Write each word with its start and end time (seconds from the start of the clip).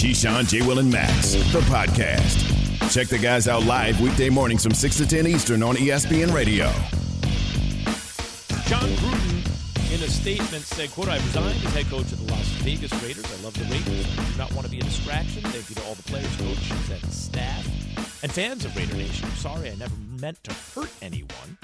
Keyshawn, 0.00 0.48
J. 0.48 0.66
Will, 0.66 0.78
and 0.78 0.90
Max, 0.90 1.32
the 1.52 1.60
podcast. 1.68 2.90
Check 2.90 3.08
the 3.08 3.18
guys 3.18 3.46
out 3.46 3.64
live 3.64 4.00
weekday 4.00 4.30
mornings 4.30 4.62
from 4.62 4.72
6 4.72 4.96
to 4.96 5.06
10 5.06 5.26
Eastern 5.26 5.62
on 5.62 5.76
ESPN 5.76 6.32
Radio. 6.32 6.68
Jon 8.64 8.88
Gruden, 8.96 9.94
in 9.94 10.02
a 10.02 10.08
statement, 10.08 10.64
said, 10.64 10.90
quote, 10.90 11.08
I 11.08 11.16
resigned 11.16 11.48
as 11.66 11.74
head 11.74 11.84
coach 11.90 12.10
of 12.12 12.26
the 12.26 12.32
Las 12.32 12.46
Vegas 12.62 12.90
Raiders. 13.02 13.26
I 13.26 13.44
love 13.44 13.52
the 13.52 13.64
Raiders. 13.64 14.18
I 14.18 14.24
do 14.24 14.38
not 14.38 14.50
want 14.54 14.64
to 14.64 14.70
be 14.70 14.78
a 14.78 14.82
distraction. 14.82 15.42
Thank 15.42 15.68
you 15.68 15.74
to 15.74 15.82
all 15.82 15.94
the 15.96 16.02
players, 16.04 16.34
coaches, 16.36 16.90
and 16.90 17.12
staff, 17.12 18.22
and 18.22 18.32
fans 18.32 18.64
of 18.64 18.74
Raider 18.74 18.96
Nation. 18.96 19.28
I'm 19.28 19.36
sorry 19.36 19.70
I 19.70 19.74
never 19.74 19.96
meant 20.18 20.42
to 20.44 20.54
hurt 20.74 20.90
anyone. 21.02 21.58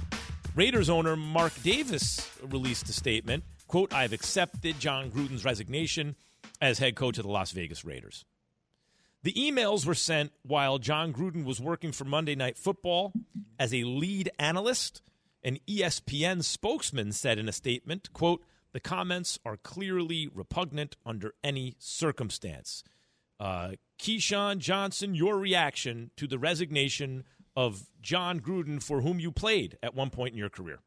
Raiders 0.54 0.90
owner 0.90 1.16
Mark 1.16 1.54
Davis 1.62 2.30
released 2.42 2.86
a 2.90 2.92
statement, 2.92 3.44
quote, 3.66 3.94
I've 3.94 4.12
accepted 4.12 4.78
Jon 4.78 5.10
Gruden's 5.10 5.46
resignation 5.46 6.16
as 6.60 6.78
head 6.78 6.96
coach 6.96 7.18
of 7.18 7.24
the 7.24 7.30
Las 7.30 7.52
Vegas 7.52 7.84
Raiders. 7.84 8.24
The 9.22 9.32
emails 9.32 9.84
were 9.84 9.94
sent 9.94 10.32
while 10.42 10.78
Jon 10.78 11.12
Gruden 11.12 11.44
was 11.44 11.60
working 11.60 11.92
for 11.92 12.04
Monday 12.04 12.34
Night 12.34 12.56
Football 12.56 13.12
as 13.58 13.74
a 13.74 13.84
lead 13.84 14.30
analyst. 14.38 15.02
An 15.42 15.58
ESPN 15.66 16.44
spokesman 16.44 17.12
said 17.12 17.38
in 17.38 17.48
a 17.48 17.52
statement, 17.52 18.12
quote, 18.12 18.42
the 18.72 18.80
comments 18.80 19.38
are 19.44 19.56
clearly 19.56 20.28
repugnant 20.32 20.96
under 21.06 21.34
any 21.42 21.76
circumstance. 21.78 22.84
Uh, 23.40 23.72
Keyshawn 23.98 24.58
Johnson, 24.58 25.14
your 25.14 25.38
reaction 25.38 26.10
to 26.16 26.26
the 26.26 26.38
resignation 26.38 27.24
of 27.56 27.86
Jon 28.02 28.40
Gruden, 28.40 28.82
for 28.82 29.00
whom 29.00 29.18
you 29.18 29.32
played 29.32 29.78
at 29.82 29.94
one 29.94 30.10
point 30.10 30.32
in 30.32 30.38
your 30.38 30.50
career? 30.50 30.80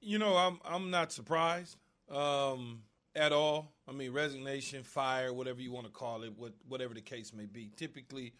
You 0.00 0.18
know, 0.18 0.34
I'm 0.36 0.60
I'm 0.64 0.90
not 0.90 1.12
surprised 1.12 1.76
um, 2.10 2.82
at 3.14 3.32
all. 3.32 3.72
I 3.88 3.92
mean, 3.92 4.12
resignation, 4.12 4.82
fire, 4.82 5.32
whatever 5.32 5.60
you 5.60 5.72
want 5.72 5.86
to 5.86 5.92
call 5.92 6.22
it, 6.22 6.32
what, 6.36 6.52
whatever 6.68 6.94
the 6.94 7.00
case 7.00 7.32
may 7.32 7.46
be. 7.46 7.70
Typically, 7.76 8.32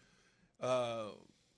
uh, 0.61 1.05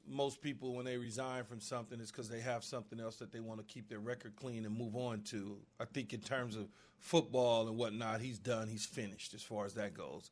most 0.08 0.41
people 0.41 0.75
when 0.75 0.86
they 0.86 0.97
resign 0.97 1.44
from 1.44 1.59
something 1.61 2.00
is 2.00 2.11
because 2.11 2.30
they 2.30 2.42
have 2.42 2.64
something 2.64 3.00
else 3.00 3.17
that 3.17 3.31
they 3.31 3.39
want 3.39 3.59
to 3.59 3.73
keep 3.73 3.88
their 3.88 4.00
record 4.00 4.36
clean 4.36 4.66
and 4.66 4.78
move 4.78 4.95
on 4.95 5.22
to. 5.22 5.58
I 5.80 5.86
think 5.86 6.14
in 6.14 6.20
terms 6.20 6.55
of 6.55 6.67
football 7.00 7.67
and 7.67 7.78
whatnot, 7.78 8.22
he's 8.22 8.39
done. 8.39 8.67
He's 8.67 8.86
finished 8.86 9.33
as 9.33 9.44
far 9.44 9.66
as 9.66 9.75
that 9.75 9.94
goes. 9.94 10.31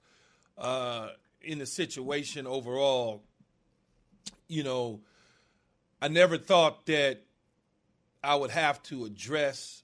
Uh, 0.58 1.10
in 1.42 1.60
the 1.60 1.66
situation 1.66 2.46
overall, 2.46 3.24
you 4.48 4.64
know, 4.64 5.00
I 6.02 6.08
never 6.08 6.38
thought 6.38 6.86
that 6.88 7.22
I 8.24 8.36
would 8.36 8.52
have 8.52 8.84
to 8.84 9.06
address 9.06 9.84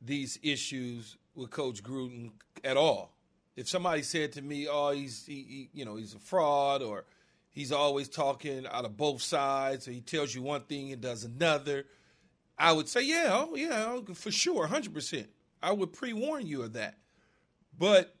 these 0.00 0.38
issues 0.42 1.16
with 1.38 1.50
Coach 1.50 1.82
Gruden 1.82 2.32
at 2.64 2.76
all. 2.76 3.14
If 3.56 3.68
somebody 3.68 4.02
said 4.02 4.32
to 4.32 4.42
me, 4.42 4.68
"Oh, 4.68 4.90
he's 4.90 5.24
he, 5.24 5.34
he, 5.34 5.70
you 5.72 5.84
know 5.84 5.96
he's 5.96 6.14
a 6.14 6.18
fraud," 6.18 6.82
or 6.82 7.04
he's 7.50 7.72
always 7.72 8.08
talking 8.08 8.66
out 8.66 8.84
of 8.84 8.96
both 8.96 9.22
sides, 9.22 9.88
or 9.88 9.92
he 9.92 10.00
tells 10.00 10.34
you 10.34 10.42
one 10.42 10.62
thing 10.62 10.92
and 10.92 11.00
does 11.00 11.24
another, 11.24 11.86
I 12.58 12.72
would 12.72 12.88
say, 12.88 13.02
"Yeah, 13.02 13.28
oh 13.30 13.54
yeah, 13.54 13.86
oh, 13.88 14.14
for 14.14 14.30
sure, 14.30 14.66
hundred 14.66 14.92
percent." 14.92 15.28
I 15.62 15.72
would 15.72 15.92
pre 15.92 16.12
warn 16.12 16.46
you 16.46 16.62
of 16.62 16.74
that. 16.74 16.98
But 17.76 18.14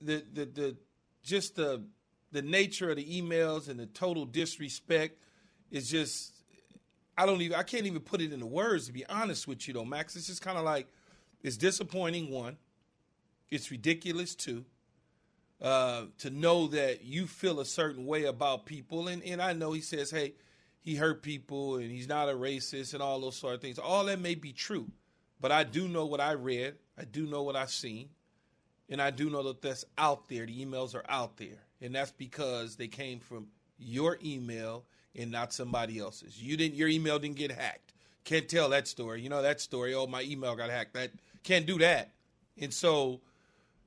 the 0.00 0.24
the 0.32 0.44
the 0.46 0.76
just 1.22 1.56
the 1.56 1.84
the 2.32 2.42
nature 2.42 2.90
of 2.90 2.96
the 2.96 3.22
emails 3.22 3.68
and 3.68 3.78
the 3.78 3.86
total 3.86 4.24
disrespect 4.24 5.20
is 5.70 5.88
just 5.88 6.32
I 7.16 7.26
don't 7.26 7.40
even 7.40 7.56
I 7.56 7.62
can't 7.62 7.86
even 7.86 8.00
put 8.00 8.20
it 8.20 8.32
into 8.32 8.46
words 8.46 8.86
to 8.86 8.92
be 8.92 9.06
honest 9.06 9.46
with 9.46 9.66
you 9.68 9.74
though, 9.74 9.84
Max. 9.84 10.16
It's 10.16 10.26
just 10.26 10.42
kind 10.42 10.58
of 10.58 10.64
like 10.64 10.88
it's 11.46 11.56
disappointing. 11.56 12.30
One, 12.32 12.56
it's 13.50 13.70
ridiculous. 13.70 14.34
Two, 14.34 14.64
uh, 15.62 16.06
to 16.18 16.30
know 16.30 16.66
that 16.66 17.04
you 17.04 17.28
feel 17.28 17.60
a 17.60 17.64
certain 17.64 18.04
way 18.04 18.24
about 18.24 18.66
people, 18.66 19.06
and 19.06 19.22
and 19.22 19.40
I 19.40 19.52
know 19.52 19.72
he 19.72 19.80
says, 19.80 20.10
hey, 20.10 20.34
he 20.80 20.96
hurt 20.96 21.22
people 21.22 21.76
and 21.76 21.88
he's 21.88 22.08
not 22.08 22.28
a 22.28 22.32
racist 22.32 22.94
and 22.94 23.02
all 23.02 23.20
those 23.20 23.36
sort 23.36 23.54
of 23.54 23.60
things. 23.60 23.78
All 23.78 24.04
that 24.06 24.18
may 24.18 24.34
be 24.34 24.52
true, 24.52 24.88
but 25.40 25.52
I 25.52 25.62
do 25.62 25.86
know 25.86 26.04
what 26.04 26.20
I 26.20 26.32
read. 26.32 26.74
I 26.98 27.04
do 27.04 27.26
know 27.26 27.44
what 27.44 27.54
I've 27.54 27.70
seen, 27.70 28.08
and 28.88 29.00
I 29.00 29.10
do 29.10 29.30
know 29.30 29.44
that 29.44 29.62
that's 29.62 29.84
out 29.96 30.28
there. 30.28 30.46
The 30.46 30.64
emails 30.66 30.96
are 30.96 31.04
out 31.08 31.36
there, 31.36 31.62
and 31.80 31.94
that's 31.94 32.10
because 32.10 32.74
they 32.74 32.88
came 32.88 33.20
from 33.20 33.46
your 33.78 34.18
email 34.24 34.84
and 35.14 35.30
not 35.30 35.52
somebody 35.52 36.00
else's. 36.00 36.42
You 36.42 36.56
didn't 36.56 36.74
your 36.74 36.88
email 36.88 37.20
didn't 37.20 37.36
get 37.36 37.52
hacked. 37.52 37.92
Can't 38.24 38.48
tell 38.48 38.70
that 38.70 38.88
story. 38.88 39.20
You 39.22 39.28
know 39.28 39.42
that 39.42 39.60
story. 39.60 39.94
Oh, 39.94 40.08
my 40.08 40.22
email 40.22 40.56
got 40.56 40.70
hacked. 40.70 40.94
That 40.94 41.12
can't 41.46 41.64
do 41.64 41.78
that. 41.78 42.10
And 42.58 42.74
so, 42.74 43.20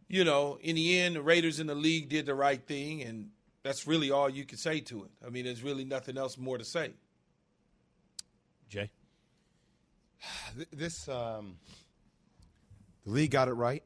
you 0.07 0.23
know, 0.23 0.57
in 0.61 0.75
the 0.75 0.99
end, 0.99 1.15
the 1.15 1.21
Raiders 1.21 1.59
in 1.59 1.67
the 1.67 1.75
league 1.75 2.09
did 2.09 2.25
the 2.25 2.33
right 2.33 2.61
thing, 2.65 3.03
and 3.03 3.29
that's 3.63 3.85
really 3.85 4.09
all 4.09 4.29
you 4.29 4.45
can 4.45 4.57
say 4.57 4.79
to 4.81 5.03
it. 5.03 5.11
I 5.25 5.29
mean, 5.29 5.45
there's 5.45 5.61
really 5.61 5.85
nothing 5.85 6.17
else 6.17 6.37
more 6.37 6.57
to 6.57 6.63
say. 6.63 6.91
Jay, 8.69 8.89
this 10.71 11.09
um, 11.09 11.57
the 13.05 13.11
league 13.11 13.31
got 13.31 13.47
it 13.47 13.53
right. 13.53 13.83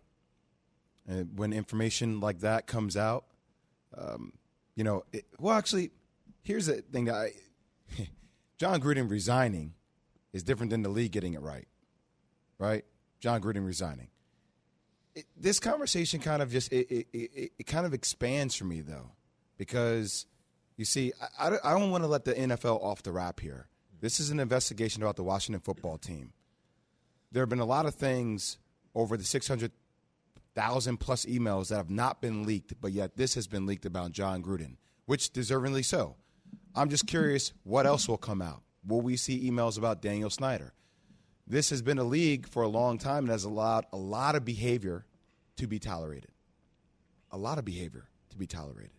And 1.07 1.37
when 1.37 1.51
information 1.51 2.19
like 2.19 2.39
that 2.39 2.67
comes 2.67 2.95
out, 2.95 3.25
um, 3.97 4.33
you 4.75 4.83
know, 4.83 5.03
it, 5.11 5.25
well, 5.39 5.57
actually, 5.57 5.91
here's 6.43 6.67
the 6.67 6.81
thing 6.81 7.05
that 7.05 7.15
I, 7.15 7.31
Jon 8.57 8.79
Gruden 8.79 9.09
resigning 9.09 9.73
is 10.31 10.43
different 10.43 10.69
than 10.69 10.83
the 10.83 10.89
league 10.89 11.11
getting 11.11 11.33
it 11.33 11.41
right, 11.41 11.67
right? 12.57 12.85
Jon 13.23 13.39
Gruden 13.39 13.65
resigning. 13.65 14.09
It, 15.15 15.23
this 15.37 15.57
conversation 15.57 16.19
kind 16.19 16.41
of 16.41 16.51
just 16.51 16.73
it, 16.73 16.91
it, 16.91 17.07
it, 17.13 17.51
it, 17.57 17.65
kind 17.65 17.85
of 17.85 17.93
expands 17.93 18.53
for 18.53 18.65
me 18.65 18.81
though, 18.81 19.11
because 19.57 20.25
you 20.75 20.83
see, 20.83 21.13
I, 21.39 21.47
I, 21.47 21.57
I 21.63 21.79
don't 21.79 21.89
want 21.89 22.03
to 22.03 22.09
let 22.09 22.25
the 22.25 22.33
NFL 22.33 22.83
off 22.83 23.01
the 23.01 23.13
wrap 23.13 23.39
here. 23.39 23.69
This 24.01 24.19
is 24.19 24.29
an 24.29 24.41
investigation 24.41 25.03
about 25.03 25.15
the 25.15 25.23
Washington 25.23 25.61
football 25.61 25.97
team. 25.97 26.33
There 27.31 27.41
have 27.41 27.49
been 27.49 27.59
a 27.59 27.65
lot 27.65 27.85
of 27.85 27.95
things 27.95 28.57
over 28.93 29.15
the 29.15 29.23
600,000 29.23 30.97
plus 30.97 31.23
emails 31.25 31.69
that 31.69 31.77
have 31.77 31.89
not 31.89 32.19
been 32.19 32.45
leaked, 32.45 32.73
but 32.81 32.91
yet 32.91 33.15
this 33.15 33.35
has 33.35 33.47
been 33.47 33.65
leaked 33.65 33.85
about 33.85 34.11
Jon 34.11 34.43
Gruden, 34.43 34.75
which 35.05 35.31
deservingly 35.31 35.85
so. 35.85 36.17
I'm 36.75 36.89
just 36.89 37.07
curious 37.07 37.53
what 37.63 37.85
else 37.85 38.05
will 38.09 38.17
come 38.17 38.41
out. 38.41 38.63
Will 38.85 38.99
we 38.99 39.15
see 39.15 39.49
emails 39.49 39.77
about 39.77 40.01
Daniel 40.01 40.29
Snyder? 40.29 40.73
This 41.45 41.69
has 41.69 41.81
been 41.81 41.97
a 41.97 42.03
league 42.03 42.47
for 42.47 42.63
a 42.63 42.67
long 42.67 42.97
time 42.97 43.25
and 43.25 43.29
has 43.29 43.43
allowed 43.43 43.85
a 43.91 43.97
lot 43.97 44.35
of 44.35 44.45
behavior 44.45 45.05
to 45.57 45.67
be 45.67 45.79
tolerated. 45.79 46.31
A 47.31 47.37
lot 47.37 47.57
of 47.57 47.65
behavior 47.65 48.09
to 48.29 48.37
be 48.37 48.47
tolerated. 48.47 48.91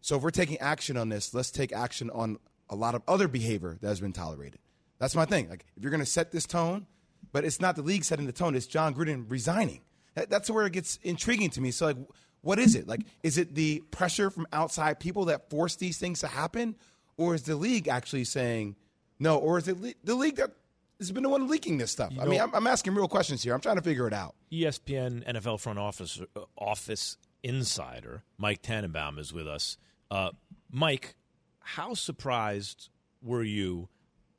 So 0.00 0.16
if 0.16 0.22
we're 0.22 0.30
taking 0.30 0.58
action 0.58 0.96
on 0.96 1.08
this, 1.08 1.34
let's 1.34 1.50
take 1.50 1.72
action 1.72 2.10
on 2.10 2.38
a 2.70 2.74
lot 2.74 2.94
of 2.94 3.02
other 3.06 3.28
behavior 3.28 3.76
that 3.80 3.88
has 3.88 4.00
been 4.00 4.12
tolerated. 4.12 4.60
That's 4.98 5.14
my 5.14 5.24
thing. 5.24 5.48
Like 5.48 5.66
if 5.76 5.82
you're 5.82 5.90
going 5.90 6.00
to 6.00 6.06
set 6.06 6.32
this 6.32 6.46
tone, 6.46 6.86
but 7.32 7.44
it's 7.44 7.60
not 7.60 7.76
the 7.76 7.82
league 7.82 8.04
setting 8.04 8.26
the 8.26 8.32
tone, 8.32 8.54
it's 8.54 8.66
Jon 8.66 8.94
Gruden 8.94 9.24
resigning. 9.28 9.82
That, 10.14 10.30
that's 10.30 10.48
where 10.50 10.66
it 10.66 10.72
gets 10.72 10.98
intriguing 11.02 11.50
to 11.50 11.60
me. 11.60 11.70
So 11.70 11.86
like 11.86 11.96
what 12.44 12.58
is 12.58 12.74
it? 12.74 12.86
Like, 12.86 13.00
is 13.22 13.38
it 13.38 13.54
the 13.54 13.82
pressure 13.90 14.30
from 14.30 14.46
outside 14.52 15.00
people 15.00 15.24
that 15.26 15.48
force 15.48 15.76
these 15.76 15.96
things 15.96 16.20
to 16.20 16.26
happen? 16.26 16.76
Or 17.16 17.34
is 17.34 17.42
the 17.42 17.56
league 17.56 17.88
actually 17.88 18.24
saying 18.24 18.76
no? 19.18 19.38
Or 19.38 19.56
is 19.56 19.66
it 19.66 19.80
le- 19.80 19.94
the 20.04 20.14
league 20.14 20.36
that 20.36 20.50
has 20.98 21.12
been 21.12 21.22
the 21.22 21.28
one 21.28 21.48
leaking 21.48 21.78
this 21.78 21.90
stuff? 21.90 22.12
You 22.12 22.20
I 22.20 22.26
mean, 22.26 22.40
I'm, 22.40 22.54
I'm, 22.54 22.66
asking 22.66 22.94
real 22.94 23.08
questions 23.08 23.42
here. 23.42 23.54
I'm 23.54 23.60
trying 23.60 23.76
to 23.76 23.82
figure 23.82 24.06
it 24.06 24.12
out. 24.12 24.34
ESPN 24.52 25.26
NFL 25.26 25.60
front 25.60 25.78
office 25.78 26.20
uh, 26.36 26.40
office 26.56 27.16
insider 27.42 28.22
Mike 28.38 28.62
Tannenbaum 28.62 29.18
is 29.18 29.32
with 29.32 29.46
us. 29.46 29.76
Uh, 30.10 30.30
Mike, 30.70 31.16
how 31.60 31.94
surprised 31.94 32.88
were 33.22 33.42
you 33.42 33.88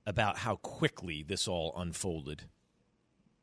about 0.05 0.37
how 0.37 0.55
quickly 0.57 1.23
this 1.23 1.47
all 1.47 1.73
unfolded? 1.77 2.43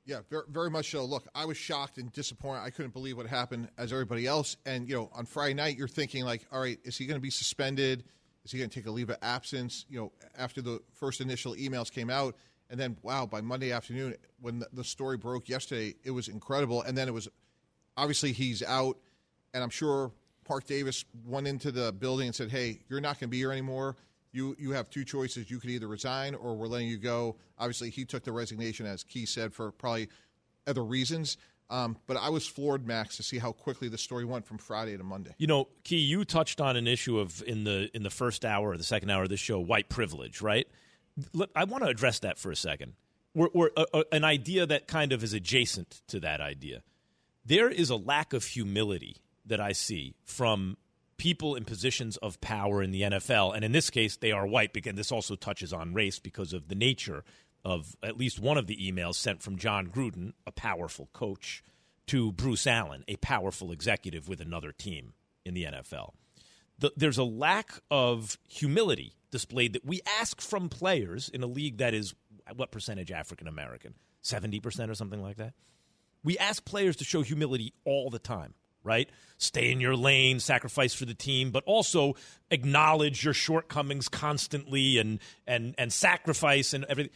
Yeah, 0.04 0.20
very, 0.30 0.44
very 0.48 0.70
much 0.70 0.90
so. 0.90 1.04
Look, 1.04 1.28
I 1.34 1.44
was 1.44 1.56
shocked 1.56 1.98
and 1.98 2.12
disappointed. 2.12 2.62
I 2.62 2.70
couldn't 2.70 2.92
believe 2.92 3.16
what 3.16 3.26
happened 3.26 3.68
as 3.78 3.92
everybody 3.92 4.26
else. 4.26 4.56
And, 4.66 4.88
you 4.88 4.96
know, 4.96 5.10
on 5.14 5.26
Friday 5.26 5.54
night, 5.54 5.76
you're 5.76 5.86
thinking, 5.86 6.24
like, 6.24 6.44
all 6.50 6.60
right, 6.60 6.78
is 6.82 6.96
he 6.96 7.06
going 7.06 7.16
to 7.16 7.22
be 7.22 7.30
suspended? 7.30 8.04
Is 8.44 8.50
he 8.50 8.58
going 8.58 8.68
to 8.68 8.74
take 8.74 8.86
a 8.86 8.90
leave 8.90 9.10
of 9.10 9.18
absence? 9.22 9.86
You 9.88 10.00
know, 10.00 10.12
after 10.36 10.60
the 10.60 10.80
first 10.92 11.20
initial 11.20 11.54
emails 11.54 11.90
came 11.90 12.10
out. 12.10 12.36
And 12.72 12.80
then, 12.80 12.96
wow, 13.02 13.26
by 13.26 13.40
Monday 13.40 13.70
afternoon, 13.70 14.16
when 14.40 14.58
the, 14.58 14.66
the 14.72 14.82
story 14.82 15.16
broke 15.16 15.48
yesterday, 15.48 15.94
it 16.02 16.10
was 16.10 16.26
incredible. 16.26 16.82
And 16.82 16.98
then 16.98 17.06
it 17.06 17.14
was 17.14 17.28
obviously 17.96 18.32
he's 18.32 18.64
out. 18.64 18.96
And 19.54 19.62
I'm 19.62 19.70
sure 19.70 20.10
Mark 20.48 20.66
Davis 20.66 21.04
went 21.24 21.46
into 21.46 21.70
the 21.70 21.92
building 21.92 22.26
and 22.26 22.34
said, 22.34 22.50
hey, 22.50 22.80
you're 22.88 23.00
not 23.00 23.20
going 23.20 23.28
to 23.28 23.30
be 23.30 23.38
here 23.38 23.52
anymore 23.52 23.96
you 24.32 24.56
you 24.58 24.72
have 24.72 24.90
two 24.90 25.04
choices. 25.04 25.50
You 25.50 25.58
could 25.58 25.70
either 25.70 25.86
resign 25.86 26.34
or 26.34 26.54
we're 26.54 26.66
letting 26.66 26.88
you 26.88 26.96
go. 26.96 27.36
Obviously, 27.58 27.90
he 27.90 28.04
took 28.04 28.24
the 28.24 28.32
resignation, 28.32 28.86
as 28.86 29.04
Key 29.04 29.26
said, 29.26 29.52
for 29.52 29.70
probably 29.70 30.08
other 30.66 30.82
reasons. 30.82 31.36
Um, 31.70 31.96
but 32.06 32.16
I 32.16 32.28
was 32.28 32.46
floored, 32.46 32.86
Max, 32.86 33.16
to 33.16 33.22
see 33.22 33.38
how 33.38 33.52
quickly 33.52 33.88
the 33.88 33.96
story 33.96 34.24
went 34.26 34.44
from 34.44 34.58
Friday 34.58 34.96
to 34.96 35.04
Monday. 35.04 35.34
You 35.38 35.46
know, 35.46 35.68
Key, 35.84 35.98
you 35.98 36.24
touched 36.24 36.60
on 36.60 36.76
an 36.76 36.86
issue 36.86 37.18
of 37.18 37.42
in 37.46 37.64
the 37.64 37.90
in 37.94 38.02
the 38.02 38.10
first 38.10 38.44
hour 38.44 38.70
or 38.70 38.76
the 38.76 38.84
second 38.84 39.10
hour 39.10 39.22
of 39.24 39.28
this 39.28 39.40
show, 39.40 39.60
white 39.60 39.88
privilege, 39.88 40.40
right? 40.40 40.66
I 41.54 41.64
want 41.64 41.84
to 41.84 41.90
address 41.90 42.20
that 42.20 42.38
for 42.38 42.50
a 42.50 42.56
second. 42.56 42.94
We're, 43.34 43.48
we're 43.54 43.70
uh, 43.76 43.84
uh, 43.92 44.02
an 44.12 44.24
idea 44.24 44.66
that 44.66 44.86
kind 44.86 45.12
of 45.12 45.22
is 45.22 45.32
adjacent 45.32 46.02
to 46.08 46.20
that 46.20 46.40
idea. 46.40 46.82
There 47.44 47.68
is 47.68 47.90
a 47.90 47.96
lack 47.96 48.32
of 48.32 48.44
humility 48.44 49.16
that 49.46 49.60
I 49.60 49.72
see 49.72 50.14
from 50.24 50.76
people 51.16 51.54
in 51.54 51.64
positions 51.64 52.16
of 52.18 52.40
power 52.40 52.82
in 52.82 52.90
the 52.90 53.02
NFL, 53.02 53.54
and 53.54 53.64
in 53.64 53.72
this 53.72 53.90
case, 53.90 54.16
they 54.16 54.32
are 54.32 54.46
white. 54.46 54.72
Because 54.72 54.94
this 54.94 55.12
also 55.12 55.34
touches 55.34 55.72
on 55.72 55.94
race 55.94 56.18
because 56.18 56.52
of 56.52 56.68
the 56.68 56.74
nature 56.74 57.24
of 57.64 57.96
at 58.02 58.18
least 58.18 58.40
one 58.40 58.58
of 58.58 58.66
the 58.66 58.76
emails 58.76 59.14
sent 59.14 59.42
from 59.42 59.56
Jon 59.56 59.88
Gruden, 59.88 60.32
a 60.46 60.52
powerful 60.52 61.08
coach, 61.12 61.62
to 62.08 62.32
Bruce 62.32 62.66
Allen, 62.66 63.04
a 63.08 63.16
powerful 63.16 63.70
executive 63.70 64.28
with 64.28 64.40
another 64.40 64.72
team 64.72 65.14
in 65.44 65.54
the 65.54 65.64
NFL. 65.64 66.12
The, 66.78 66.92
there's 66.96 67.18
a 67.18 67.24
lack 67.24 67.80
of 67.90 68.38
humility 68.48 69.14
displayed 69.30 69.72
that 69.74 69.84
we 69.84 70.00
ask 70.20 70.40
from 70.40 70.68
players 70.68 71.28
in 71.28 71.42
a 71.42 71.46
league 71.46 71.78
that 71.78 71.94
is 71.94 72.14
what 72.54 72.70
percentage 72.70 73.10
African 73.10 73.46
American? 73.46 73.94
70% 74.22 74.90
or 74.90 74.94
something 74.94 75.22
like 75.22 75.36
that. 75.36 75.54
We 76.24 76.38
ask 76.38 76.64
players 76.64 76.96
to 76.96 77.04
show 77.04 77.22
humility 77.22 77.72
all 77.84 78.10
the 78.10 78.18
time 78.18 78.54
right? 78.84 79.08
Stay 79.38 79.70
in 79.70 79.80
your 79.80 79.96
lane, 79.96 80.40
sacrifice 80.40 80.94
for 80.94 81.04
the 81.04 81.14
team, 81.14 81.50
but 81.50 81.64
also 81.64 82.14
acknowledge 82.50 83.24
your 83.24 83.34
shortcomings 83.34 84.08
constantly 84.08 84.98
and 84.98 85.20
and 85.46 85.74
and 85.78 85.92
sacrifice 85.92 86.72
and 86.72 86.84
everything. 86.88 87.12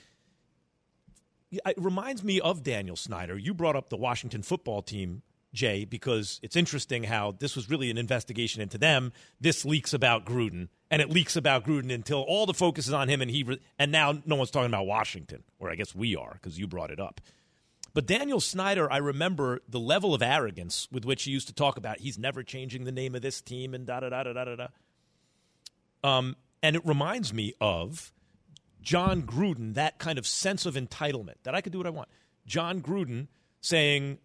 It 1.51 1.75
reminds 1.77 2.25
me 2.25 2.41
of 2.41 2.63
Daniel 2.63 2.97
Snyder. 2.97 3.39
You 3.39 3.55
brought 3.55 3.77
up 3.77 3.89
the 3.89 3.97
Washington 3.97 4.43
football 4.43 4.83
team, 4.83 5.23
Jay, 5.57 5.85
because 5.85 6.39
it's 6.43 6.55
interesting 6.55 7.03
how 7.03 7.35
this 7.39 7.57
was 7.57 7.69
really 7.69 7.91
an 7.91 7.99
investigation 7.99 8.63
into 8.63 8.79
them. 8.79 9.13
This 9.41 9.65
leaks 9.65 9.93
about 9.93 10.25
Gruden, 10.25 10.69
and 10.91 11.03
it 11.03 11.11
leaks 11.11 11.35
about 11.35 11.65
Gruden 11.65 11.93
until 11.93 12.21
all 12.21 12.47
the 12.47 12.55
focus 12.55 12.87
is 12.87 12.93
on 12.93 13.09
him, 13.09 13.21
and 13.21 13.31
he 13.31 13.43
re- 13.43 13.61
and 13.79 13.91
now 13.91 14.23
no 14.25 14.37
one's 14.37 14.53
talking 14.53 14.71
about 14.71 14.87
Washington, 14.87 15.43
or 15.59 15.71
I 15.71 15.75
guess 15.75 15.95
we 15.95 16.15
are 16.15 16.35
because 16.35 16.59
you 16.59 16.69
brought 16.69 16.93
it 16.93 17.01
up. 17.01 17.21
But 17.95 18.07
Daniel 18.07 18.41
Snyder, 18.41 18.93
I 18.93 18.99
remember 18.99 19.63
the 19.67 19.81
level 19.81 20.13
of 20.15 20.23
arrogance 20.23 20.87
with 20.93 21.07
which 21.07 21.25
he 21.25 21.31
used 21.31 21.49
to 21.49 21.55
talk 21.55 21.79
about 21.79 21.99
he's 21.99 22.19
never 22.19 22.43
changing 22.43 22.85
the 22.85 22.93
name 22.93 23.15
of 23.15 23.23
this 23.23 23.41
team 23.41 23.73
and 23.73 23.87
da 23.87 24.01
da 24.01 24.11
da 24.11 24.23
da 24.23 24.33
da 24.33 24.55
da. 24.55 24.67
Um, 26.05 26.37
and 26.63 26.77
it 26.77 26.85
reminds 26.85 27.33
me 27.33 27.55
of 27.59 28.13
Jon 28.83 29.23
Gruden, 29.23 29.75
that 29.75 29.99
kind 29.99 30.19
of 30.19 30.27
sense 30.27 30.67
of 30.67 30.75
entitlement 30.75 31.37
that 31.45 31.55
I 31.55 31.63
could 31.63 31.73
do 31.73 31.79
what 31.79 31.87
I 31.87 31.91
want. 31.91 32.09
Jon 32.47 32.83
Gruden 32.83 33.29
saying 33.63 34.19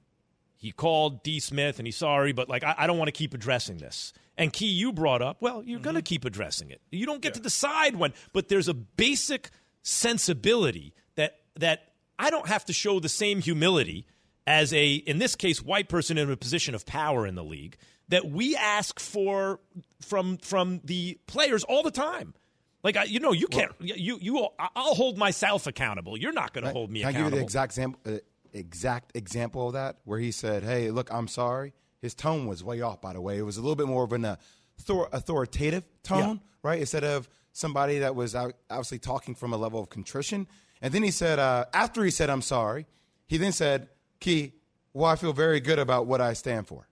he 0.61 0.71
called 0.71 1.23
D. 1.23 1.39
Smith 1.39 1.79
and 1.79 1.87
he's 1.87 1.97
sorry, 1.97 2.33
but 2.33 2.47
like 2.47 2.63
I, 2.63 2.75
I 2.77 2.87
don't 2.87 2.99
want 2.99 3.07
to 3.07 3.13
keep 3.13 3.33
addressing 3.33 3.77
this. 3.79 4.13
And 4.37 4.53
Key, 4.53 4.67
you 4.67 4.93
brought 4.93 5.23
up, 5.23 5.41
well, 5.41 5.63
you're 5.63 5.79
mm-hmm. 5.79 5.83
going 5.85 5.95
to 5.95 6.03
keep 6.03 6.23
addressing 6.23 6.69
it. 6.69 6.81
You 6.91 7.07
don't 7.07 7.19
get 7.19 7.29
yeah. 7.29 7.37
to 7.37 7.41
decide 7.41 7.95
when, 7.95 8.13
but 8.31 8.47
there's 8.47 8.67
a 8.67 8.75
basic 8.75 9.49
sensibility 9.81 10.93
that 11.15 11.39
that 11.55 11.93
I 12.19 12.29
don't 12.29 12.47
have 12.47 12.63
to 12.65 12.73
show 12.73 12.99
the 12.99 13.09
same 13.09 13.41
humility 13.41 14.05
as 14.45 14.71
a, 14.71 14.93
in 14.93 15.17
this 15.17 15.35
case, 15.35 15.63
white 15.63 15.89
person 15.89 16.19
in 16.19 16.29
a 16.29 16.37
position 16.37 16.75
of 16.75 16.85
power 16.85 17.25
in 17.25 17.33
the 17.33 17.43
league 17.43 17.75
that 18.09 18.29
we 18.29 18.55
ask 18.55 18.99
for 18.99 19.59
from 19.99 20.37
from 20.37 20.81
the 20.83 21.17
players 21.25 21.63
all 21.63 21.81
the 21.81 21.91
time. 21.91 22.35
Like 22.83 22.97
you 23.07 23.19
know, 23.19 23.31
you 23.31 23.47
can't. 23.47 23.71
Well, 23.79 23.89
you 23.89 24.19
you. 24.21 24.47
I'll 24.59 24.93
hold 24.93 25.17
myself 25.17 25.65
accountable. 25.65 26.17
You're 26.17 26.33
not 26.33 26.53
going 26.53 26.65
to 26.65 26.71
hold 26.71 26.91
me. 26.91 26.99
Can 27.01 27.09
accountable. 27.09 27.27
I 27.27 27.29
give 27.29 27.33
you 27.33 27.39
the 27.39 27.43
exact 27.43 27.71
example? 27.71 27.99
Uh, 28.05 28.17
exact 28.53 29.15
example 29.15 29.67
of 29.67 29.73
that, 29.73 29.97
where 30.03 30.19
he 30.19 30.31
said, 30.31 30.63
"Hey, 30.63 30.91
look, 30.91 31.11
I'm 31.13 31.27
sorry." 31.27 31.73
His 32.01 32.15
tone 32.15 32.47
was 32.47 32.63
way 32.63 32.81
off. 32.81 32.99
By 33.01 33.13
the 33.13 33.21
way, 33.21 33.37
it 33.37 33.43
was 33.43 33.57
a 33.57 33.61
little 33.61 33.75
bit 33.75 33.87
more 33.87 34.03
of 34.03 34.11
an 34.13 34.25
author- 34.25 35.09
authoritative 35.11 35.83
tone, 36.03 36.41
yeah. 36.41 36.69
right? 36.69 36.79
Instead 36.79 37.03
of 37.03 37.29
somebody 37.53 37.99
that 37.99 38.15
was 38.15 38.35
obviously 38.35 38.99
talking 38.99 39.35
from 39.35 39.53
a 39.53 39.57
level 39.57 39.81
of 39.81 39.89
contrition. 39.89 40.47
And 40.81 40.93
then 40.93 41.03
he 41.03 41.11
said, 41.11 41.37
uh, 41.37 41.65
after 41.73 42.03
he 42.03 42.11
said, 42.11 42.29
I'm 42.29 42.41
sorry, 42.41 42.87
he 43.27 43.37
then 43.37 43.51
said, 43.51 43.89
Key, 44.19 44.53
well, 44.93 45.09
I 45.09 45.15
feel 45.15 45.33
very 45.33 45.59
good 45.59 45.79
about 45.79 46.05
what 46.05 46.21
I 46.21 46.33
stand 46.33 46.67
for. 46.67 46.87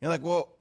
You're 0.00 0.10
like, 0.10 0.22
well, 0.22 0.56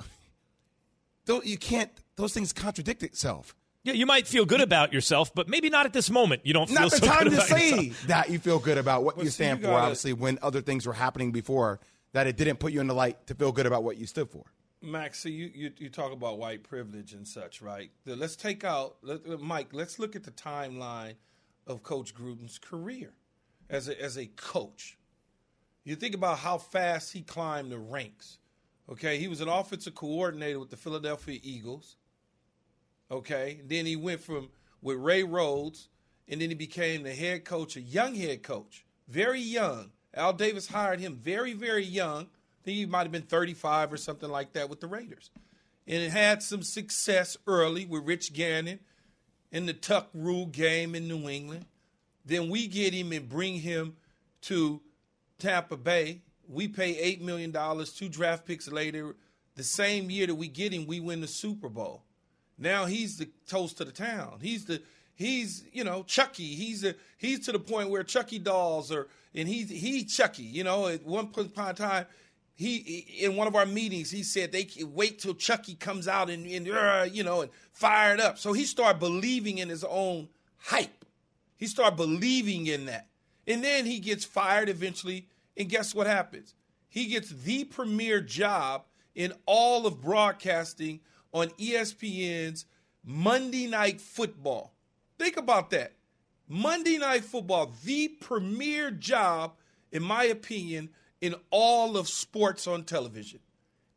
you 1.43 1.57
can't, 1.57 1.91
those 2.15 2.33
things 2.33 2.53
contradict 2.53 3.03
itself. 3.03 3.55
Yeah, 3.83 3.93
you 3.93 4.05
might 4.05 4.27
feel 4.27 4.45
good 4.45 4.61
about 4.61 4.93
yourself, 4.93 5.35
but 5.35 5.49
maybe 5.49 5.69
not 5.69 5.85
at 5.85 5.91
this 5.91 6.09
moment. 6.09 6.45
You 6.45 6.53
don't 6.53 6.71
not 6.71 6.79
feel 6.79 6.89
the 6.89 6.97
so 6.97 7.05
time 7.05 7.29
to 7.29 7.41
say 7.41 7.69
yourself. 7.87 8.07
that 8.07 8.29
you 8.29 8.39
feel 8.39 8.59
good 8.59 8.77
about 8.77 9.03
what 9.03 9.17
well, 9.17 9.25
you 9.25 9.31
stand 9.31 9.59
you 9.59 9.67
for. 9.67 9.73
Obviously, 9.73 10.13
when 10.13 10.39
other 10.41 10.61
things 10.61 10.85
were 10.87 10.93
happening 10.93 11.33
before, 11.33 11.81
that 12.13 12.25
it 12.25 12.37
didn't 12.37 12.57
put 12.59 12.71
you 12.71 12.79
in 12.79 12.87
the 12.87 12.93
light 12.93 13.27
to 13.27 13.35
feel 13.35 13.51
good 13.51 13.65
about 13.65 13.83
what 13.83 13.97
you 13.97 14.05
stood 14.05 14.29
for. 14.29 14.45
Max, 14.81 15.19
so 15.19 15.29
you, 15.29 15.51
you, 15.53 15.71
you 15.77 15.89
talk 15.89 16.11
about 16.11 16.37
white 16.37 16.63
privilege 16.63 17.13
and 17.13 17.27
such, 17.27 17.61
right? 17.61 17.91
Let's 18.05 18.35
take 18.35 18.63
out, 18.63 18.97
let, 19.01 19.27
uh, 19.27 19.37
Mike. 19.37 19.69
Let's 19.73 19.99
look 19.99 20.15
at 20.15 20.23
the 20.23 20.31
timeline 20.31 21.15
of 21.67 21.83
Coach 21.83 22.13
Gruden's 22.13 22.59
career 22.59 23.13
as 23.69 23.89
a, 23.89 24.01
as 24.01 24.17
a 24.17 24.25
coach. 24.27 24.97
You 25.83 25.95
think 25.95 26.15
about 26.15 26.37
how 26.39 26.57
fast 26.57 27.11
he 27.11 27.21
climbed 27.21 27.71
the 27.71 27.79
ranks. 27.79 28.39
Okay, 28.89 29.17
he 29.17 29.27
was 29.27 29.41
an 29.41 29.47
offensive 29.47 29.95
coordinator 29.95 30.59
with 30.59 30.69
the 30.69 30.77
Philadelphia 30.77 31.39
Eagles. 31.41 31.95
Okay, 33.13 33.61
then 33.67 33.85
he 33.85 33.95
went 33.95 34.21
from 34.21 34.49
with 34.81 34.97
Ray 34.97 35.23
Rhodes, 35.23 35.87
and 36.27 36.41
then 36.41 36.49
he 36.49 36.55
became 36.55 37.03
the 37.03 37.13
head 37.13 37.45
coach, 37.45 37.75
a 37.75 37.81
young 37.81 38.15
head 38.15 38.41
coach, 38.41 38.85
very 39.07 39.39
young. 39.39 39.91
Al 40.15 40.33
Davis 40.33 40.67
hired 40.67 40.99
him 40.99 41.15
very, 41.15 41.53
very 41.53 41.85
young. 41.85 42.23
I 42.23 42.63
think 42.65 42.77
he 42.77 42.85
might 42.87 43.03
have 43.03 43.11
been 43.11 43.21
35 43.21 43.93
or 43.93 43.97
something 43.97 44.29
like 44.29 44.53
that 44.53 44.67
with 44.67 44.79
the 44.79 44.87
Raiders. 44.87 45.29
And 45.85 46.01
it 46.01 46.11
had 46.11 46.41
some 46.41 46.63
success 46.63 47.37
early 47.45 47.85
with 47.85 48.03
Rich 48.03 48.33
Gannon 48.33 48.79
in 49.51 49.67
the 49.67 49.73
tuck 49.73 50.09
rule 50.15 50.47
game 50.47 50.95
in 50.95 51.07
New 51.07 51.29
England. 51.29 51.65
Then 52.25 52.49
we 52.49 52.67
get 52.67 52.95
him 52.95 53.11
and 53.11 53.29
bring 53.29 53.59
him 53.59 53.95
to 54.43 54.81
Tampa 55.37 55.77
Bay. 55.77 56.21
We 56.49 56.67
pay 56.67 57.15
$8 57.15 57.21
million, 57.21 57.53
two 57.85 58.09
draft 58.09 58.47
picks 58.47 58.71
later. 58.71 59.15
The 59.53 59.63
same 59.63 60.09
year 60.09 60.25
that 60.25 60.35
we 60.35 60.47
get 60.47 60.73
him, 60.73 60.87
we 60.87 60.99
win 60.99 61.21
the 61.21 61.27
Super 61.27 61.69
Bowl. 61.69 62.01
Now 62.57 62.85
he's 62.85 63.17
the 63.17 63.29
toast 63.47 63.81
of 63.81 63.87
the 63.87 63.93
town. 63.93 64.39
He's 64.41 64.65
the 64.65 64.81
he's 65.15 65.63
you 65.71 65.83
know 65.83 66.03
Chucky. 66.03 66.55
He's 66.55 66.83
a, 66.83 66.95
he's 67.17 67.45
to 67.45 67.51
the 67.51 67.59
point 67.59 67.89
where 67.89 68.03
Chucky 68.03 68.39
dolls 68.39 68.91
are 68.91 69.07
and 69.33 69.47
he's 69.47 69.69
he 69.69 70.03
Chucky. 70.03 70.43
You 70.43 70.63
know 70.63 70.87
at 70.87 71.05
one 71.05 71.27
point 71.27 71.55
in 71.57 71.75
time 71.75 72.05
he 72.55 72.77
in 73.21 73.35
one 73.35 73.47
of 73.47 73.55
our 73.55 73.65
meetings 73.65 74.11
he 74.11 74.23
said 74.23 74.51
they 74.51 74.67
wait 74.81 75.19
till 75.19 75.33
Chucky 75.33 75.75
comes 75.75 76.07
out 76.07 76.29
and, 76.29 76.45
and 76.45 76.69
uh, 76.69 77.07
you 77.11 77.23
know 77.23 77.41
and 77.41 77.51
fired 77.71 78.19
up. 78.19 78.37
So 78.37 78.53
he 78.53 78.65
started 78.65 78.99
believing 78.99 79.57
in 79.57 79.69
his 79.69 79.83
own 79.83 80.29
hype. 80.57 81.05
He 81.57 81.67
started 81.67 81.95
believing 81.95 82.67
in 82.67 82.85
that, 82.85 83.07
and 83.47 83.63
then 83.63 83.85
he 83.85 83.99
gets 83.99 84.25
fired 84.25 84.69
eventually. 84.69 85.27
And 85.55 85.69
guess 85.69 85.93
what 85.93 86.07
happens? 86.07 86.55
He 86.89 87.07
gets 87.07 87.29
the 87.29 87.63
premier 87.63 88.21
job 88.21 88.85
in 89.15 89.33
all 89.45 89.85
of 89.85 90.01
broadcasting 90.01 90.99
on 91.33 91.49
ESPN's 91.51 92.65
Monday 93.03 93.67
Night 93.67 93.99
Football. 93.99 94.73
Think 95.17 95.37
about 95.37 95.69
that. 95.71 95.93
Monday 96.47 96.97
Night 96.97 97.23
Football, 97.23 97.73
the 97.83 98.09
premier 98.19 98.91
job, 98.91 99.53
in 99.91 100.03
my 100.03 100.23
opinion, 100.25 100.89
in 101.21 101.35
all 101.49 101.97
of 101.97 102.07
sports 102.07 102.67
on 102.67 102.83
television. 102.83 103.39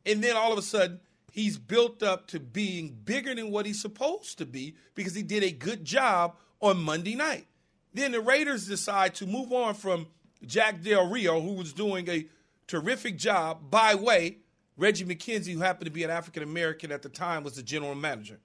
And 0.05 0.23
then 0.23 0.35
all 0.35 0.53
of 0.53 0.57
a 0.57 0.61
sudden, 0.61 1.01
he's 1.31 1.57
built 1.57 2.01
up 2.01 2.27
to 2.27 2.39
being 2.39 2.97
bigger 3.03 3.35
than 3.35 3.51
what 3.51 3.65
he's 3.65 3.81
supposed 3.81 4.37
to 4.37 4.45
be 4.45 4.75
because 4.95 5.13
he 5.13 5.23
did 5.23 5.43
a 5.43 5.51
good 5.51 5.83
job 5.83 6.35
on 6.61 6.77
Monday 6.77 7.15
night. 7.15 7.45
Then 7.93 8.13
the 8.13 8.21
Raiders 8.21 8.67
decide 8.67 9.15
to 9.15 9.27
move 9.27 9.51
on 9.51 9.73
from 9.73 10.07
Jack 10.45 10.81
Del 10.81 11.09
Rio, 11.09 11.41
who 11.41 11.53
was 11.53 11.73
doing 11.73 12.09
a 12.09 12.27
terrific 12.67 13.17
job. 13.17 13.69
By 13.69 13.95
way, 13.95 14.37
Reggie 14.77 15.05
McKenzie, 15.05 15.53
who 15.53 15.59
happened 15.59 15.85
to 15.85 15.91
be 15.91 16.03
an 16.03 16.09
African 16.09 16.43
American 16.43 16.91
at 16.91 17.01
the 17.01 17.09
time, 17.09 17.43
was 17.43 17.53
the 17.55 17.63
general 17.63 17.95
manager. 17.95 18.39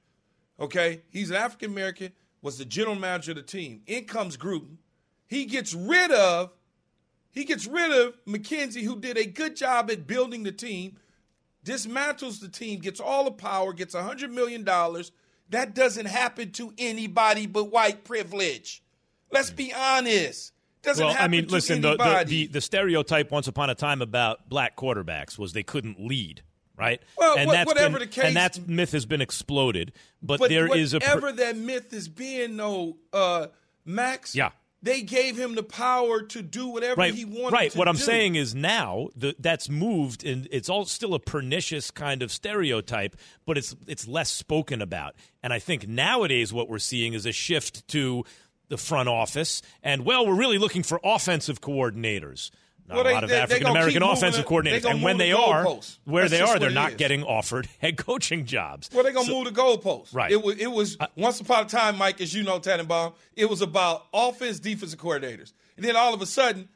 Okay? 0.59 1.03
He's 1.11 1.31
an 1.31 1.37
African 1.37 1.71
American, 1.71 2.12
was 2.41 2.59
the 2.59 2.65
general 2.65 2.97
manager 2.97 3.33
of 3.33 3.37
the 3.37 3.43
team. 3.43 3.83
In 3.87 4.05
comes 4.05 4.37
Gruden. 4.37 4.77
He 5.27 5.45
gets 5.45 5.73
rid 5.75 6.11
of 6.11 6.51
he 7.33 7.45
gets 7.45 7.67
rid 7.67 7.91
of 7.91 8.15
McKenzie, 8.27 8.83
who 8.83 9.01
did 9.01 9.17
a 9.17 9.25
good 9.25 9.57
job 9.57 9.91
at 9.91 10.07
building 10.07 10.43
the 10.43 10.53
team, 10.53 10.99
dismantles 11.65 12.41
the 12.41 12.49
team, 12.49 12.79
gets 12.79 13.01
all 13.01 13.25
the 13.25 13.31
power, 13.31 13.73
gets 13.73 13.95
$100 13.95 14.31
million. 14.31 14.65
That 15.49 15.75
doesn't 15.75 16.07
happen 16.07 16.53
to 16.53 16.75
anybody 16.77 17.47
but 17.47 17.73
white 17.73 18.05
privilege. 18.05 18.83
Let's 19.31 19.51
be 19.51 19.73
honest. 19.73 20.53
Doesn't 20.83 21.07
well, 21.07 21.17
I 21.19 21.29
mean, 21.29 21.47
listen, 21.47 21.81
the, 21.81 21.97
the, 21.97 22.25
the, 22.27 22.47
the, 22.47 22.61
stereotype 22.61 23.31
once 23.31 23.47
upon 23.47 23.71
a 23.71 23.75
time 23.75 24.03
about 24.03 24.49
black 24.49 24.77
quarterbacks 24.77 25.39
was 25.39 25.53
they 25.53 25.62
couldn't 25.62 26.01
lead, 26.01 26.43
right? 26.77 27.01
Well, 27.17 27.39
and 27.39 27.49
wh- 27.49 27.67
whatever 27.67 27.99
been, 27.99 28.09
the 28.09 28.12
case. 28.12 28.25
And 28.25 28.37
that 28.37 28.69
myth 28.69 28.91
has 28.91 29.07
been 29.07 29.21
exploded. 29.21 29.93
But, 30.21 30.41
but 30.41 30.51
there 30.51 30.75
is 30.77 30.93
a. 30.93 30.97
Whatever 30.97 31.31
that 31.33 31.57
myth 31.57 31.93
is 31.93 32.09
being, 32.09 32.57
though, 32.57 32.97
uh, 33.12 33.47
Max. 33.85 34.35
Yeah 34.35 34.51
they 34.83 35.03
gave 35.03 35.39
him 35.39 35.55
the 35.55 35.62
power 35.62 36.23
to 36.23 36.43
do 36.43 36.67
whatever 36.67 37.01
right, 37.01 37.15
he 37.15 37.25
wanted 37.25 37.53
right. 37.53 37.77
what 37.77 37.85
do. 37.85 37.91
I'm 37.91 37.97
saying 37.97 38.35
is 38.35 38.55
now 38.55 39.09
the, 39.15 39.35
that's 39.39 39.69
moved, 39.69 40.25
and 40.27 40.49
it's 40.51 40.69
all 40.69 40.85
still 40.85 41.15
a 41.15 41.21
pernicious 41.21 41.91
kind 41.91 42.21
of 42.23 42.33
stereotype, 42.33 43.17
but 43.47 43.57
it's 43.57 43.77
it's 43.87 44.09
less 44.09 44.31
spoken 44.31 44.83
about. 44.83 45.15
And 45.43 45.53
I 45.53 45.61
think 45.61 45.87
nowadays 45.87 46.53
what 46.53 46.69
we're 46.69 46.81
seeing 46.81 47.15
is 47.15 47.27
a 47.27 47.33
shift 47.33 47.87
to 47.89 48.25
the 48.73 48.79
front 48.79 49.07
office, 49.09 49.61
and 49.83 50.05
well, 50.07 50.26
we're 50.26 50.35
really 50.35 50.57
looking 50.59 50.83
for 50.83 50.99
offensive 51.05 51.61
coordinators. 51.61 52.50
Not 52.88 52.97
Well, 53.05 53.07
a 53.07 53.12
lot 53.14 53.23
of 53.25 53.31
they- 53.31 53.37
they 53.37 53.43
African 53.43 53.67
American 53.69 54.02
offensive 54.02 54.45
coordinators. 54.47 54.85
And 54.85 55.02
when 55.02 55.14
move 55.17 55.19
they 55.19 55.31
the 55.31 55.38
are, 55.38 55.64
goalposts. 55.64 55.99
where 56.05 56.29
That's 56.29 56.33
they 56.33 56.41
are, 56.41 56.59
they're 56.59 56.71
not 56.71 56.93
is. 56.93 56.97
getting 56.97 57.23
offered 57.23 57.69
head 57.81 57.97
coaching 57.99 58.45
jobs. 58.47 58.88
Well, 58.93 59.05
they're 59.05 59.12
gonna 59.12 59.31
move 59.31 59.45
the 59.45 59.50
goalposts. 59.52 60.12
Right. 60.14 60.33
It 60.33 60.43
was. 60.43 60.57
It 60.59 60.67
was 60.71 60.97
uh, 60.99 61.07
once 61.17 61.38
upon 61.41 61.67
a 61.67 61.69
time, 61.69 61.97
Mike, 61.99 62.21
as 62.21 62.35
you 62.35 62.43
know, 62.43 62.59
Tannenbaum. 62.59 63.12
It 63.37 63.49
was 63.49 63.61
about 63.62 64.07
offense, 64.12 64.59
defensive 64.59 64.99
coordinators, 64.99 65.52
and 65.76 65.85
then 65.87 65.95
all 65.97 66.12
of 66.14 66.21
a 66.23 66.26
sudden, 66.26 66.69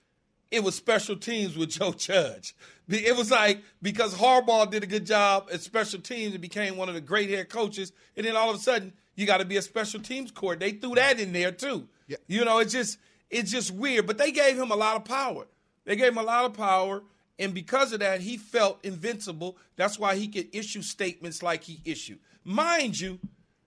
it 0.51 0.63
was 0.63 0.75
special 0.77 1.17
teams 1.17 1.57
with 1.57 1.71
Joe 1.79 1.93
Judge. 1.93 2.55
It 2.89 3.17
was 3.17 3.33
like 3.33 3.63
because 3.83 4.15
Harbaugh 4.15 4.71
did 4.71 4.85
a 4.85 4.87
good 4.87 5.07
job 5.07 5.49
at 5.53 5.61
special 5.61 5.99
teams 6.01 6.35
and 6.35 6.41
became 6.41 6.77
one 6.77 6.89
of 6.89 6.95
the 6.95 7.01
great 7.01 7.31
head 7.31 7.49
coaches, 7.49 7.91
and 8.17 8.25
then 8.25 8.37
all 8.37 8.49
of 8.51 8.55
a 8.57 8.61
sudden, 8.61 8.93
you 9.17 9.27
got 9.27 9.39
to 9.39 9.45
be 9.45 9.57
a 9.57 9.63
special 9.63 10.01
teams 10.01 10.31
coordinator. 10.31 10.73
They 10.75 10.79
threw 10.79 10.95
that 10.95 11.19
in 11.19 11.33
there 11.33 11.51
too. 11.53 11.89
Yeah. 12.07 12.19
You 12.29 12.45
know, 12.45 12.59
it's 12.61 12.73
just 12.73 12.99
it's 13.31 13.51
just 13.51 13.73
weird. 13.73 14.07
But 14.07 14.19
they 14.19 14.31
gave 14.31 14.57
him 14.59 14.71
a 14.71 14.77
lot 14.77 14.97
of 14.97 15.05
power. 15.05 15.47
They 15.85 15.97
gave 15.97 16.13
him 16.13 16.19
a 16.19 16.23
lot 16.23 16.45
of 16.45 16.55
power. 16.55 17.03
And 17.39 17.53
because 17.53 17.93
of 17.93 18.01
that, 18.01 18.21
he 18.21 18.37
felt 18.39 18.79
invincible. 18.85 19.59
That's 19.77 19.99
why 19.99 20.17
he 20.17 20.29
could 20.29 20.55
issue 20.55 20.81
statements 20.83 21.43
like 21.43 21.65
he 21.65 21.81
issued. 21.85 22.19
Mind 22.45 22.99
you, 22.99 23.19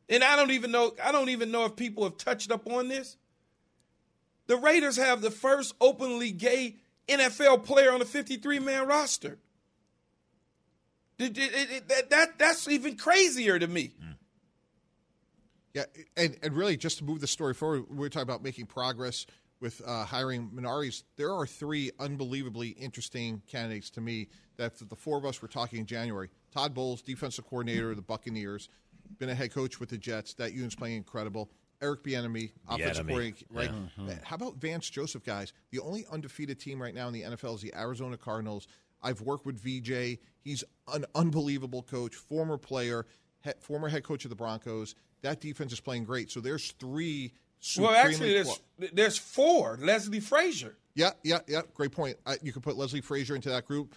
and 0.08 0.24
I 0.24 0.36
don't 0.36 0.52
even 0.52 0.72
know 0.72 0.94
I 1.04 1.12
don't 1.12 1.30
even 1.30 1.52
know 1.52 1.66
if 1.66 1.76
people 1.76 2.04
have 2.06 2.18
touched 2.18 2.52
up 2.52 2.66
on 2.72 2.88
this. 2.88 3.18
The 4.48 4.58
Raiders 4.58 4.98
have 4.98 5.22
the 5.22 5.30
first 5.30 5.76
openly 5.80 6.32
gay 6.32 6.78
NFL 7.08 7.64
player 7.64 7.92
on 7.92 8.00
the 8.00 8.06
53 8.06 8.60
man 8.60 8.88
roster. 8.88 9.38
It- 11.20 11.38
it- 11.38 11.54
it- 11.72 11.88
that, 11.90 12.10
that, 12.12 12.40
that's 12.40 12.68
even 12.68 12.96
crazier 12.96 13.60
to 13.60 13.68
me. 13.68 13.92
Mm. 14.02 14.09
Yeah, 15.74 15.86
and, 16.18 16.38
and 16.42 16.56
really, 16.56 16.78
just 16.78 16.98
to 17.00 17.04
move 17.04 17.20
the 17.20 17.28
story 17.28 17.54
forward, 17.54 17.86
we 17.90 17.98
we're 17.98 18.10
talking 18.10 18.24
about 18.24 18.44
making 18.44 18.66
progress 18.66 19.26
with 19.62 19.82
uh, 19.86 20.06
hiring 20.06 20.50
Minari's. 20.54 21.04
There 21.16 21.34
are 21.34 21.46
three 21.46 21.92
unbelievably 22.00 22.70
interesting 22.70 23.42
candidates 23.48 23.90
to 23.92 24.02
me 24.02 24.30
that 24.58 24.78
the 24.78 24.96
four 24.96 25.18
of 25.18 25.26
us 25.26 25.42
were 25.42 25.48
talking 25.48 25.80
in 25.80 25.86
January. 25.86 26.30
Todd 26.54 26.74
Bowles, 26.74 27.02
defensive 27.02 27.46
coordinator 27.46 27.92
of 27.92 27.98
the 27.98 28.02
Buccaneers, 28.02 28.70
been 29.18 29.30
a 29.30 29.36
head 29.36 29.52
coach 29.54 29.80
with 29.80 29.90
the 29.90 29.98
Jets. 29.98 30.34
That 30.36 30.54
unit's 30.54 30.76
playing 30.76 30.98
incredible. 30.98 31.50
Eric 31.82 32.04
Bieniemy, 32.04 32.52
offensive 32.68 33.06
coordinator, 33.08 33.46
right? 33.52 33.70
yeah. 34.08 34.16
How 34.24 34.36
about 34.36 34.58
Vance 34.58 34.90
Joseph, 34.90 35.24
guys? 35.24 35.54
The 35.72 35.80
only 35.80 36.06
undefeated 36.12 36.60
team 36.60 36.82
right 36.82 36.94
now 36.94 37.08
in 37.08 37.14
the 37.14 37.22
NFL 37.24 37.56
is 37.56 37.62
the 37.62 37.74
Arizona 37.74 38.18
Cardinals. 38.18 38.68
I've 39.02 39.22
worked 39.22 39.46
with 39.46 39.58
VJ. 39.60 40.20
He's 40.42 40.64
an 40.94 41.06
unbelievable 41.16 41.84
coach, 41.84 42.16
former 42.16 42.58
player, 42.58 43.06
he, 43.42 43.52
former 43.62 43.88
head 43.88 44.04
coach 44.04 44.26
of 44.26 44.30
the 44.30 44.36
Broncos. 44.36 44.96
That 45.22 45.42
defense 45.42 45.74
is 45.74 45.80
playing 45.80 46.06
great. 46.06 46.32
So 46.32 46.40
there's 46.40 46.72
three. 46.74 47.34
Well, 47.78 47.92
actually, 47.92 48.34
there's 48.34 48.48
qual- 48.48 48.90
there's 48.94 49.18
four. 49.18 49.78
Leslie 49.82 50.22
Frazier. 50.22 50.78
yeah, 50.96 51.12
yeah, 51.24 51.40
yeah. 51.48 51.62
Great 51.74 51.92
point. 51.92 52.18
Uh, 52.26 52.36
you 52.42 52.54
could 52.54 52.64
put 52.64 52.78
Leslie 52.78 53.02
Frazier 53.02 53.36
into 53.36 53.50
that 53.50 53.66
group, 53.66 53.96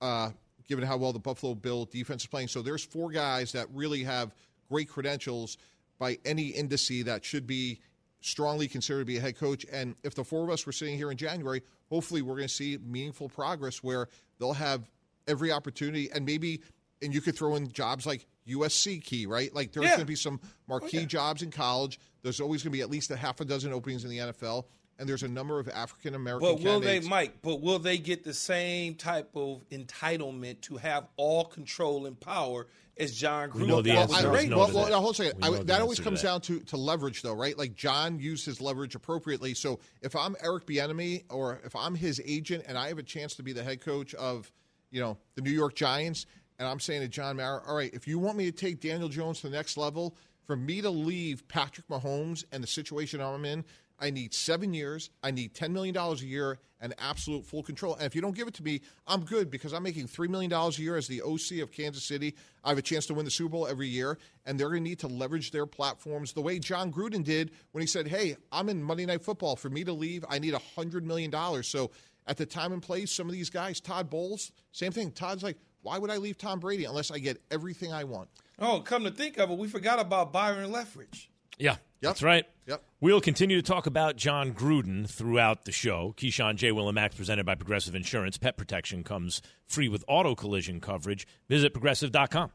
uh, 0.00 0.30
given 0.68 0.84
how 0.86 0.96
well 0.96 1.12
the 1.12 1.18
Buffalo 1.18 1.54
Bill 1.54 1.86
defense 1.86 2.22
is 2.22 2.28
playing. 2.28 2.48
So 2.48 2.62
there's 2.62 2.84
four 2.84 3.10
guys 3.10 3.52
that 3.52 3.66
really 3.72 4.04
have 4.04 4.32
great 4.68 4.88
credentials 4.88 5.58
by 5.98 6.18
any 6.24 6.52
indice 6.52 7.04
that 7.04 7.24
should 7.24 7.46
be 7.46 7.80
strongly 8.20 8.68
considered 8.68 9.00
to 9.00 9.04
be 9.06 9.16
a 9.16 9.20
head 9.20 9.36
coach. 9.36 9.66
And 9.72 9.96
if 10.04 10.14
the 10.14 10.22
four 10.24 10.44
of 10.44 10.50
us 10.50 10.64
were 10.64 10.72
sitting 10.72 10.96
here 10.96 11.10
in 11.10 11.16
January, 11.16 11.62
hopefully 11.88 12.22
we're 12.22 12.36
going 12.36 12.48
to 12.48 12.54
see 12.54 12.78
meaningful 12.78 13.28
progress 13.28 13.82
where 13.82 14.08
they'll 14.38 14.52
have 14.52 14.88
every 15.26 15.50
opportunity 15.50 16.10
and 16.12 16.24
maybe, 16.24 16.60
and 17.02 17.12
you 17.12 17.20
could 17.20 17.36
throw 17.36 17.56
in 17.56 17.72
jobs 17.72 18.06
like 18.06 18.26
USC 18.50 19.02
key, 19.02 19.26
right? 19.26 19.54
Like 19.54 19.72
there's 19.72 19.84
Yeah. 19.84 19.90
going 19.92 20.00
to 20.00 20.06
be 20.06 20.16
some 20.16 20.40
marquee 20.68 21.02
oh, 21.02 21.06
jobs 21.06 21.42
in 21.42 21.50
college. 21.50 21.98
There's 22.22 22.40
always 22.40 22.62
going 22.62 22.72
to 22.72 22.76
be 22.76 22.82
at 22.82 22.90
least 22.90 23.10
a 23.10 23.16
half 23.16 23.40
a 23.40 23.44
dozen 23.44 23.72
openings 23.72 24.04
in 24.04 24.10
the 24.10 24.18
NFL. 24.18 24.64
And 24.98 25.08
there's 25.08 25.22
a 25.22 25.28
number 25.28 25.58
of 25.58 25.66
African 25.70 26.14
American 26.14 26.56
But 26.56 26.62
will 26.62 26.80
they. 26.80 27.00
Mike? 27.00 27.38
But 27.40 27.62
will 27.62 27.78
they 27.78 27.96
get 27.96 28.22
the 28.22 28.34
same 28.34 28.94
type 28.96 29.30
of 29.34 29.62
entitlement 29.70 30.60
to 30.62 30.76
have 30.76 31.08
all 31.16 31.44
control 31.46 32.04
and 32.04 32.20
power 32.20 32.66
as 32.98 33.16
Jon 33.16 33.50
Gruden? 33.50 33.66
know 33.66 33.80
the 33.80 33.92
got 33.94 34.10
answer. 34.12 34.30
with 34.30 34.40
I, 34.40 34.42
the 34.44 34.50
no 34.50 34.58
well, 34.58 34.68
to 34.68 34.74
well, 34.74 34.84
that. 34.84 34.92
hold 34.92 35.04
on 35.06 35.10
a 35.10 35.14
second. 35.14 35.44
I- 35.44 35.48
know 35.48 35.62
that 35.62 35.80
always 35.80 35.98
answer 35.98 36.02
to 36.02 36.08
comes 36.10 36.20
that. 36.22 36.28
down 36.28 36.40
to, 36.42 36.60
to 36.60 36.76
leverage, 36.76 37.22
though, 37.22 37.32
right? 37.32 37.56
Like 37.56 37.74
John 37.74 38.18
used 38.18 38.44
his 38.44 38.60
leverage 38.60 38.94
appropriately. 38.94 39.54
So 39.54 39.80
if 40.02 40.14
I'm 40.14 40.36
Eric 40.42 40.66
Bieniemy 40.66 41.24
or 41.30 41.60
if 41.64 41.74
I'm 41.74 41.94
his 41.94 42.20
agent 42.26 42.64
and 42.68 42.76
I 42.76 42.88
have 42.88 42.98
a 42.98 43.02
chance 43.02 43.34
to 43.36 43.42
be 43.42 43.54
the 43.54 43.62
head 43.62 43.80
coach 43.80 44.12
of, 44.14 44.52
you 44.90 45.00
know, 45.00 45.16
the 45.34 45.40
New 45.40 45.50
York 45.52 45.74
Giants, 45.76 46.26
and 46.60 46.68
I'm 46.68 46.78
saying 46.78 47.00
to 47.00 47.08
John 47.08 47.38
Mara, 47.38 47.62
all 47.66 47.74
right, 47.74 47.92
if 47.94 48.06
you 48.06 48.18
want 48.18 48.36
me 48.36 48.44
to 48.44 48.52
take 48.52 48.80
Daniel 48.80 49.08
Jones 49.08 49.40
to 49.40 49.48
the 49.48 49.56
next 49.56 49.78
level, 49.78 50.14
for 50.44 50.56
me 50.56 50.82
to 50.82 50.90
leave 50.90 51.48
Patrick 51.48 51.88
Mahomes 51.88 52.44
and 52.52 52.62
the 52.62 52.66
situation 52.66 53.22
I'm 53.22 53.46
in, 53.46 53.64
I 53.98 54.10
need 54.10 54.34
seven 54.34 54.74
years. 54.74 55.08
I 55.22 55.30
need 55.30 55.54
$10 55.54 55.70
million 55.70 55.96
a 55.96 56.14
year 56.16 56.58
and 56.78 56.94
absolute 56.98 57.46
full 57.46 57.62
control. 57.62 57.94
And 57.94 58.04
if 58.04 58.14
you 58.14 58.20
don't 58.20 58.36
give 58.36 58.46
it 58.46 58.54
to 58.54 58.62
me, 58.62 58.82
I'm 59.06 59.24
good 59.24 59.50
because 59.50 59.72
I'm 59.72 59.82
making 59.82 60.08
$3 60.08 60.28
million 60.28 60.52
a 60.52 60.70
year 60.72 60.96
as 60.96 61.06
the 61.06 61.22
OC 61.22 61.62
of 61.62 61.72
Kansas 61.72 62.04
City. 62.04 62.34
I 62.62 62.68
have 62.70 62.78
a 62.78 62.82
chance 62.82 63.06
to 63.06 63.14
win 63.14 63.24
the 63.24 63.30
Super 63.30 63.50
Bowl 63.50 63.66
every 63.66 63.88
year, 63.88 64.18
and 64.44 64.60
they're 64.60 64.68
going 64.68 64.84
to 64.84 64.88
need 64.88 64.98
to 65.00 65.08
leverage 65.08 65.52
their 65.52 65.66
platforms 65.66 66.34
the 66.34 66.42
way 66.42 66.58
Jon 66.58 66.92
Gruden 66.92 67.24
did 67.24 67.52
when 67.72 67.80
he 67.80 67.86
said, 67.86 68.06
Hey, 68.06 68.36
I'm 68.52 68.68
in 68.68 68.82
Monday 68.82 69.06
Night 69.06 69.22
Football. 69.22 69.56
For 69.56 69.70
me 69.70 69.84
to 69.84 69.94
leave, 69.94 70.26
I 70.28 70.38
need 70.38 70.52
$100 70.52 71.04
million. 71.04 71.32
So 71.62 71.90
at 72.26 72.36
the 72.36 72.46
time 72.46 72.72
and 72.72 72.82
place, 72.82 73.12
some 73.12 73.28
of 73.28 73.32
these 73.32 73.48
guys, 73.50 73.80
Todd 73.80 74.10
Bowles, 74.10 74.52
same 74.72 74.92
thing. 74.92 75.10
Todd's 75.10 75.42
like, 75.42 75.56
Why 75.82 75.98
would 75.98 76.10
I 76.10 76.16
leave 76.16 76.38
Tom 76.38 76.60
Brady 76.60 76.84
unless 76.84 77.10
I 77.10 77.18
get 77.18 77.40
everything 77.50 77.92
I 77.92 78.04
want? 78.04 78.28
Oh, 78.58 78.80
come 78.80 79.04
to 79.04 79.10
think 79.10 79.38
of 79.38 79.50
it, 79.50 79.58
we 79.58 79.68
forgot 79.68 79.98
about 79.98 80.32
Byron 80.32 80.70
Leftwich. 80.70 81.28
Yeah, 81.58 81.76
that's 82.00 82.22
right. 82.22 82.46
Yep. 82.66 82.82
We'll 83.00 83.20
continue 83.20 83.56
to 83.56 83.62
talk 83.62 83.86
about 83.86 84.16
Jon 84.16 84.52
Gruden 84.52 85.08
throughout 85.08 85.64
the 85.64 85.72
show. 85.72 86.14
Keyshawn 86.16 86.56
J. 86.56 86.72
Will 86.72 86.88
and 86.88 86.94
Max 86.94 87.14
presented 87.14 87.44
by 87.44 87.54
Progressive 87.54 87.94
Insurance. 87.94 88.38
Pet 88.38 88.56
protection 88.56 89.04
comes 89.04 89.42
free 89.66 89.88
with 89.88 90.04
auto 90.08 90.34
collision 90.34 90.80
coverage. 90.80 91.26
Visit 91.48 91.72
progressive.com. 91.72 92.52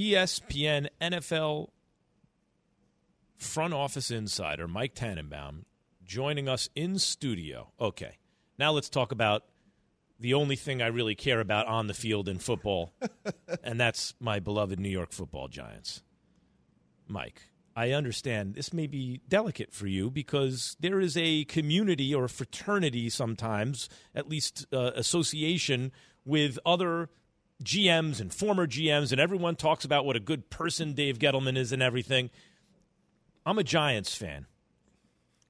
ESPN 0.00 0.88
NFL 0.98 1.68
front 3.36 3.74
office 3.74 4.10
insider 4.10 4.66
Mike 4.66 4.94
Tannenbaum 4.94 5.66
joining 6.02 6.48
us 6.48 6.70
in 6.74 6.98
studio. 6.98 7.70
Okay, 7.78 8.16
now 8.58 8.72
let's 8.72 8.88
talk 8.88 9.12
about 9.12 9.42
the 10.18 10.32
only 10.32 10.56
thing 10.56 10.80
I 10.80 10.86
really 10.86 11.14
care 11.14 11.38
about 11.38 11.66
on 11.66 11.86
the 11.86 11.92
field 11.92 12.30
in 12.30 12.38
football, 12.38 12.94
and 13.62 13.78
that's 13.78 14.14
my 14.18 14.40
beloved 14.40 14.80
New 14.80 14.88
York 14.88 15.12
football 15.12 15.48
giants. 15.48 16.02
Mike, 17.06 17.42
I 17.76 17.90
understand 17.90 18.54
this 18.54 18.72
may 18.72 18.86
be 18.86 19.20
delicate 19.28 19.70
for 19.70 19.86
you 19.86 20.10
because 20.10 20.78
there 20.80 20.98
is 20.98 21.14
a 21.18 21.44
community 21.44 22.14
or 22.14 22.26
fraternity 22.26 23.10
sometimes, 23.10 23.90
at 24.14 24.30
least 24.30 24.66
uh, 24.72 24.92
association 24.94 25.92
with 26.24 26.58
other 26.64 27.10
GMs 27.62 28.20
and 28.20 28.32
former 28.32 28.66
GMs, 28.66 29.12
and 29.12 29.20
everyone 29.20 29.56
talks 29.56 29.84
about 29.84 30.04
what 30.04 30.16
a 30.16 30.20
good 30.20 30.50
person 30.50 30.92
Dave 30.94 31.18
Gettleman 31.18 31.56
is 31.56 31.72
and 31.72 31.82
everything. 31.82 32.30
I'm 33.44 33.58
a 33.58 33.64
Giants 33.64 34.14
fan. 34.14 34.46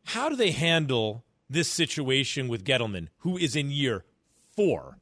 How 0.04 0.28
do 0.28 0.36
they 0.36 0.50
handle 0.50 1.24
this 1.48 1.68
situation 1.68 2.48
with 2.48 2.64
Gettleman, 2.64 3.08
who 3.18 3.36
is 3.36 3.54
in 3.54 3.70
year 3.70 4.04
four 4.56 4.98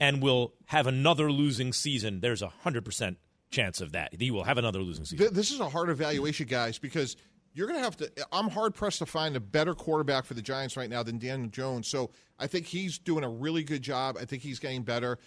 and 0.00 0.22
will 0.22 0.54
have 0.66 0.86
another 0.86 1.30
losing 1.30 1.72
season? 1.72 2.20
There's 2.20 2.42
a 2.42 2.52
100% 2.64 3.16
chance 3.50 3.80
of 3.80 3.92
that. 3.92 4.14
He 4.18 4.30
will 4.30 4.44
have 4.44 4.58
another 4.58 4.80
losing 4.80 5.04
season. 5.04 5.32
This 5.32 5.50
is 5.50 5.60
a 5.60 5.68
hard 5.68 5.90
evaluation, 5.90 6.46
guys, 6.46 6.78
because 6.78 7.16
you're 7.54 7.66
going 7.66 7.78
to 7.78 7.84
have 7.84 7.96
to. 7.96 8.10
I'm 8.30 8.48
hard 8.48 8.74
pressed 8.74 8.98
to 9.00 9.06
find 9.06 9.34
a 9.36 9.40
better 9.40 9.74
quarterback 9.74 10.24
for 10.24 10.34
the 10.34 10.42
Giants 10.42 10.76
right 10.76 10.88
now 10.88 11.02
than 11.02 11.18
Daniel 11.18 11.48
Jones. 11.48 11.88
So 11.88 12.10
I 12.38 12.46
think 12.46 12.66
he's 12.66 12.98
doing 12.98 13.24
a 13.24 13.28
really 13.28 13.64
good 13.64 13.82
job. 13.82 14.16
I 14.20 14.24
think 14.24 14.42
he's 14.42 14.58
getting 14.58 14.82
better. 14.82 15.18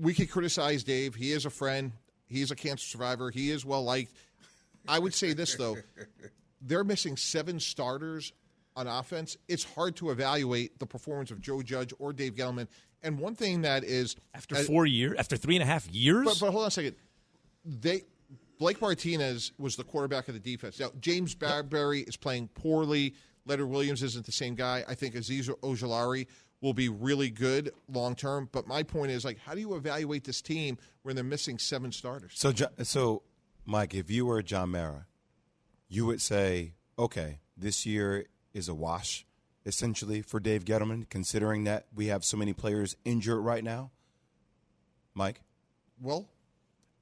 We 0.00 0.14
could 0.14 0.30
criticize 0.30 0.84
Dave. 0.84 1.14
He 1.14 1.32
is 1.32 1.46
a 1.46 1.50
friend. 1.50 1.92
He 2.26 2.42
is 2.42 2.50
a 2.50 2.56
cancer 2.56 2.86
survivor. 2.86 3.30
He 3.30 3.50
is 3.50 3.64
well 3.64 3.84
liked. 3.84 4.12
I 4.88 4.98
would 4.98 5.14
say 5.14 5.32
this 5.32 5.54
though: 5.54 5.76
they're 6.60 6.84
missing 6.84 7.16
seven 7.16 7.60
starters 7.60 8.32
on 8.76 8.86
offense. 8.86 9.36
It's 9.48 9.64
hard 9.64 9.96
to 9.96 10.10
evaluate 10.10 10.78
the 10.78 10.86
performance 10.86 11.30
of 11.30 11.40
Joe 11.40 11.62
Judge 11.62 11.92
or 11.98 12.12
Dave 12.12 12.34
Gettleman. 12.34 12.66
And 13.02 13.18
one 13.18 13.34
thing 13.34 13.62
that 13.62 13.84
is 13.84 14.16
After 14.34 14.56
uh, 14.56 14.62
four 14.62 14.86
years, 14.86 15.16
after 15.18 15.36
three 15.36 15.56
and 15.56 15.62
a 15.62 15.66
half 15.66 15.86
years, 15.90 16.24
but, 16.24 16.40
but 16.40 16.50
hold 16.50 16.62
on 16.62 16.68
a 16.68 16.70
second. 16.70 16.96
They 17.64 18.04
Blake 18.58 18.80
Martinez 18.80 19.52
was 19.58 19.76
the 19.76 19.84
quarterback 19.84 20.28
of 20.28 20.34
the 20.34 20.40
defense. 20.40 20.80
Now 20.80 20.90
James 21.00 21.34
Bradberry 21.34 22.08
is 22.08 22.16
playing 22.16 22.48
poorly. 22.48 23.14
Leonard 23.46 23.68
Williams 23.68 24.02
isn't 24.02 24.24
the 24.24 24.32
same 24.32 24.54
guy. 24.54 24.84
I 24.88 24.94
think 24.94 25.14
Azeez 25.14 25.50
Ojulari 25.60 26.26
will 26.64 26.72
be 26.74 26.88
really 26.88 27.28
good 27.28 27.70
long 27.92 28.16
term. 28.16 28.48
But 28.50 28.66
my 28.66 28.82
point 28.82 29.12
is, 29.12 29.22
like, 29.24 29.38
how 29.38 29.54
do 29.54 29.60
you 29.60 29.74
evaluate 29.76 30.24
this 30.24 30.40
team 30.40 30.78
when 31.02 31.14
they're 31.14 31.22
missing 31.22 31.58
seven 31.58 31.92
starters? 31.92 32.32
So, 32.34 32.52
so 32.82 33.22
Mike, 33.66 33.94
if 33.94 34.10
you 34.10 34.24
were 34.24 34.42
John 34.42 34.70
Mara, 34.70 35.06
you 35.88 36.06
would 36.06 36.22
say, 36.22 36.72
okay, 36.98 37.40
this 37.56 37.84
year 37.84 38.24
is 38.54 38.68
a 38.68 38.74
wash. 38.74 39.26
essentially 39.66 40.20
for 40.22 40.40
Dave 40.40 40.64
Gettleman, 40.64 41.08
considering 41.08 41.64
that 41.64 41.86
we 41.94 42.06
have 42.06 42.22
so 42.24 42.36
many 42.36 42.52
players 42.52 42.96
injured 43.04 43.38
right 43.42 43.64
now? 43.64 43.90
Mike, 45.14 45.40
Well, 46.00 46.28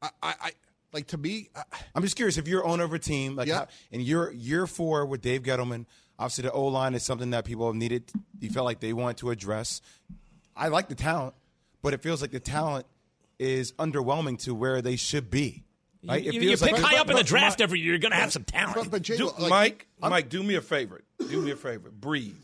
I, 0.00 0.10
I, 0.22 0.34
I 0.40 0.50
like 0.92 1.06
to 1.08 1.18
me. 1.18 1.48
I, 1.56 1.62
I'm 1.94 2.02
just 2.02 2.14
curious 2.16 2.36
if 2.38 2.46
you're 2.46 2.64
owner 2.64 2.84
of 2.84 2.92
a 2.92 2.98
team, 2.98 3.34
like, 3.36 3.48
Yeah. 3.48 3.58
how, 3.58 3.66
and 3.90 4.02
you're 4.02 4.30
year 4.32 4.66
four 4.66 5.06
with 5.06 5.20
Dave 5.22 5.42
Gettleman. 5.42 5.86
Obviously, 6.22 6.42
the 6.42 6.52
O 6.52 6.66
line 6.66 6.94
is 6.94 7.02
something 7.02 7.30
that 7.30 7.44
people 7.44 7.66
have 7.66 7.74
needed. 7.74 8.12
You 8.38 8.48
felt 8.50 8.64
like 8.64 8.78
they 8.78 8.92
wanted 8.92 9.16
to 9.18 9.30
address. 9.30 9.82
I 10.54 10.68
like 10.68 10.88
the 10.88 10.94
talent, 10.94 11.34
but 11.82 11.94
it 11.94 12.00
feels 12.00 12.22
like 12.22 12.30
the 12.30 12.38
talent 12.38 12.86
is 13.40 13.72
underwhelming 13.72 14.38
to 14.44 14.54
where 14.54 14.80
they 14.80 14.94
should 14.94 15.32
be. 15.32 15.64
Right? 16.06 16.22
You, 16.22 16.30
it 16.30 16.34
you 16.42 16.50
pick 16.56 16.60
like 16.60 16.80
high 16.80 17.00
up 17.00 17.10
in 17.10 17.16
the 17.16 17.24
draft 17.24 17.58
but- 17.58 17.64
every 17.64 17.80
year. 17.80 17.94
You're 17.94 17.98
going 17.98 18.12
to 18.12 18.18
have 18.18 18.32
some 18.32 18.44
talent. 18.44 18.76
but, 18.76 18.90
but 18.92 19.02
Jay, 19.02 19.16
Do- 19.16 19.32
like, 19.36 19.50
Mike, 19.50 19.86
Mike, 20.00 20.28
do 20.28 20.44
me 20.44 20.54
a 20.54 20.60
favor. 20.60 21.00
Do 21.18 21.42
me 21.42 21.50
a 21.50 21.56
favor. 21.56 21.90
Breathe. 21.90 22.36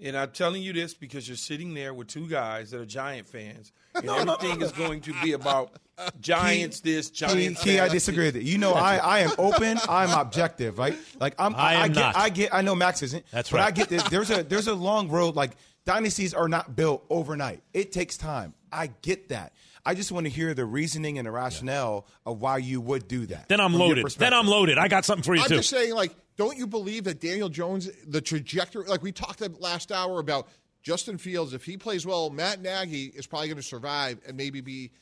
And 0.00 0.16
I'm 0.16 0.30
telling 0.30 0.62
you 0.62 0.72
this 0.72 0.94
because 0.94 1.26
you're 1.26 1.36
sitting 1.36 1.74
there 1.74 1.92
with 1.92 2.06
two 2.06 2.28
guys 2.28 2.70
that 2.70 2.80
are 2.80 2.86
Giant 2.86 3.26
fans, 3.26 3.72
and 3.96 4.08
everything 4.08 4.62
is 4.62 4.70
going 4.70 5.00
to 5.02 5.14
be 5.20 5.32
about 5.32 5.72
Giants 6.20 6.80
this, 6.80 7.10
Key, 7.10 7.16
Giants 7.16 7.62
Key, 7.62 7.78
I 7.78 7.86
that. 7.86 7.92
disagree 7.92 8.26
with 8.26 8.36
it. 8.36 8.42
You 8.42 8.58
know, 8.58 8.72
I, 8.72 8.96
I 8.96 9.18
am 9.20 9.32
open. 9.38 9.78
I'm 9.88 10.10
objective, 10.10 10.78
right? 10.78 10.96
Like 11.18 11.34
I'm. 11.38 11.54
I 11.54 11.74
am 11.74 11.92
get, 11.92 12.00
not. 12.00 12.16
I 12.16 12.28
get. 12.28 12.54
I 12.54 12.62
know 12.62 12.74
Max 12.74 13.02
isn't. 13.02 13.24
That's 13.30 13.50
but 13.50 13.58
right. 13.58 13.66
I 13.66 13.70
get 13.70 13.88
this. 13.88 14.02
There's 14.04 14.30
a 14.30 14.42
there's 14.42 14.68
a 14.68 14.74
long 14.74 15.08
road. 15.08 15.36
Like 15.36 15.52
dynasties 15.84 16.34
are 16.34 16.48
not 16.48 16.76
built 16.76 17.04
overnight. 17.10 17.62
It 17.72 17.92
takes 17.92 18.16
time. 18.16 18.54
I 18.72 18.88
get 19.02 19.30
that. 19.30 19.52
I 19.84 19.94
just 19.94 20.12
want 20.12 20.26
to 20.26 20.30
hear 20.30 20.52
the 20.54 20.64
reasoning 20.64 21.18
and 21.18 21.26
the 21.26 21.30
rationale 21.30 22.06
of 22.26 22.40
why 22.40 22.58
you 22.58 22.80
would 22.80 23.08
do 23.08 23.26
that. 23.26 23.48
then 23.48 23.60
I'm 23.60 23.74
loaded. 23.74 24.06
Then. 24.18 24.34
I'm 24.34 24.46
loaded. 24.46 24.78
I 24.78 24.88
got 24.88 25.04
something 25.04 25.22
for 25.22 25.34
you 25.34 25.40
too. 25.42 25.54
I'm 25.54 25.60
just 25.60 25.70
saying, 25.70 25.94
like, 25.94 26.14
don't 26.36 26.56
you 26.56 26.66
believe 26.66 27.04
that 27.04 27.20
Daniel 27.20 27.48
Jones, 27.48 27.88
the 28.06 28.20
trajectory, 28.20 28.86
like 28.86 29.02
we 29.02 29.12
talked 29.12 29.40
about 29.40 29.60
last 29.60 29.90
hour 29.90 30.20
about 30.20 30.48
Justin 30.82 31.18
Fields, 31.18 31.54
if 31.54 31.64
he 31.64 31.76
plays 31.76 32.06
well, 32.06 32.30
Matt 32.30 32.60
Nagy 32.60 33.06
is 33.06 33.26
probably 33.26 33.48
going 33.48 33.56
to 33.56 33.62
survive 33.62 34.20
and 34.26 34.36
maybe 34.36 34.60
be 34.60 34.92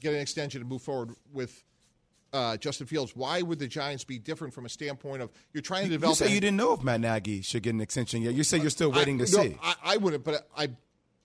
get 0.00 0.14
an 0.14 0.20
extension 0.20 0.60
and 0.60 0.68
move 0.68 0.82
forward 0.82 1.10
with 1.32 1.64
uh, 2.32 2.56
Justin 2.56 2.86
Fields. 2.86 3.16
Why 3.16 3.42
would 3.42 3.58
the 3.58 3.66
Giants 3.66 4.04
be 4.04 4.18
different 4.18 4.52
from 4.52 4.66
a 4.66 4.68
standpoint 4.68 5.22
of 5.22 5.30
you're 5.52 5.62
trying 5.62 5.84
to 5.84 5.90
develop? 5.90 6.18
You 6.20 6.26
say 6.26 6.34
you 6.34 6.40
didn't 6.40 6.56
know 6.56 6.74
if 6.74 6.82
Matt 6.82 7.00
Nagy 7.00 7.42
should 7.42 7.62
get 7.62 7.74
an 7.74 7.80
extension 7.80 8.22
yet. 8.22 8.34
You 8.34 8.44
say 8.44 8.58
you're 8.58 8.70
still 8.70 8.92
waiting 8.92 9.20
I, 9.20 9.24
to 9.24 9.36
no, 9.36 9.42
see. 9.42 9.56
I, 9.62 9.74
I 9.84 9.96
wouldn't, 9.96 10.24
but 10.24 10.48
I, 10.56 10.70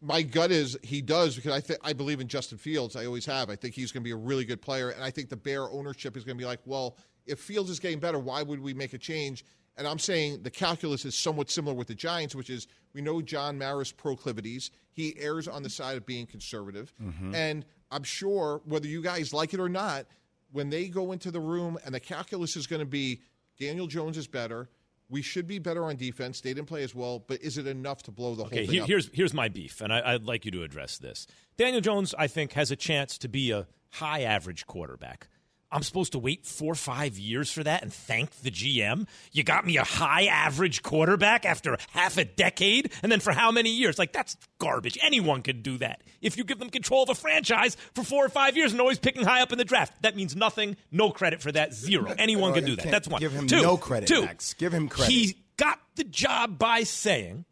my 0.01 0.21
gut 0.21 0.51
is 0.51 0.77
he 0.83 1.01
does 1.01 1.35
because 1.35 1.51
I 1.51 1.61
think 1.61 1.79
I 1.83 1.93
believe 1.93 2.19
in 2.19 2.27
Justin 2.27 2.57
Fields. 2.57 2.95
I 2.95 3.05
always 3.05 3.25
have. 3.25 3.49
I 3.49 3.55
think 3.55 3.73
he's 3.75 3.91
going 3.91 4.01
to 4.01 4.05
be 4.05 4.11
a 4.11 4.17
really 4.17 4.45
good 4.45 4.61
player, 4.61 4.89
and 4.89 5.03
I 5.03 5.11
think 5.11 5.29
the 5.29 5.37
Bear 5.37 5.69
ownership 5.69 6.17
is 6.17 6.23
going 6.23 6.37
to 6.37 6.41
be 6.41 6.45
like, 6.45 6.59
well, 6.65 6.97
if 7.25 7.39
Fields 7.39 7.69
is 7.69 7.79
getting 7.79 7.99
better, 7.99 8.19
why 8.19 8.43
would 8.43 8.59
we 8.59 8.73
make 8.73 8.93
a 8.93 8.97
change? 8.97 9.45
And 9.75 9.87
I'm 9.87 9.99
saying 9.99 10.43
the 10.43 10.51
calculus 10.51 11.03
is 11.03 11.17
somewhat 11.17 11.49
similar 11.49 11.75
with 11.75 11.87
the 11.87 11.95
Giants, 11.95 12.35
which 12.35 12.49
is 12.49 12.67
we 12.93 13.01
know 13.01 13.21
John 13.21 13.57
Mara's 13.57 13.91
proclivities. 13.91 14.71
He 14.91 15.15
errs 15.17 15.47
on 15.47 15.63
the 15.63 15.69
side 15.69 15.97
of 15.97 16.05
being 16.05 16.27
conservative, 16.27 16.93
and 17.33 17.65
I'm 17.93 18.03
sure 18.03 18.61
whether 18.65 18.87
you 18.87 19.01
guys 19.01 19.33
like 19.33 19.53
it 19.53 19.59
or 19.59 19.69
not, 19.69 20.05
when 20.51 20.69
they 20.69 20.87
go 20.87 21.11
into 21.11 21.31
the 21.31 21.39
room 21.39 21.77
and 21.85 21.93
the 21.93 21.99
calculus 21.99 22.55
is 22.55 22.67
going 22.67 22.79
to 22.79 22.85
be 22.85 23.21
Daniel 23.59 23.87
Jones 23.87 24.17
is 24.17 24.27
better. 24.27 24.69
We 25.09 25.21
should 25.21 25.45
be 25.47 25.59
better 25.59 25.83
on 25.85 25.95
defense. 25.95 26.41
They 26.41 26.53
didn't 26.53 26.67
play 26.67 26.81
as 26.83 26.95
well, 26.95 27.23
but 27.27 27.41
is 27.41 27.57
it 27.59 27.67
enough 27.67 28.01
to 28.03 28.11
blow 28.11 28.33
the 28.33 28.45
Okay, 28.45 28.57
whole 28.57 28.65
thing 28.65 28.75
here, 28.75 28.85
here's 28.85 29.09
here's 29.13 29.33
my 29.33 29.47
beef, 29.47 29.79
and 29.79 29.93
I, 29.93 30.13
I'd 30.13 30.23
like 30.23 30.43
you 30.43 30.51
to 30.51 30.63
address 30.63 30.97
this. 30.97 31.27
Daniel 31.55 31.81
Jones, 31.81 32.15
I 32.17 32.25
think, 32.27 32.53
has 32.53 32.71
a 32.71 32.75
chance 32.75 33.17
to 33.19 33.27
be 33.27 33.51
a 33.51 33.67
high 33.91 34.21
average 34.23 34.65
quarterback. 34.65 35.27
I'm 35.73 35.83
supposed 35.83 36.11
to 36.11 36.19
wait 36.19 36.45
four 36.45 36.73
or 36.73 36.75
five 36.75 37.17
years 37.17 37.51
for 37.51 37.63
that 37.63 37.81
and 37.81 37.91
thank 37.91 38.31
the 38.41 38.51
GM. 38.51 39.07
You 39.31 39.43
got 39.43 39.65
me 39.65 39.77
a 39.77 39.83
high 39.83 40.25
average 40.25 40.83
quarterback 40.83 41.45
after 41.45 41.77
half 41.91 42.17
a 42.17 42.25
decade, 42.25 42.91
and 43.01 43.11
then 43.11 43.19
for 43.19 43.33
how 43.33 43.51
many 43.51 43.71
years? 43.71 43.97
Like 43.97 44.13
that's 44.13 44.37
garbage. 44.59 44.97
Anyone 45.01 45.41
could 45.41 45.63
do 45.63 45.77
that 45.79 46.01
if 46.21 46.37
you 46.37 46.43
give 46.43 46.59
them 46.59 46.69
control 46.69 47.03
of 47.03 47.09
a 47.09 47.15
franchise 47.15 47.75
for 47.95 48.03
four 48.03 48.23
or 48.25 48.29
five 48.29 48.55
years 48.55 48.71
and 48.71 48.79
always 48.79 48.99
picking 48.99 49.23
high 49.25 49.41
up 49.41 49.51
in 49.51 49.57
the 49.57 49.65
draft. 49.65 50.01
That 50.03 50.15
means 50.15 50.35
nothing. 50.35 50.77
No 50.91 51.09
credit 51.11 51.41
for 51.41 51.51
that. 51.51 51.73
Zero. 51.73 52.13
Anyone 52.17 52.53
can 52.53 52.65
do 52.65 52.75
that. 52.75 52.91
That's 52.91 53.07
one. 53.07 53.19
give 53.19 53.33
him 53.33 53.47
Two, 53.47 53.61
no 53.61 53.77
credit, 53.77 54.07
two, 54.07 54.21
Max. 54.21 54.53
Give 54.53 54.73
him 54.73 54.87
credit. 54.87 55.11
He 55.11 55.37
got 55.57 55.79
the 55.95 56.03
job 56.03 56.57
by 56.59 56.83
saying 56.83 57.45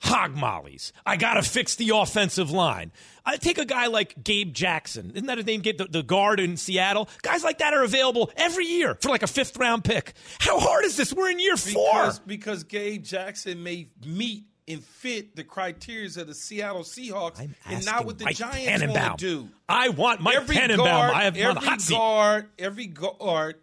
hog 0.00 0.34
mollies. 0.34 0.92
I 1.04 1.16
got 1.16 1.34
to 1.34 1.42
fix 1.42 1.76
the 1.76 1.90
offensive 1.94 2.50
line. 2.50 2.92
I 3.24 3.36
take 3.36 3.58
a 3.58 3.64
guy 3.64 3.86
like 3.86 4.22
Gabe 4.22 4.52
Jackson. 4.52 5.10
Isn't 5.10 5.26
that 5.26 5.38
his 5.38 5.46
name? 5.46 5.60
Gabe, 5.60 5.78
the, 5.78 5.84
the 5.84 6.02
guard 6.02 6.40
in 6.40 6.56
Seattle. 6.56 7.08
Guys 7.22 7.44
like 7.44 7.58
that 7.58 7.74
are 7.74 7.84
available 7.84 8.30
every 8.36 8.66
year 8.66 8.96
for 9.00 9.10
like 9.10 9.22
a 9.22 9.26
fifth 9.26 9.56
round 9.56 9.84
pick. 9.84 10.14
How 10.38 10.58
hard 10.58 10.84
is 10.84 10.96
this? 10.96 11.12
We're 11.12 11.30
in 11.30 11.38
year 11.38 11.56
four. 11.56 11.92
Because, 11.92 12.18
because 12.20 12.64
Gabe 12.64 13.04
Jackson 13.04 13.62
may 13.62 13.88
meet 14.04 14.44
and 14.66 14.82
fit 14.82 15.34
the 15.36 15.44
criteria 15.44 16.06
of 16.06 16.26
the 16.26 16.34
Seattle 16.34 16.82
Seahawks 16.82 17.48
and 17.66 17.84
not 17.84 18.06
what 18.06 18.18
the 18.18 18.24
Mike 18.24 18.36
Giants 18.36 18.86
want 18.86 19.18
to 19.18 19.24
do. 19.26 19.48
I 19.68 19.88
want 19.88 20.20
Mike 20.20 20.36
every 20.36 20.56
Tannenbaum. 20.56 20.86
guard, 20.86 21.12
I 21.12 21.24
have 21.24 21.36
every 21.36 21.60
hot 21.62 21.80
seat. 21.80 21.94
guard, 21.94 22.48
every 22.58 22.86
guard 22.86 23.56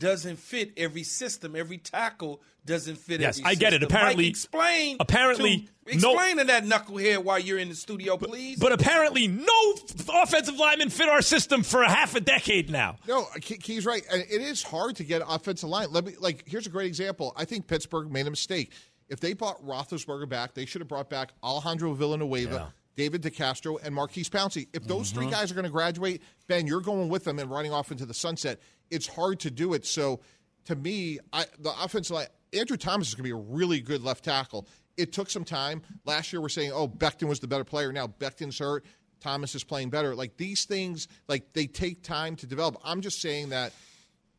doesn't 0.00 0.36
fit 0.40 0.72
every 0.76 1.04
system. 1.04 1.54
Every 1.54 1.78
tackle 1.78 2.42
doesn't 2.66 2.96
fit. 2.96 3.20
Yes, 3.20 3.38
every 3.38 3.52
I 3.52 3.54
get 3.54 3.72
it. 3.74 3.84
Apparently- 3.84 4.24
Mike, 4.24 4.30
explain. 4.30 4.96
apparently 4.98 5.68
to, 5.86 5.96
no- 5.98 6.12
explain 6.14 6.38
to 6.38 6.44
that 6.44 6.64
knucklehead 6.64 7.22
while 7.22 7.38
you're 7.38 7.58
in 7.58 7.68
the 7.68 7.74
studio, 7.76 8.16
please. 8.16 8.58
But 8.58 8.72
apparently, 8.72 9.28
no 9.28 9.74
offensive 10.22 10.56
lineman 10.56 10.90
fit 10.90 11.08
our 11.08 11.22
system 11.22 11.62
for 11.62 11.82
a 11.82 11.88
half 11.88 12.16
a 12.16 12.20
decade 12.20 12.70
now. 12.70 12.96
No, 13.06 13.26
Key- 13.40 13.58
Key's 13.58 13.86
right, 13.86 14.02
it 14.12 14.40
is 14.42 14.62
hard 14.64 14.96
to 14.96 15.04
get 15.04 15.22
offensive 15.28 15.68
line. 15.68 15.88
Let 15.92 16.04
me 16.06 16.14
like. 16.18 16.42
Here's 16.48 16.66
a 16.66 16.70
great 16.70 16.86
example. 16.88 17.32
I 17.36 17.44
think 17.44 17.68
Pittsburgh 17.68 18.10
made 18.10 18.26
a 18.26 18.30
mistake. 18.30 18.72
If 19.08 19.20
they 19.20 19.34
bought 19.34 19.64
Roethlisberger 19.64 20.28
back, 20.28 20.54
they 20.54 20.64
should 20.66 20.80
have 20.80 20.88
brought 20.88 21.10
back 21.10 21.32
Alejandro 21.42 21.92
Villanueva, 21.94 22.54
Yeah. 22.54 22.66
David 22.96 23.22
DeCastro, 23.22 23.78
and 23.82 23.94
Maurkice 23.94 24.28
Pouncey. 24.28 24.68
If 24.72 24.84
those 24.84 25.10
three 25.10 25.24
Mm-hmm. 25.26 25.32
guys 25.34 25.50
are 25.50 25.54
going 25.54 25.64
to 25.64 25.70
graduate, 25.70 26.22
Ben, 26.46 26.66
you're 26.66 26.80
going 26.80 27.08
with 27.08 27.24
them 27.24 27.38
and 27.38 27.50
running 27.50 27.72
off 27.72 27.90
into 27.90 28.06
the 28.06 28.14
sunset. 28.14 28.60
It's 28.90 29.06
hard 29.06 29.40
to 29.40 29.50
do 29.50 29.74
it. 29.74 29.86
So, 29.86 30.20
to 30.66 30.76
me, 30.76 31.18
I, 31.32 31.46
the 31.58 31.72
offensive 31.82 32.14
line, 32.16 32.26
Andrew 32.52 32.76
Thomas 32.76 33.08
is 33.08 33.14
going 33.14 33.24
to 33.24 33.28
be 33.28 33.30
a 33.30 33.36
really 33.54 33.80
good 33.80 34.02
left 34.02 34.24
tackle. 34.24 34.66
It 34.96 35.12
took 35.12 35.30
some 35.30 35.44
time. 35.44 35.82
Last 36.04 36.32
year, 36.32 36.42
we're 36.42 36.48
saying, 36.48 36.72
oh, 36.72 36.86
Becton 36.88 37.28
was 37.28 37.40
the 37.40 37.46
better 37.48 37.64
player. 37.64 37.92
Now 37.92 38.06
Becton's 38.06 38.58
hurt. 38.58 38.84
Thomas 39.20 39.54
is 39.54 39.64
playing 39.64 39.90
better. 39.90 40.14
Like 40.14 40.36
these 40.36 40.64
things, 40.64 41.06
like 41.28 41.52
they 41.52 41.66
take 41.66 42.02
time 42.02 42.36
to 42.36 42.46
develop. 42.46 42.76
I'm 42.84 43.00
just 43.02 43.20
saying 43.20 43.50
that 43.50 43.72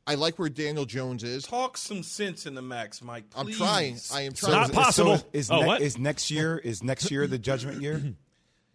I 0.08 0.16
like 0.16 0.40
where 0.40 0.50
Daniel 0.50 0.86
Jones 0.86 1.24
is. 1.24 1.44
Talk 1.46 1.78
some 1.78 2.02
sense 2.04 2.46
in 2.48 2.56
the 2.56 2.62
max, 2.64 3.02
Mike. 3.04 3.26
I'm 3.36 3.52
trying. 3.52 3.98
I 4.12 4.22
am 4.24 4.34
So 4.36 4.48
trying. 4.48 4.62
Not 4.62 4.70
is- 4.72 4.76
possible. 4.76 5.18
So 5.18 5.26
is, 5.34 5.46
is, 5.46 5.52
Oh, 5.52 5.62
ne- 5.62 5.68
what? 5.68 5.82
is 5.82 5.98
next 5.98 6.32
year 6.32 6.58
is 6.58 6.84
next 6.84 7.12
year 7.12 7.28
the 7.28 7.38
judgment 7.40 7.82
year? 7.82 8.02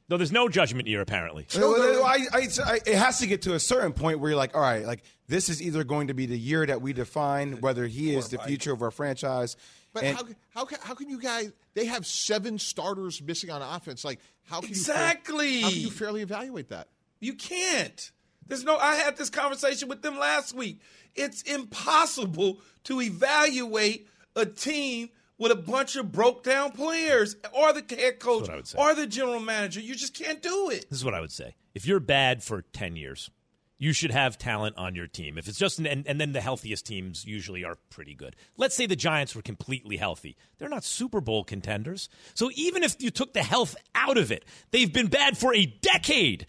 No, 0.08 0.16
there's 0.16 0.32
no 0.32 0.48
judgment 0.48 0.86
year 0.86 1.00
apparently. 1.00 1.46
Well, 1.56 1.72
well, 1.72 2.04
I, 2.04 2.26
I, 2.32 2.48
I, 2.64 2.80
it 2.86 2.94
has 2.96 3.18
to 3.18 3.26
get 3.26 3.42
to 3.42 3.54
a 3.54 3.60
certain 3.60 3.92
point 3.92 4.20
where 4.20 4.30
you're 4.30 4.38
like, 4.38 4.54
all 4.54 4.60
right, 4.60 4.84
like 4.84 5.02
this 5.26 5.48
is 5.48 5.60
either 5.60 5.82
going 5.82 6.08
to 6.08 6.14
be 6.14 6.26
the 6.26 6.38
year 6.38 6.64
that 6.64 6.80
we 6.80 6.92
define 6.92 7.60
whether 7.60 7.86
he 7.86 8.14
is 8.14 8.28
the 8.28 8.38
future 8.38 8.72
of 8.72 8.82
our 8.82 8.92
franchise. 8.92 9.56
But 9.92 10.04
and- 10.04 10.16
how, 10.16 10.24
how 10.50 10.64
can 10.66 10.78
how 10.82 10.94
can 10.94 11.08
you 11.08 11.20
guys? 11.20 11.52
They 11.74 11.86
have 11.86 12.06
seven 12.06 12.58
starters 12.58 13.20
missing 13.20 13.50
on 13.50 13.62
offense. 13.62 14.04
Like 14.04 14.20
how 14.44 14.60
can 14.60 14.68
Exactly. 14.68 15.58
you 15.58 15.62
how 15.62 15.70
can 15.70 15.80
you 15.80 15.90
fairly 15.90 16.22
evaluate 16.22 16.68
that? 16.68 16.88
You 17.18 17.34
can't. 17.34 18.12
There's 18.46 18.62
no. 18.62 18.76
I 18.76 18.96
had 18.96 19.16
this 19.16 19.30
conversation 19.30 19.88
with 19.88 20.02
them 20.02 20.18
last 20.18 20.54
week. 20.54 20.80
It's 21.14 21.42
impossible 21.42 22.58
to 22.84 23.00
evaluate 23.00 24.06
a 24.36 24.46
team 24.46 25.08
with 25.38 25.52
a 25.52 25.56
bunch 25.56 25.96
of 25.96 26.12
broke 26.12 26.42
down 26.42 26.72
players, 26.72 27.36
or 27.52 27.72
the 27.72 27.84
head 27.94 28.18
coach, 28.18 28.42
what 28.42 28.50
I 28.50 28.56
would 28.56 28.66
say. 28.66 28.78
or 28.78 28.94
the 28.94 29.06
general 29.06 29.40
manager. 29.40 29.80
You 29.80 29.94
just 29.94 30.14
can't 30.14 30.42
do 30.42 30.70
it. 30.70 30.88
This 30.88 30.98
is 30.98 31.04
what 31.04 31.14
I 31.14 31.20
would 31.20 31.32
say. 31.32 31.54
If 31.74 31.86
you're 31.86 32.00
bad 32.00 32.42
for 32.42 32.62
10 32.62 32.96
years, 32.96 33.30
you 33.78 33.92
should 33.92 34.10
have 34.10 34.38
talent 34.38 34.76
on 34.78 34.94
your 34.94 35.06
team. 35.06 35.36
If 35.36 35.48
it's 35.48 35.58
just, 35.58 35.78
an, 35.78 35.86
and, 35.86 36.06
and 36.06 36.20
then 36.20 36.32
the 36.32 36.40
healthiest 36.40 36.86
teams 36.86 37.26
usually 37.26 37.64
are 37.64 37.76
pretty 37.90 38.14
good. 38.14 38.34
Let's 38.56 38.74
say 38.74 38.86
the 38.86 38.96
Giants 38.96 39.34
were 39.36 39.42
completely 39.42 39.98
healthy. 39.98 40.36
They're 40.58 40.70
not 40.70 40.84
Super 40.84 41.20
Bowl 41.20 41.44
contenders. 41.44 42.08
So 42.34 42.50
even 42.54 42.82
if 42.82 42.96
you 43.00 43.10
took 43.10 43.34
the 43.34 43.42
health 43.42 43.76
out 43.94 44.16
of 44.16 44.32
it, 44.32 44.44
they've 44.70 44.92
been 44.92 45.08
bad 45.08 45.36
for 45.36 45.54
a 45.54 45.66
decade. 45.66 46.46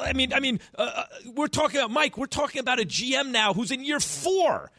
I 0.00 0.12
mean, 0.14 0.32
I 0.32 0.40
mean, 0.40 0.60
uh, 0.76 0.82
uh, 0.82 1.04
we're 1.34 1.46
talking 1.46 1.78
about 1.78 1.90
Mike. 1.90 2.18
We're 2.18 2.26
talking 2.26 2.60
about 2.60 2.80
a 2.80 2.84
GM 2.84 3.30
now 3.30 3.54
who's 3.54 3.70
in 3.70 3.84
year 3.84 4.00
four 4.00 4.70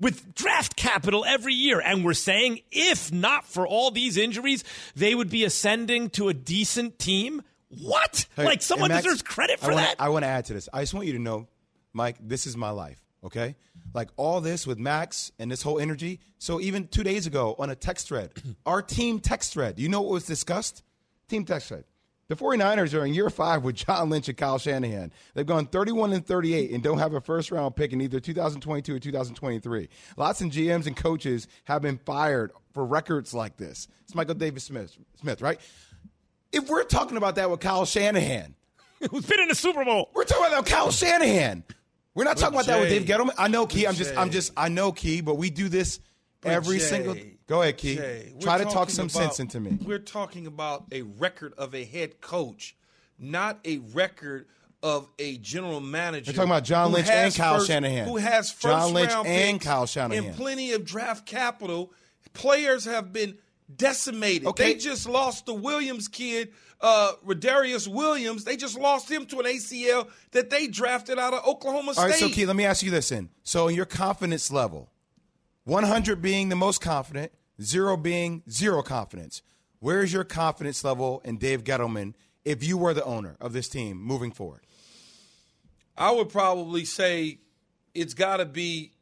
with 0.00 0.34
draft 0.34 0.76
capital 0.76 1.24
every 1.24 1.54
year, 1.54 1.80
and 1.80 2.04
we're 2.04 2.14
saying 2.14 2.60
if 2.70 3.12
not 3.12 3.46
for 3.46 3.66
all 3.66 3.90
these 3.90 4.16
injuries, 4.16 4.64
they 4.94 5.14
would 5.14 5.30
be 5.30 5.44
ascending 5.44 6.10
to 6.10 6.28
a 6.28 6.34
decent 6.34 6.98
team. 6.98 7.42
What? 7.68 8.26
Hey, 8.36 8.44
like 8.44 8.62
someone 8.62 8.88
Max, 8.88 9.04
deserves 9.04 9.22
credit 9.22 9.58
for 9.58 9.72
I 9.72 9.74
wanna, 9.74 9.86
that? 9.86 9.96
I 9.98 10.08
want 10.08 10.22
to 10.24 10.28
add 10.28 10.46
to 10.46 10.54
this. 10.54 10.68
I 10.72 10.82
just 10.82 10.94
want 10.94 11.06
you 11.06 11.14
to 11.14 11.18
know, 11.18 11.48
Mike, 11.92 12.16
this 12.20 12.46
is 12.46 12.56
my 12.56 12.70
life. 12.70 13.02
Okay, 13.24 13.56
like 13.94 14.10
all 14.16 14.40
this 14.40 14.66
with 14.66 14.78
Max 14.78 15.32
and 15.38 15.50
this 15.50 15.62
whole 15.62 15.80
energy. 15.80 16.20
So 16.38 16.60
even 16.60 16.86
two 16.86 17.02
days 17.02 17.26
ago 17.26 17.56
on 17.58 17.68
a 17.68 17.74
text 17.74 18.08
thread, 18.08 18.30
our 18.66 18.80
team 18.80 19.18
text 19.18 19.52
thread, 19.52 19.78
you 19.78 19.88
know 19.88 20.02
what 20.02 20.12
was 20.12 20.24
discussed? 20.24 20.82
Team 21.28 21.44
text 21.44 21.68
thread. 21.68 21.84
The 22.28 22.36
49ers 22.36 22.92
are 22.92 23.06
in 23.06 23.14
year 23.14 23.30
five 23.30 23.64
with 23.64 23.76
John 23.76 24.10
Lynch 24.10 24.28
and 24.28 24.36
Kyle 24.36 24.58
Shanahan. 24.58 25.12
They've 25.32 25.46
gone 25.46 25.66
31 25.66 26.12
and 26.12 26.26
38 26.26 26.72
and 26.72 26.82
don't 26.82 26.98
have 26.98 27.14
a 27.14 27.22
first 27.22 27.50
round 27.50 27.74
pick 27.74 27.94
in 27.94 28.02
either 28.02 28.20
2022 28.20 28.94
or 28.94 28.98
2023. 28.98 29.88
Lots 30.18 30.40
of 30.42 30.48
GMs 30.48 30.86
and 30.86 30.94
coaches 30.94 31.48
have 31.64 31.80
been 31.80 31.96
fired 31.96 32.52
for 32.74 32.84
records 32.84 33.32
like 33.32 33.56
this. 33.56 33.88
It's 34.04 34.14
Michael 34.14 34.34
Davis 34.34 34.64
Smith, 34.64 34.94
Smith, 35.18 35.40
right? 35.40 35.58
If 36.52 36.68
we're 36.68 36.84
talking 36.84 37.16
about 37.16 37.36
that 37.36 37.50
with 37.50 37.60
Kyle 37.60 37.86
Shanahan, 37.86 38.54
Who's 39.10 39.24
been 39.24 39.40
in 39.40 39.48
the 39.48 39.54
Super 39.54 39.84
Bowl? 39.84 40.10
we're 40.14 40.24
talking 40.24 40.46
about 40.46 40.50
that 40.50 40.62
with 40.64 40.72
Kyle 40.72 40.90
Shanahan. 40.90 41.64
We're 42.14 42.24
not 42.24 42.36
talking 42.36 42.56
about 42.56 42.66
that 42.66 42.80
with 42.80 42.88
Jay. 42.90 42.98
Dave 42.98 43.08
Gettleman. 43.08 43.34
I 43.38 43.48
know 43.48 43.66
Key. 43.66 43.86
I'm 43.86 43.94
just, 43.94 44.14
I'm 44.16 44.30
just, 44.30 44.52
I 44.56 44.68
know 44.68 44.92
Key, 44.92 45.20
but 45.20 45.36
we 45.36 45.50
do 45.50 45.68
this 45.68 46.00
every 46.44 46.78
Jay, 46.78 46.84
single. 46.84 47.16
Go 47.46 47.62
ahead, 47.62 47.78
Key. 47.78 47.96
Jay, 47.96 48.32
Try 48.40 48.58
to 48.58 48.64
talk 48.64 48.90
some 48.90 49.06
about- 49.06 49.12
sense 49.12 49.40
into 49.40 49.60
me. 49.60 49.78
We're 49.82 49.98
talking 49.98 50.46
about 50.46 50.84
a 50.92 51.02
record 51.02 51.54
of 51.54 51.74
a 51.74 51.84
head 51.84 52.20
coach, 52.20 52.76
not 53.18 53.58
a 53.64 53.78
record 53.78 54.46
of 54.82 55.08
a 55.18 55.38
general 55.38 55.80
manager. 55.80 56.30
We're 56.30 56.36
talking 56.36 56.50
about 56.50 56.64
John 56.64 56.92
Lynch 56.92 57.08
and 57.08 57.34
Kyle 57.34 57.56
first- 57.56 57.66
Shanahan. 57.66 58.06
Who 58.06 58.16
has 58.16 58.50
first 58.50 58.62
John 58.62 58.92
Lynch 58.94 59.10
round 59.12 59.26
and 59.26 59.52
picks 59.58 59.64
Kyle 59.66 59.86
Shanahan. 59.86 60.24
and 60.24 60.36
plenty 60.36 60.72
of 60.72 60.84
draft 60.84 61.26
capital. 61.26 61.92
Players 62.32 62.84
have 62.84 63.12
been 63.12 63.38
decimated. 63.74 64.46
Okay. 64.48 64.74
They 64.74 64.78
just 64.78 65.08
lost 65.08 65.46
the 65.46 65.54
Williams 65.54 66.08
kid, 66.08 66.52
uh, 66.80 67.12
Rodarius 67.26 67.88
Williams. 67.88 68.44
They 68.44 68.56
just 68.56 68.78
lost 68.78 69.10
him 69.10 69.26
to 69.26 69.40
an 69.40 69.46
ACL 69.46 70.08
that 70.30 70.50
they 70.50 70.68
drafted 70.68 71.18
out 71.18 71.34
of 71.34 71.44
Oklahoma 71.46 71.94
State. 71.94 72.02
All 72.02 72.08
right, 72.08 72.18
so 72.18 72.28
Key, 72.28 72.46
let 72.46 72.56
me 72.56 72.64
ask 72.64 72.82
you 72.82 72.90
this 72.90 73.08
then. 73.08 73.30
So, 73.42 73.68
in 73.68 73.74
your 73.74 73.84
confidence 73.84 74.50
level, 74.52 74.90
100 75.68 76.22
being 76.22 76.48
the 76.48 76.56
most 76.56 76.80
confident, 76.80 77.30
zero 77.60 77.94
being 77.94 78.42
zero 78.50 78.82
confidence, 78.82 79.42
where 79.80 80.02
is 80.02 80.10
your 80.14 80.24
confidence 80.24 80.82
level 80.82 81.20
in 81.26 81.36
Dave 81.36 81.62
Gettleman 81.62 82.14
if 82.42 82.64
you 82.64 82.78
were 82.78 82.94
the 82.94 83.04
owner 83.04 83.36
of 83.38 83.52
this 83.52 83.68
team 83.68 83.98
moving 83.98 84.32
forward? 84.32 84.62
I 85.94 86.10
would 86.10 86.30
probably 86.30 86.86
say 86.86 87.40
it's 87.94 88.14
got 88.14 88.38
to 88.38 88.46
be, 88.46 88.92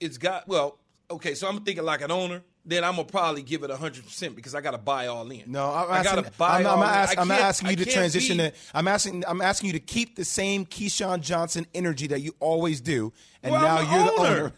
it's 0.00 0.16
got, 0.16 0.48
well, 0.48 0.78
okay, 1.10 1.34
so 1.34 1.48
I'm 1.48 1.62
thinking 1.64 1.84
like 1.84 2.00
an 2.00 2.10
owner. 2.10 2.42
Then 2.68 2.82
I'm 2.82 2.96
gonna 2.96 3.04
probably 3.04 3.42
give 3.42 3.62
it 3.62 3.70
100 3.70 4.04
percent 4.04 4.34
because 4.34 4.54
I 4.54 4.60
got 4.60 4.72
to 4.72 4.78
buy 4.78 5.06
all 5.06 5.30
in. 5.30 5.44
No, 5.46 5.70
I'm 5.72 5.90
I 5.92 6.02
gotta 6.02 6.30
buy 6.36 6.58
I'm, 6.60 6.66
all 6.66 6.82
I'm, 6.82 6.88
in. 6.88 6.94
ask- 6.96 7.18
I'm 7.18 7.30
asking 7.30 7.70
you 7.70 7.76
to 7.76 7.84
transition 7.84 8.38
be- 8.38 8.50
to. 8.50 8.52
I'm 8.74 8.88
asking. 8.88 9.24
I'm 9.26 9.40
asking 9.40 9.68
you 9.68 9.72
to 9.74 9.80
keep 9.80 10.16
the 10.16 10.24
same 10.24 10.66
Keyshawn 10.66 11.20
Johnson 11.20 11.66
energy 11.74 12.08
that 12.08 12.22
you 12.22 12.34
always 12.40 12.80
do, 12.80 13.12
and 13.42 13.52
Well, 13.52 13.62
now 13.62 13.76
I'm 13.78 13.92
you're 13.92 14.04
the 14.04 14.20
owner. 14.20 14.52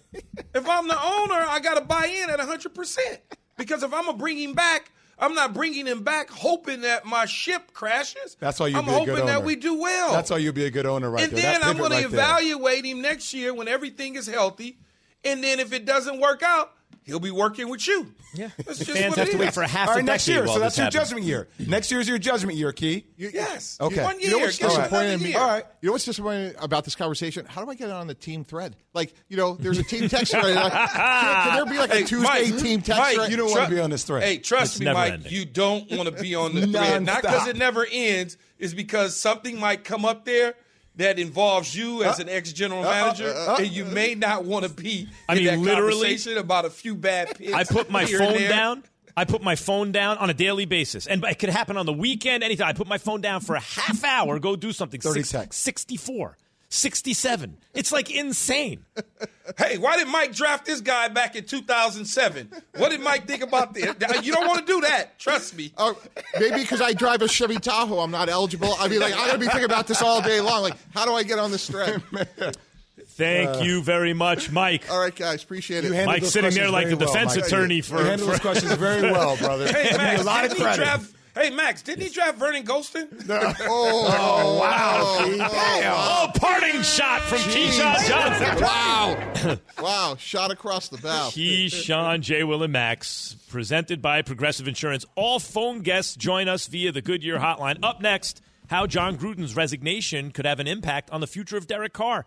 if 0.54 0.68
I'm 0.68 0.88
the 0.88 0.96
owner, 0.98 1.34
I 1.48 1.60
got 1.62 1.74
to 1.74 1.84
buy 1.84 2.06
in 2.06 2.30
at 2.30 2.38
100 2.38 2.74
percent 2.74 3.20
because 3.58 3.82
if 3.82 3.92
I'm 3.92 4.06
gonna 4.06 4.16
bring 4.16 4.38
him 4.38 4.54
back, 4.54 4.90
I'm 5.18 5.34
not 5.34 5.52
bringing 5.52 5.84
him 5.86 6.02
back 6.02 6.30
hoping 6.30 6.80
that 6.82 7.04
my 7.04 7.26
ship 7.26 7.74
crashes. 7.74 8.38
That's 8.40 8.58
why 8.58 8.68
you'd 8.68 8.78
I'm 8.78 8.84
be 8.86 8.90
a 8.92 8.94
hoping 8.94 9.26
that 9.26 9.44
we 9.44 9.56
do 9.56 9.78
well. 9.78 10.12
That's 10.12 10.30
why 10.30 10.38
you'd 10.38 10.54
be 10.54 10.64
a 10.64 10.70
good 10.70 10.86
owner, 10.86 11.10
right 11.10 11.18
there. 11.20 11.28
and 11.28 11.36
there. 11.36 11.52
then 11.60 11.62
I'm 11.62 11.76
going 11.76 11.90
to 11.90 11.96
right 11.96 12.10
there. 12.10 12.20
evaluate 12.20 12.84
him 12.86 13.02
next 13.02 13.34
year 13.34 13.52
when 13.52 13.68
everything 13.68 14.14
is 14.14 14.26
healthy. 14.26 14.78
And 15.24 15.42
then 15.42 15.58
if 15.58 15.72
it 15.72 15.84
doesn't 15.84 16.20
work 16.20 16.44
out, 16.44 16.72
he'll 17.08 17.18
be 17.18 17.30
working 17.32 17.68
with 17.68 17.84
you. 17.88 18.12
Yeah. 18.34 18.50
That's 18.58 18.78
The 18.78 18.84
just 18.84 18.96
fans 18.96 19.10
what 19.10 19.18
have 19.18 19.28
it 19.28 19.32
to 19.32 19.38
wait 19.38 19.48
is. 19.48 19.54
for 19.54 19.62
a 19.64 19.68
half 19.68 19.88
All 19.88 19.96
a 19.98 20.02
next 20.02 20.28
year. 20.28 20.46
So 20.46 20.58
that's 20.60 20.76
your 20.76 20.84
happens. 20.84 21.08
judgment 21.08 21.26
year. 21.26 21.48
Next 21.58 21.90
year's 21.90 22.06
your 22.08 22.18
judgment 22.18 22.56
year, 22.58 22.70
Key. 22.72 23.06
Yes. 23.16 23.76
Okay. 23.80 24.04
One 24.04 24.20
year. 24.20 24.28
You 24.30 24.36
know 24.36 24.42
what's 24.44 24.58
Give 24.58 24.68
disappointing 24.68 25.22
me? 25.22 25.34
All 25.34 25.46
right. 25.48 25.64
You 25.80 25.86
know 25.88 25.92
what's 25.94 26.04
disappointing 26.04 26.54
about 26.60 26.84
this 26.84 26.94
conversation? 26.94 27.46
How 27.46 27.64
do 27.64 27.70
I 27.70 27.74
get 27.74 27.88
it 27.88 27.94
on 27.94 28.06
the 28.06 28.14
team 28.14 28.44
thread? 28.44 28.76
Like, 28.94 29.14
you 29.28 29.36
know, 29.36 29.54
there's 29.56 29.78
a 29.78 29.82
team 29.82 30.08
text 30.10 30.32
thread. 30.32 30.54
Like, 30.54 30.72
can, 30.72 30.88
can 30.88 31.54
there 31.56 31.66
be 31.66 31.78
like 31.78 31.90
a 31.90 31.94
Hey, 31.96 32.04
Tuesday 32.04 32.22
Mike, 32.50 32.58
team 32.58 32.82
text 32.82 33.00
Mike, 33.00 33.16
thread? 33.16 33.30
you 33.30 33.36
don't 33.38 33.48
Tru- 33.50 33.58
want 33.58 33.70
to 33.70 33.74
be 33.74 33.80
on 33.80 33.90
this 33.90 34.04
thread. 34.04 34.22
Hey, 34.22 34.38
trust 34.38 34.74
It's 34.76 34.80
me, 34.80 34.92
Mike. 34.92 35.12
ending. 35.14 35.32
You 35.32 35.44
don't 35.46 35.90
want 35.90 36.14
to 36.14 36.22
be 36.22 36.34
on 36.34 36.54
the 36.54 36.66
thread. 36.66 37.02
Not 37.04 37.22
because 37.22 37.48
it 37.48 37.56
never 37.56 37.86
ends. 37.90 38.36
Is 38.58 38.74
because 38.74 39.16
something 39.16 39.58
might 39.58 39.84
come 39.84 40.04
up 40.04 40.24
there 40.24 40.54
that 40.98 41.18
involves 41.18 41.74
you 41.74 42.04
as 42.04 42.20
uh, 42.20 42.22
an 42.22 42.28
ex 42.28 42.52
general 42.52 42.84
uh, 42.84 42.88
uh, 42.88 42.90
manager, 42.90 43.34
and 43.58 43.66
you 43.72 43.84
may 43.86 44.14
not 44.14 44.44
want 44.44 44.64
to 44.66 44.70
be 44.70 45.08
I 45.28 45.32
in 45.32 45.38
mean, 45.38 45.46
that 45.46 45.58
literally- 45.58 45.92
conversation 45.92 46.38
about 46.38 46.64
a 46.64 46.70
few 46.70 46.94
bad 46.94 47.36
picks. 47.36 47.52
I 47.52 47.64
put 47.64 47.90
my 47.90 48.04
phone 48.04 48.38
down. 48.48 48.84
I 49.16 49.24
put 49.24 49.42
my 49.42 49.56
phone 49.56 49.90
down 49.90 50.18
on 50.18 50.30
a 50.30 50.34
daily 50.34 50.64
basis. 50.64 51.08
And 51.08 51.24
it 51.24 51.40
could 51.40 51.48
happen 51.48 51.76
on 51.76 51.86
the 51.86 51.92
weekend, 51.92 52.44
anytime. 52.44 52.68
I 52.68 52.72
put 52.72 52.86
my 52.86 52.98
phone 52.98 53.20
down 53.20 53.40
for 53.40 53.56
a 53.56 53.60
half 53.60 54.04
hour, 54.04 54.38
go 54.38 54.54
do 54.54 54.70
something. 54.70 55.00
30 55.00 55.20
Six- 55.22 55.30
texts. 55.32 55.62
64, 55.64 56.36
67. 56.70 57.56
It's 57.74 57.92
like 57.92 58.10
insane. 58.10 58.84
Hey, 59.56 59.78
why 59.78 59.96
did 59.96 60.08
Mike 60.08 60.34
draft 60.34 60.66
this 60.66 60.80
guy 60.80 61.08
back 61.08 61.34
in 61.34 61.44
2007? 61.44 62.50
What 62.76 62.90
did 62.90 63.00
Mike 63.00 63.26
think 63.26 63.42
about 63.42 63.72
this? 63.72 63.86
You 64.22 64.32
don't 64.32 64.46
want 64.46 64.66
to 64.66 64.66
do 64.66 64.80
that. 64.82 65.18
Trust 65.18 65.56
me. 65.56 65.72
Oh, 65.78 65.98
maybe 66.38 66.60
because 66.60 66.80
I 66.82 66.92
drive 66.92 67.22
a 67.22 67.28
Chevy 67.28 67.56
Tahoe, 67.56 68.00
I'm 68.00 68.10
not 68.10 68.28
eligible. 68.28 68.74
I 68.78 68.88
mean, 68.88 69.00
like, 69.00 69.14
I'm 69.16 69.26
gonna 69.26 69.38
be 69.38 69.46
thinking 69.46 69.64
about 69.64 69.86
this 69.86 70.02
all 70.02 70.20
day 70.20 70.40
long. 70.40 70.62
Like, 70.62 70.74
how 70.94 71.06
do 71.06 71.12
I 71.14 71.22
get 71.22 71.38
on 71.38 71.50
this 71.50 71.66
thread? 71.68 72.02
Thank 73.12 73.48
uh, 73.48 73.60
you 73.64 73.82
very 73.82 74.12
much, 74.14 74.50
Mike. 74.52 74.88
All 74.90 75.00
right, 75.00 75.14
guys, 75.14 75.42
appreciate 75.42 75.84
it. 75.84 75.88
You 75.88 75.92
handled 75.94 76.20
Mike's 76.20 76.30
sitting 76.32 76.52
there 76.54 76.70
like 76.70 76.84
very 76.86 76.96
the 76.96 77.04
well, 77.06 77.14
defense 77.14 77.36
Mike. 77.36 77.46
attorney 77.46 77.76
You 77.76 77.82
for- 77.82 77.96
handled 78.04 78.20
for- 78.20 78.26
those 78.32 78.40
questions 78.40 78.72
very 78.74 79.02
well, 79.10 79.36
brother. 79.38 79.66
Hey, 79.66 79.88
I 79.88 79.90
give 79.90 79.96
Max, 79.98 80.20
a 80.20 80.24
lot 80.24 80.44
of 80.44 80.50
didn't 80.50 80.56
he 80.58 80.62
credit. 80.64 80.82
draft? 80.82 81.14
Hey, 81.34 81.50
Max, 81.50 81.82
didn't 81.82 82.02
he 82.02 82.08
draft 82.10 82.36
Vernon 82.38 82.64
Gholston? 82.64 83.06
Oh, 83.30 83.54
oh, 83.68 84.58
wow, 84.58 85.17
shot 86.88 87.20
from 87.22 87.38
Keyshawn 87.38 88.08
Johnson. 88.08 88.62
wow, 88.62 89.58
wow, 89.82 90.16
shot 90.18 90.50
across 90.50 90.88
the 90.88 90.98
bow. 90.98 91.28
Keyshawn, 91.30 92.20
J. 92.20 92.44
Will, 92.44 92.62
and 92.62 92.72
Max, 92.72 93.36
presented 93.48 94.00
by 94.00 94.22
Progressive 94.22 94.66
Insurance. 94.66 95.04
All 95.14 95.38
phone 95.38 95.80
guests 95.80 96.16
join 96.16 96.48
us 96.48 96.66
via 96.66 96.92
the 96.92 97.02
Goodyear 97.02 97.38
hotline. 97.38 97.78
Up 97.82 98.00
next, 98.00 98.40
how 98.68 98.86
Jon 98.86 99.16
Gruden's 99.16 99.56
resignation 99.56 100.30
could 100.30 100.46
have 100.46 100.60
an 100.60 100.66
impact 100.66 101.10
on 101.10 101.20
the 101.20 101.26
future 101.26 101.56
of 101.56 101.66
Derek 101.66 101.92
Carr. 101.92 102.26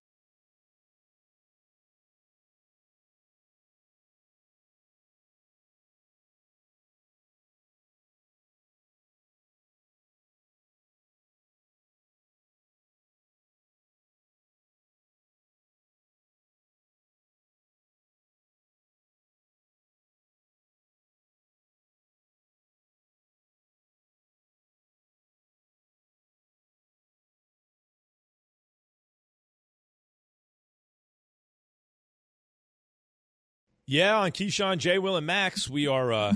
Yeah, 33.91 34.19
on 34.19 34.31
Keyshawn, 34.31 34.77
J. 34.77 34.99
Will, 34.99 35.17
and 35.17 35.27
Max, 35.27 35.69
we 35.69 35.85
are 35.85 36.13
uh, 36.13 36.33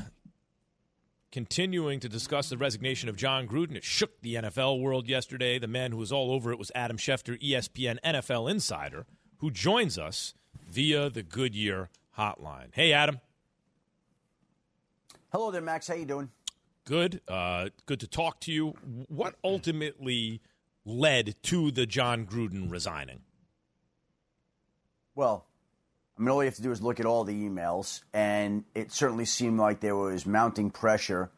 continuing 1.32 2.02
to 2.02 2.10
discuss 2.10 2.50
the 2.50 2.58
resignation 2.58 3.08
of 3.08 3.16
Jon 3.16 3.48
Gruden. 3.48 3.78
It 3.78 3.86
shook 3.86 4.20
the 4.20 4.36
NFL 4.36 4.82
world 4.82 5.08
yesterday. 5.08 5.58
The 5.58 5.66
man 5.66 5.94
who 5.94 5.98
was 5.98 6.12
all 6.12 6.34
over 6.34 6.52
it 6.52 6.60
was 6.60 6.70
Adam 6.76 6.98
Schefter, 6.98 7.42
ESPN 7.42 7.98
NFL 8.04 8.52
insider, 8.52 9.06
who 9.38 9.52
joins 9.52 9.98
us 9.98 10.34
via 10.70 11.10
the 11.10 11.24
Goodyear 11.24 11.88
hotline. 12.18 12.72
Hey, 12.74 12.92
Adam. 12.92 13.22
Hello 15.32 15.50
there, 15.50 15.62
Max. 15.62 15.88
How 15.88 15.94
you 15.96 16.04
doing? 16.04 16.30
Good. 16.84 17.22
Uh, 17.26 17.70
good 17.86 18.02
to 18.02 18.08
talk 18.08 18.42
to 18.42 18.52
you. 18.52 18.74
What 19.08 19.36
ultimately 19.46 20.42
led 20.84 21.42
to 21.44 21.72
the 21.72 21.86
Jon 21.86 22.26
Gruden 22.26 22.70
resigning? 22.70 23.22
Well, 25.16 25.48
I 26.18 26.22
mean, 26.22 26.30
all 26.30 26.42
you 26.42 26.48
have 26.48 26.56
to 26.56 26.62
do 26.62 26.72
is 26.72 26.82
look 26.82 27.02
at 27.02 27.06
all 27.06 27.26
the 27.26 27.34
emails, 27.34 28.02
and 28.14 28.64
it 28.74 28.92
certainly 28.92 29.26
seemed 29.26 29.60
like 29.60 29.82
there 29.82 29.98
was 29.98 30.26
mounting 30.26 30.72
pressure 30.72 31.30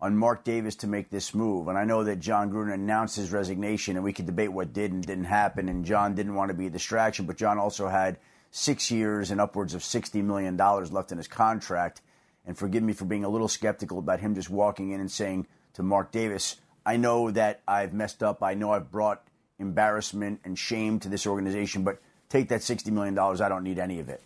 on 0.00 0.16
Mark 0.16 0.42
Davis 0.44 0.74
to 0.76 0.86
make 0.86 1.10
this 1.10 1.34
move. 1.34 1.68
And 1.68 1.78
I 1.78 1.84
know 1.84 2.02
that 2.04 2.18
Jon 2.18 2.50
Gruden 2.50 2.72
announced 2.72 3.16
his 3.16 3.32
resignation, 3.32 3.96
and 3.96 4.04
we 4.04 4.12
could 4.12 4.26
debate 4.26 4.52
what 4.52 4.72
did 4.72 4.92
and 4.92 5.06
didn't 5.06 5.24
happen. 5.24 5.68
And 5.68 5.84
John 5.84 6.14
didn't 6.14 6.34
want 6.34 6.50
to 6.50 6.56
be 6.56 6.66
a 6.66 6.70
distraction, 6.70 7.26
but 7.26 7.36
John 7.36 7.58
also 7.58 7.88
had 7.88 8.18
six 8.50 8.90
years 8.90 9.30
and 9.30 9.40
upwards 9.40 9.74
of 9.74 9.82
$60 9.82 10.22
million 10.24 10.56
left 10.56 11.12
in 11.12 11.18
his 11.18 11.28
contract. 11.28 12.00
And 12.44 12.56
forgive 12.56 12.82
me 12.82 12.94
for 12.94 13.04
being 13.04 13.24
a 13.24 13.28
little 13.28 13.48
skeptical 13.48 13.98
about 13.98 14.20
him 14.20 14.34
just 14.34 14.50
walking 14.50 14.90
in 14.90 15.00
and 15.00 15.10
saying 15.10 15.46
to 15.74 15.82
Mark 15.82 16.10
Davis, 16.10 16.56
I 16.86 16.96
know 16.96 17.30
that 17.30 17.60
I've 17.68 17.92
messed 17.92 18.22
up. 18.22 18.42
I 18.42 18.54
know 18.54 18.72
I've 18.72 18.90
brought 18.90 19.22
embarrassment 19.58 20.40
and 20.44 20.58
shame 20.58 20.98
to 21.00 21.08
this 21.08 21.26
organization, 21.26 21.82
but 21.82 22.00
take 22.28 22.48
that 22.48 22.60
$60 22.60 22.90
million. 22.90 23.18
I 23.18 23.48
don't 23.48 23.64
need 23.64 23.78
any 23.78 24.00
of 24.00 24.08
it. 24.08 24.22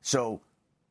So, 0.00 0.40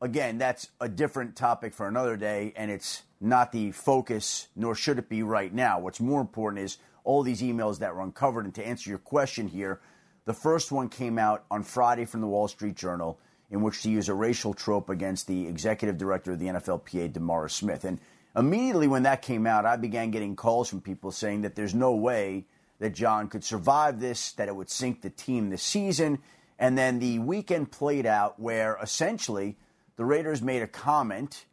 again, 0.01 0.37
that's 0.37 0.69
a 0.79 0.89
different 0.89 1.35
topic 1.35 1.73
for 1.73 1.87
another 1.87 2.17
day, 2.17 2.53
and 2.55 2.69
it's 2.69 3.03
not 3.19 3.51
the 3.51 3.71
focus, 3.71 4.47
nor 4.55 4.75
should 4.75 4.99
it 4.99 5.09
be 5.09 5.23
right 5.23 5.53
now. 5.53 5.79
What's 5.79 5.99
more 5.99 6.21
important 6.21 6.63
is 6.63 6.77
all 7.03 7.23
these 7.23 7.41
emails 7.41 7.79
that 7.79 7.95
were 7.95 8.01
uncovered. 8.01 8.45
And 8.45 8.53
to 8.55 8.67
answer 8.67 8.89
your 8.89 8.99
question 8.99 9.47
here, 9.47 9.79
the 10.25 10.33
first 10.33 10.71
one 10.71 10.89
came 10.89 11.17
out 11.17 11.45
on 11.49 11.63
Friday 11.63 12.05
from 12.05 12.21
the 12.21 12.27
Wall 12.27 12.47
Street 12.47 12.75
Journal, 12.75 13.17
in 13.49 13.61
which 13.61 13.81
to 13.83 13.89
use 13.89 14.09
a 14.09 14.13
racial 14.13 14.53
trope 14.53 14.89
against 14.89 15.25
the 15.25 15.47
executive 15.47 15.97
director 15.97 16.33
of 16.33 16.39
the 16.39 16.47
NFLPA, 16.47 17.13
DeMaurice 17.13 17.51
Smith. 17.51 17.85
And 17.85 17.99
immediately 18.35 18.89
when 18.89 19.03
that 19.03 19.21
came 19.21 19.47
out, 19.47 19.65
I 19.65 19.77
began 19.77 20.11
getting 20.11 20.35
calls 20.35 20.69
from 20.69 20.81
people 20.81 21.11
saying 21.11 21.43
that 21.43 21.55
there's 21.55 21.73
no 21.73 21.95
way 21.95 22.45
that 22.79 22.93
John 22.93 23.29
could 23.29 23.43
survive 23.43 24.01
this, 24.01 24.33
that 24.33 24.49
it 24.49 24.55
would 24.55 24.69
sink 24.69 25.01
the 25.01 25.09
team 25.09 25.49
this 25.49 25.63
season. 25.63 26.19
And 26.59 26.77
then 26.77 26.99
the 26.99 27.19
weekend 27.19 27.71
played 27.71 28.05
out 28.05 28.39
where 28.39 28.77
essentially 28.81 29.57
the 29.95 30.05
Raiders 30.05 30.41
made 30.41 30.61
a 30.61 30.67
comment 30.67 31.45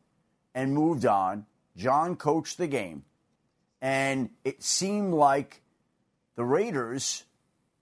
and 0.54 0.72
moved 0.72 1.04
on. 1.04 1.46
John 1.76 2.16
coached 2.16 2.58
the 2.58 2.66
game. 2.66 3.04
And 3.82 4.30
it 4.44 4.62
seemed 4.62 5.12
like 5.12 5.60
the 6.36 6.44
Raiders 6.44 7.24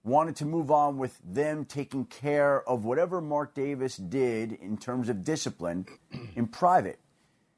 wanted 0.03 0.35
to 0.37 0.45
move 0.45 0.69
on 0.69 0.97
with 0.97 1.17
them 1.23 1.63
taking 1.63 2.05
care 2.05 2.67
of 2.67 2.83
whatever 2.83 3.21
Mark 3.21 3.53
Davis 3.53 3.95
did 3.95 4.51
in 4.51 4.77
terms 4.77 5.07
of 5.07 5.23
discipline 5.23 5.85
in 6.35 6.47
private. 6.47 6.99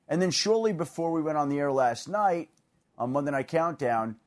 And 0.07 0.21
then 0.21 0.29
shortly 0.29 0.71
before 0.71 1.11
we 1.11 1.21
went 1.21 1.37
on 1.37 1.49
the 1.49 1.57
air 1.57 1.71
last 1.71 2.07
night 2.07 2.49
on 2.97 3.11
Monday 3.11 3.31
Night 3.31 3.47
Countdown, 3.47 4.17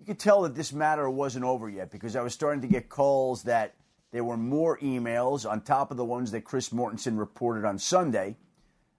you 0.00 0.06
could 0.06 0.18
tell 0.18 0.42
that 0.42 0.54
this 0.54 0.72
matter 0.72 1.08
wasn't 1.08 1.44
over 1.44 1.68
yet 1.68 1.90
because 1.90 2.16
I 2.16 2.22
was 2.22 2.34
starting 2.34 2.62
to 2.62 2.68
get 2.68 2.88
calls 2.88 3.44
that 3.44 3.74
there 4.16 4.24
were 4.24 4.38
more 4.38 4.78
emails 4.78 5.46
on 5.46 5.60
top 5.60 5.90
of 5.90 5.98
the 5.98 6.04
ones 6.04 6.30
that 6.30 6.42
Chris 6.42 6.70
Mortensen 6.70 7.18
reported 7.18 7.66
on 7.66 7.78
Sunday 7.78 8.36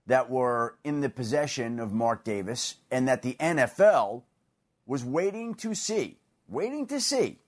that 0.05 0.29
were 0.29 0.77
in 0.83 1.01
the 1.01 1.09
possession 1.09 1.79
of 1.79 1.91
Mark 1.91 2.23
Davis, 2.23 2.75
and 2.91 3.07
that 3.07 3.23
the 3.23 3.33
NFL 3.39 4.21
was 4.85 5.03
waiting 5.03 5.55
to 5.55 5.73
see, 5.73 6.19
waiting 6.47 6.85
to 6.85 7.01
see 7.01 7.39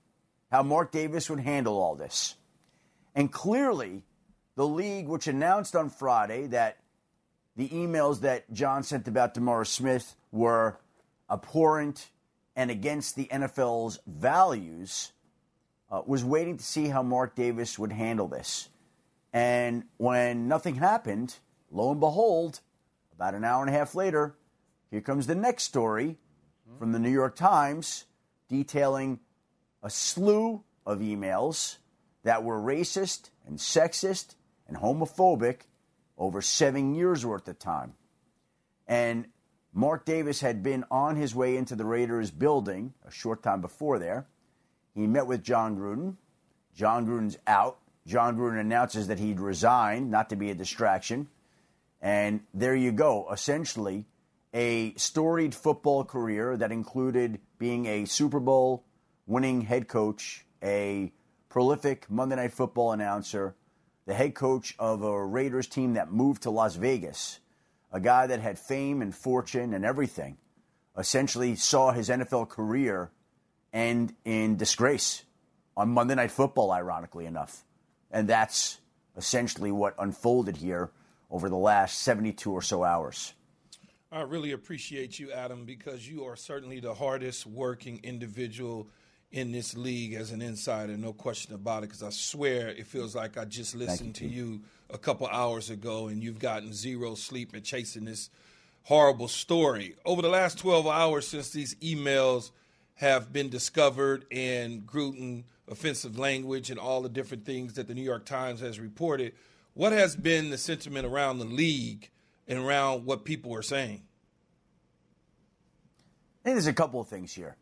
how 0.52 0.64
Mark 0.64 0.92
Davis 0.92 1.30
would 1.30 1.42
handle 1.42 1.78
all 1.78 1.96
this. 1.96 2.38
And 3.14 3.32
clearly, 3.32 4.02
the 4.56 4.66
league, 4.66 5.08
which 5.08 5.28
announced 5.28 5.76
on 5.76 5.92
Friday 5.92 6.48
that 6.48 6.80
the 7.56 7.70
emails 7.70 8.22
that 8.22 8.52
John 8.52 8.82
sent 8.82 9.08
about 9.08 9.36
DeMaurice 9.36 9.68
Smith 9.68 10.16
were 10.32 10.80
abhorrent 11.30 12.10
and 12.56 12.72
against 12.72 13.16
the 13.16 13.26
NFL's 13.26 14.00
values, 14.08 15.12
uh, 15.92 16.02
was 16.06 16.24
waiting 16.24 16.58
to 16.58 16.64
see 16.64 16.88
how 16.88 17.04
Mark 17.04 17.36
Davis 17.36 17.80
would 17.80 17.92
handle 17.92 18.28
this. 18.28 18.70
And 19.34 19.84
when 19.98 20.48
nothing 20.48 20.76
happened, 20.76 21.36
lo 21.72 21.92
and 21.92 22.00
behold, 22.00 22.62
about 23.14 23.36
an 23.36 23.44
hour 23.44 23.62
and 23.64 23.74
a 23.74 23.78
half 23.78 23.96
later, 23.96 24.36
here 24.90 25.02
comes 25.02 25.28
the 25.28 25.36
next 25.36 25.64
story 25.64 26.18
from 26.78 26.92
the 26.92 27.00
New 27.00 27.12
York 27.12 27.36
Times 27.36 28.06
detailing 28.48 29.20
a 29.84 29.90
slew 29.90 30.64
of 30.86 31.00
emails 31.00 31.78
that 32.24 32.44
were 32.44 32.60
racist 32.60 33.30
and 33.46 33.58
sexist 33.58 34.36
and 34.68 34.78
homophobic 34.78 35.62
over 36.18 36.42
seven 36.42 36.96
years 36.96 37.26
worth 37.26 37.48
of 37.48 37.60
time. 37.60 37.94
And 38.88 39.28
Mark 39.74 40.06
Davis 40.06 40.42
had 40.42 40.64
been 40.64 40.84
on 40.90 41.16
his 41.16 41.36
way 41.36 41.56
into 41.56 41.76
the 41.76 41.86
Raiders 41.86 42.32
building 42.32 42.94
a 43.08 43.12
short 43.12 43.44
time 43.44 43.62
before 43.62 44.00
there. 44.00 44.28
He 44.94 45.08
met 45.08 45.28
with 45.28 45.44
Jon 45.44 45.78
Gruden. 45.78 46.16
Jon 46.76 47.06
Gruden's 47.06 47.38
out. 47.48 47.78
Jon 48.06 48.38
Gruden 48.38 48.60
announces 48.60 49.08
that 49.08 49.20
he'd 49.20 49.40
resign, 49.40 50.10
not 50.10 50.30
to 50.30 50.36
be 50.36 50.50
a 50.50 50.56
distraction. 50.56 51.28
And 52.02 52.42
there 52.54 52.76
you 52.76 52.92
go. 52.92 53.28
Essentially, 53.32 54.06
a 54.54 54.94
storied 54.96 55.54
football 55.54 56.04
career 56.04 56.58
that 56.58 56.72
included 56.72 57.40
being 57.58 57.86
a 57.86 58.06
Super 58.06 58.40
Bowl 58.40 58.84
winning 59.28 59.62
head 59.62 59.88
coach, 59.88 60.46
a 60.64 61.12
prolific 61.50 62.10
Monday 62.10 62.36
Night 62.36 62.54
Football 62.54 62.94
announcer, 62.94 63.56
the 64.06 64.14
head 64.14 64.34
coach 64.34 64.76
of 64.80 65.04
a 65.04 65.26
Raiders 65.26 65.68
team 65.68 65.94
that 65.94 66.12
moved 66.12 66.44
to 66.44 66.50
Las 66.50 66.76
Vegas, 66.76 67.40
a 67.92 68.00
guy 68.00 68.26
that 68.26 68.40
had 68.40 68.58
fame 68.58 69.02
and 69.02 69.14
fortune 69.14 69.74
and 69.74 69.86
everything, 69.86 70.38
essentially 70.98 71.56
saw 71.56 71.92
his 71.92 72.10
NFL 72.10 72.50
career 72.50 73.12
end 73.74 74.14
in 74.26 74.58
disgrace 74.58 75.24
on 75.78 75.90
Monday 75.90 76.16
Night 76.16 76.32
Football, 76.32 76.72
ironically 76.72 77.26
enough. 77.26 77.64
And 78.12 78.28
that's 78.28 78.80
essentially 79.16 79.72
what 79.72 79.96
unfolded 80.00 80.58
here 80.58 80.92
over 81.30 81.50
the 81.50 81.56
last 81.56 82.00
72 82.00 82.52
or 82.52 82.62
so 82.62 82.84
hours. 82.84 83.34
I 84.12 84.22
really 84.22 84.52
appreciate 84.54 85.20
you, 85.20 85.32
Adam, 85.32 85.66
because 85.66 86.08
you 86.10 86.26
are 86.26 86.36
certainly 86.36 86.80
the 86.80 86.96
hardest 86.96 87.46
working 87.46 88.00
individual 88.02 88.88
in 89.32 89.52
this 89.52 89.78
league 89.78 90.14
as 90.14 90.32
an 90.32 90.42
insider, 90.42 90.98
no 90.98 91.14
question 91.14 91.54
about 91.54 91.84
it. 91.84 91.90
Because 91.90 92.02
I 92.02 92.10
swear 92.10 92.70
it 92.70 92.88
feels 92.88 93.16
like 93.16 93.38
I 93.38 93.46
just 93.46 93.76
listened 93.76 94.20
you, 94.20 94.28
to 94.28 94.34
you 94.36 94.62
a 94.90 94.98
couple 94.98 95.28
hours 95.28 95.70
ago, 95.70 96.08
and 96.08 96.24
you've 96.24 96.40
gotten 96.40 96.74
zero 96.74 97.14
sleep 97.14 97.54
and 97.54 97.64
chasing 97.64 98.06
this 98.06 98.32
horrible 98.84 99.28
story. 99.28 99.96
Over 100.06 100.24
the 100.24 100.30
last 100.30 100.58
12 100.58 100.88
hours 100.88 101.28
since 101.28 101.52
these 101.52 101.76
emails 101.76 102.50
have 103.00 103.32
been 103.32 103.48
discovered 103.48 104.26
and 104.30 104.86
Gruden 104.86 105.46
offensive 105.70 106.20
language 106.20 106.70
and 106.70 106.78
all 106.78 107.02
the 107.02 107.08
different 107.08 107.46
things 107.46 107.76
that 107.76 107.88
the 107.88 107.94
New 107.94 108.04
York 108.04 108.26
Times 108.26 108.60
has 108.60 108.78
reported, 108.78 109.32
what 109.74 109.94
has 109.94 110.18
been 110.18 110.50
the 110.50 110.58
sentiment 110.58 111.06
around 111.06 111.40
the 111.40 111.46
league 111.46 112.10
and 112.46 112.60
around 112.60 113.06
what 113.06 113.24
people 113.24 113.56
are 113.56 113.62
saying? 113.62 114.02
I 116.42 116.44
think 116.44 116.56
there's 116.56 116.68
a 116.68 116.74
couple 116.74 117.00
of 117.00 117.08
things 117.08 117.32
here 117.32 117.56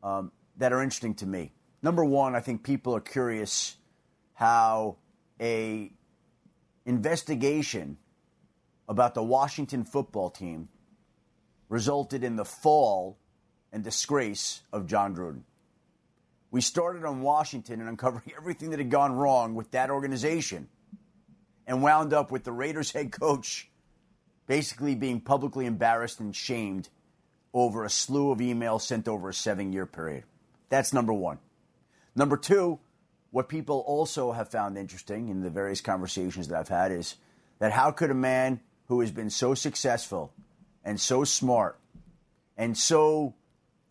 um, 0.00 0.30
that 0.58 0.72
are 0.72 0.80
interesting 0.80 1.14
to 1.14 1.26
me. 1.26 1.50
Number 1.82 2.04
one, 2.04 2.36
I 2.36 2.40
think 2.40 2.62
people 2.62 2.94
are 2.94 3.00
curious 3.00 3.76
how 4.34 4.98
a 5.40 5.90
investigation 6.86 7.96
about 8.88 9.14
the 9.14 9.24
Washington 9.24 9.82
football 9.82 10.30
team 10.30 10.68
resulted 11.68 12.22
in 12.22 12.36
the 12.36 12.44
fall 12.44 13.18
and 13.72 13.82
disgrace 13.82 14.60
of 14.72 14.86
Jon 14.86 15.16
Gruden. 15.16 15.42
We 16.50 16.60
started 16.60 17.04
on 17.04 17.22
Washington 17.22 17.80
and 17.80 17.88
uncovering 17.88 18.32
everything 18.36 18.70
that 18.70 18.78
had 18.78 18.90
gone 18.90 19.12
wrong 19.12 19.54
with 19.54 19.70
that 19.70 19.90
organization 19.90 20.68
and 21.66 21.82
wound 21.82 22.12
up 22.12 22.30
with 22.30 22.44
the 22.44 22.52
Raiders 22.52 22.92
head 22.92 23.12
coach 23.12 23.70
basically 24.46 24.94
being 24.94 25.20
publicly 25.20 25.66
embarrassed 25.66 26.20
and 26.20 26.34
shamed 26.34 26.88
over 27.54 27.84
a 27.84 27.90
slew 27.90 28.30
of 28.30 28.38
emails 28.38 28.82
sent 28.82 29.08
over 29.08 29.28
a 29.28 29.34
seven 29.34 29.72
year 29.72 29.86
period. 29.86 30.24
That's 30.68 30.92
number 30.92 31.12
one. 31.12 31.38
Number 32.14 32.36
two, 32.36 32.78
what 33.30 33.48
people 33.48 33.82
also 33.86 34.32
have 34.32 34.50
found 34.50 34.76
interesting 34.76 35.28
in 35.28 35.40
the 35.40 35.50
various 35.50 35.80
conversations 35.80 36.48
that 36.48 36.58
I've 36.58 36.68
had 36.68 36.92
is 36.92 37.16
that 37.58 37.72
how 37.72 37.90
could 37.90 38.10
a 38.10 38.14
man 38.14 38.60
who 38.88 39.00
has 39.00 39.10
been 39.10 39.30
so 39.30 39.54
successful 39.54 40.32
and 40.84 41.00
so 41.00 41.24
smart 41.24 41.78
and 42.56 42.76
so 42.76 43.34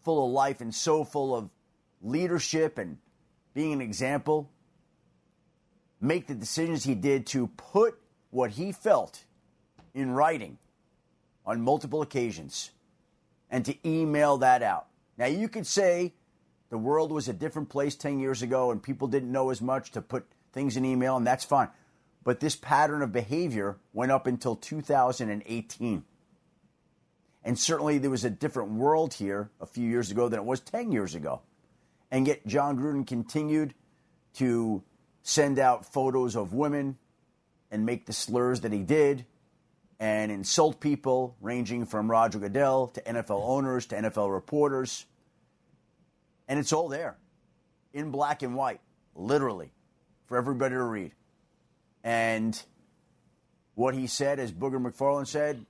full 0.03 0.25
of 0.25 0.31
life 0.31 0.61
and 0.61 0.73
so 0.73 1.03
full 1.03 1.35
of 1.35 1.49
leadership 2.01 2.77
and 2.77 2.97
being 3.53 3.73
an 3.73 3.81
example 3.81 4.49
make 5.99 6.27
the 6.27 6.33
decisions 6.33 6.83
he 6.83 6.95
did 6.95 7.25
to 7.27 7.47
put 7.47 7.99
what 8.31 8.51
he 8.51 8.71
felt 8.71 9.23
in 9.93 10.11
writing 10.11 10.57
on 11.45 11.61
multiple 11.61 12.01
occasions 12.01 12.71
and 13.49 13.65
to 13.65 13.75
email 13.87 14.37
that 14.37 14.63
out. 14.63 14.87
Now, 15.17 15.25
you 15.27 15.47
could 15.47 15.67
say 15.67 16.13
the 16.69 16.77
world 16.77 17.11
was 17.11 17.27
a 17.27 17.33
different 17.33 17.69
place 17.69 17.95
10 17.95 18.19
years 18.19 18.41
ago 18.41 18.71
and 18.71 18.81
people 18.81 19.07
didn't 19.07 19.31
know 19.31 19.49
as 19.49 19.61
much 19.61 19.91
to 19.91 20.01
put 20.01 20.25
things 20.53 20.77
in 20.77 20.85
email, 20.85 21.17
and 21.17 21.27
that's 21.27 21.45
fine. 21.45 21.69
But 22.23 22.39
this 22.39 22.55
pattern 22.55 23.01
of 23.01 23.11
behavior 23.11 23.77
went 23.93 24.11
up 24.11 24.27
until 24.27 24.55
2018. 24.55 26.03
And 27.43 27.57
certainly 27.57 27.97
there 27.97 28.11
was 28.11 28.23
a 28.23 28.29
different 28.29 28.71
world 28.71 29.13
here 29.13 29.49
a 29.59 29.65
few 29.65 29.87
years 29.87 30.11
ago 30.11 30.29
than 30.29 30.39
it 30.39 30.45
was 30.45 30.59
10 30.59 30.91
years 30.91 31.15
ago. 31.15 31.41
And 32.11 32.27
yet 32.27 32.45
Jon 32.45 32.77
Gruden 32.77 33.07
continued 33.07 33.73
to 34.35 34.83
send 35.23 35.59
out 35.59 35.91
photos 35.91 36.35
of 36.35 36.53
women 36.53 36.97
and 37.71 37.85
make 37.85 38.05
the 38.05 38.13
slurs 38.13 38.61
that 38.61 38.71
he 38.71 38.83
did 38.83 39.25
and 39.99 40.31
insult 40.31 40.79
people, 40.79 41.35
ranging 41.41 41.85
from 41.85 42.09
Roger 42.09 42.39
Goodell 42.39 42.87
to 42.87 43.01
NFL 43.01 43.41
owners 43.43 43.85
to 43.87 43.95
NFL 43.95 44.31
reporters. 44.33 45.05
And 46.47 46.59
it's 46.59 46.73
all 46.73 46.89
there 46.89 47.17
in 47.93 48.09
black 48.09 48.41
and 48.41 48.55
white, 48.55 48.81
literally, 49.15 49.71
for 50.25 50.37
everybody 50.37 50.73
to 50.73 50.83
read. 50.83 51.11
And 52.03 52.59
what 53.75 53.93
he 53.93 54.07
said, 54.07 54.39
as 54.39 54.51
Booger 54.51 54.81
McFarland 54.81 55.27
said, 55.27 55.65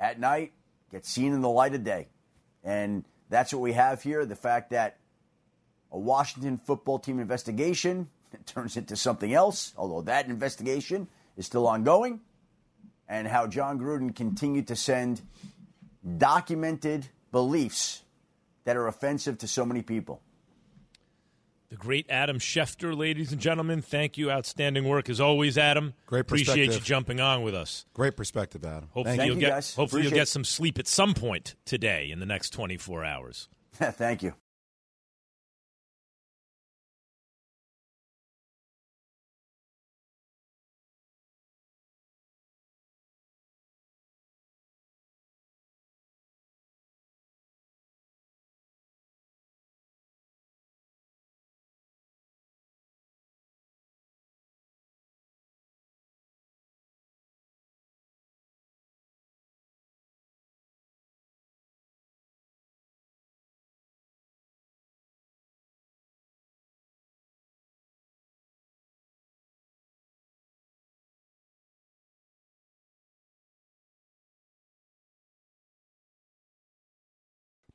at 0.00 0.18
night, 0.18 0.52
gets 0.94 1.10
seen 1.10 1.32
in 1.32 1.40
the 1.40 1.48
light 1.48 1.74
of 1.74 1.82
day. 1.82 2.06
And 2.62 3.04
that's 3.28 3.52
what 3.52 3.60
we 3.60 3.72
have 3.72 4.00
here 4.00 4.24
the 4.24 4.36
fact 4.36 4.70
that 4.70 4.98
a 5.90 5.98
Washington 5.98 6.56
football 6.56 7.00
team 7.00 7.18
investigation 7.18 8.08
turns 8.46 8.76
into 8.76 8.94
something 8.94 9.34
else, 9.34 9.72
although 9.76 10.02
that 10.02 10.26
investigation 10.26 11.08
is 11.36 11.46
still 11.46 11.66
ongoing, 11.66 12.20
and 13.08 13.26
how 13.26 13.48
Jon 13.48 13.76
Gruden 13.76 14.14
continued 14.14 14.68
to 14.68 14.76
send 14.76 15.20
documented 16.16 17.08
beliefs 17.32 18.02
that 18.62 18.76
are 18.76 18.86
offensive 18.86 19.38
to 19.38 19.48
so 19.48 19.66
many 19.66 19.82
people. 19.82 20.22
The 21.74 21.78
great 21.78 22.06
Adam 22.08 22.38
Schefter, 22.38 22.96
ladies 22.96 23.32
and 23.32 23.40
gentlemen. 23.40 23.82
Thank 23.82 24.16
you. 24.16 24.30
Outstanding 24.30 24.84
work 24.84 25.10
as 25.10 25.20
always, 25.20 25.58
Adam. 25.58 25.94
Great 26.06 26.20
Appreciate 26.20 26.72
you 26.72 26.78
jumping 26.78 27.18
on 27.18 27.42
with 27.42 27.52
us. 27.52 27.84
Great 27.94 28.16
perspective, 28.16 28.64
Adam. 28.64 28.90
Hopefully 28.92 29.16
Thank 29.16 29.26
you'll 29.26 29.34
you, 29.34 29.40
get 29.40 29.50
guys. 29.50 29.74
hopefully 29.74 30.02
you'll 30.02 30.12
get 30.12 30.28
some 30.28 30.44
sleep 30.44 30.78
at 30.78 30.86
some 30.86 31.14
point 31.14 31.56
today 31.64 32.12
in 32.12 32.20
the 32.20 32.26
next 32.26 32.50
24 32.50 33.04
hours. 33.04 33.48
Thank 33.74 34.22
you. 34.22 34.34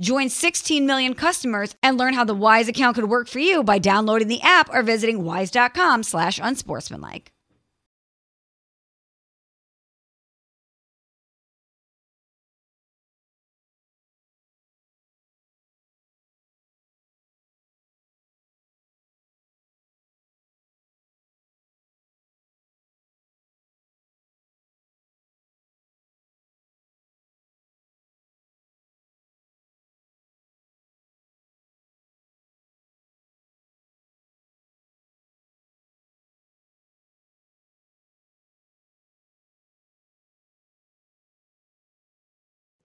Join 0.00 0.28
16 0.28 0.86
million 0.86 1.14
customers 1.14 1.74
and 1.82 1.96
learn 1.96 2.14
how 2.14 2.24
the 2.24 2.34
Wise 2.34 2.68
account 2.68 2.96
could 2.96 3.08
work 3.08 3.28
for 3.28 3.38
you 3.38 3.62
by 3.62 3.78
downloading 3.78 4.28
the 4.28 4.40
app 4.42 4.68
or 4.72 4.82
visiting 4.82 5.22
wise.com 5.22 6.02
slash 6.02 6.40
unsportsmanlike. 6.42 7.33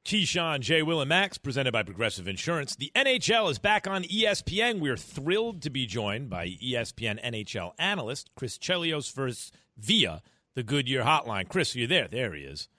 Keyshawn, 0.09 0.61
Jay, 0.61 0.81
Will, 0.81 1.01
and 1.01 1.09
Max, 1.09 1.37
presented 1.37 1.71
by 1.71 1.83
Progressive 1.83 2.27
Insurance. 2.27 2.75
The 2.75 2.91
NHL 2.95 3.51
is 3.51 3.59
back 3.59 3.85
on 3.85 4.01
ESPN. 4.05 4.79
We're 4.79 4.97
thrilled 4.97 5.61
to 5.61 5.69
be 5.69 5.85
joined 5.85 6.31
by 6.31 6.47
ESPN 6.47 7.23
NHL 7.23 7.73
analyst 7.77 8.31
Chris 8.33 8.57
Chelios 8.57 9.11
first 9.11 9.53
via 9.77 10.23
the 10.55 10.63
Goodyear 10.63 11.03
Hotline. 11.03 11.47
Chris, 11.47 11.75
are 11.75 11.79
you 11.81 11.85
there? 11.85 12.07
There 12.07 12.33
he 12.33 12.41
is. 12.41 12.69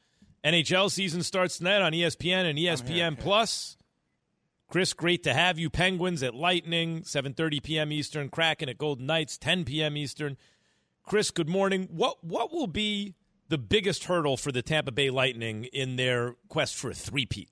NHL 0.44 0.90
season 0.90 1.22
starts 1.22 1.58
tonight 1.58 1.82
on 1.82 1.92
ESPN 1.92 2.50
and 2.50 2.58
ESPN 2.58 3.16
Plus. 3.16 3.76
Chris, 4.68 4.92
great 4.92 5.22
to 5.22 5.32
have 5.32 5.56
you. 5.56 5.70
Penguins 5.70 6.24
at 6.24 6.34
Lightning, 6.34 7.02
7:30 7.02 7.62
p.m. 7.62 7.92
Eastern. 7.92 8.28
Kraken 8.28 8.68
at 8.68 8.76
Golden 8.76 9.06
Knights, 9.06 9.38
10 9.38 9.64
p.m. 9.66 9.96
Eastern. 9.96 10.36
Chris, 11.04 11.30
good 11.30 11.48
morning. 11.48 11.86
What 11.92 12.24
what 12.24 12.52
will 12.52 12.66
be 12.66 13.14
the 13.50 13.58
biggest 13.58 14.04
hurdle 14.04 14.36
for 14.36 14.52
the 14.52 14.62
Tampa 14.62 14.92
Bay 14.92 15.10
Lightning 15.10 15.64
in 15.64 15.96
their 15.96 16.36
quest 16.48 16.76
for 16.76 16.90
a 16.90 16.94
three-peat? 16.94 17.48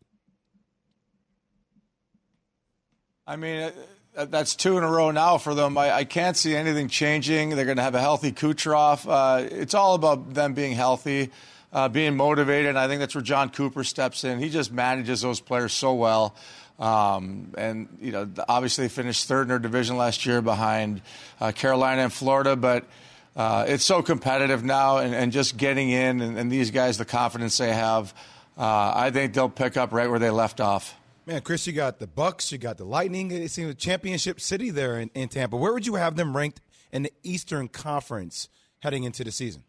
I 3.26 3.36
mean, 3.36 3.72
uh, 4.16 4.24
that's 4.26 4.54
two 4.54 4.78
in 4.78 4.84
a 4.84 4.90
row 4.90 5.10
now 5.10 5.36
for 5.38 5.54
them. 5.54 5.76
I, 5.76 5.92
I 5.92 6.04
can't 6.04 6.36
see 6.36 6.54
anything 6.54 6.88
changing. 6.88 7.50
They're 7.50 7.64
going 7.64 7.76
to 7.76 7.82
have 7.82 7.96
a 7.96 8.00
healthy 8.00 8.32
Kucherov. 8.32 9.06
Uh, 9.06 9.48
it's 9.50 9.74
all 9.74 9.94
about 9.94 10.32
them 10.32 10.54
being 10.54 10.72
healthy, 10.72 11.30
uh, 11.72 11.88
being 11.88 12.16
motivated. 12.16 12.70
And 12.70 12.78
I 12.78 12.86
think 12.86 13.00
that's 13.00 13.14
where 13.14 13.22
Jon 13.22 13.50
Cooper 13.50 13.84
steps 13.84 14.24
in. 14.24 14.38
He 14.38 14.48
just 14.48 14.72
manages 14.72 15.20
those 15.20 15.40
players 15.40 15.72
so 15.72 15.94
well. 15.94 16.34
Um, 16.78 17.52
and 17.58 17.88
you 18.00 18.12
know, 18.12 18.30
obviously 18.48 18.84
they 18.84 18.88
finished 18.88 19.26
third 19.26 19.42
in 19.42 19.48
their 19.48 19.58
division 19.58 19.96
last 19.96 20.24
year 20.24 20.40
behind 20.40 21.02
uh, 21.40 21.50
Carolina 21.50 22.02
and 22.02 22.12
Florida, 22.12 22.54
but 22.54 22.84
uh, 23.38 23.64
it's 23.68 23.84
so 23.84 24.02
competitive 24.02 24.64
now, 24.64 24.98
and, 24.98 25.14
and 25.14 25.30
just 25.30 25.56
getting 25.56 25.90
in, 25.90 26.20
and, 26.20 26.36
and, 26.36 26.50
these 26.50 26.72
guys, 26.72 26.98
the 26.98 27.04
confidence 27.04 27.56
they 27.56 27.72
have, 27.72 28.12
uh, 28.58 28.92
I 28.96 29.12
think 29.12 29.32
they'll 29.32 29.48
pick 29.48 29.76
up 29.76 29.92
right 29.92 30.10
where 30.10 30.18
they 30.18 30.30
left 30.30 30.60
off. 30.60 30.96
Man, 31.24 31.42
Chris, 31.42 31.64
you 31.64 31.72
got 31.72 32.00
the 32.00 32.08
Bucks, 32.08 32.50
you 32.50 32.58
got 32.58 32.78
the 32.78 32.84
Lightning. 32.84 33.30
It 33.30 33.52
seems 33.52 33.70
a 33.70 33.74
championship 33.74 34.40
city 34.40 34.70
there 34.70 34.98
in, 34.98 35.10
in 35.14 35.28
Tampa. 35.28 35.56
Where 35.56 35.72
would 35.72 35.86
you 35.86 35.94
have 35.94 36.16
them 36.16 36.36
ranked 36.36 36.60
in 36.90 37.04
the 37.04 37.12
Eastern 37.22 37.68
Conference 37.68 38.48
heading 38.80 39.04
into 39.04 39.22
the 39.22 39.30
season? 39.30 39.62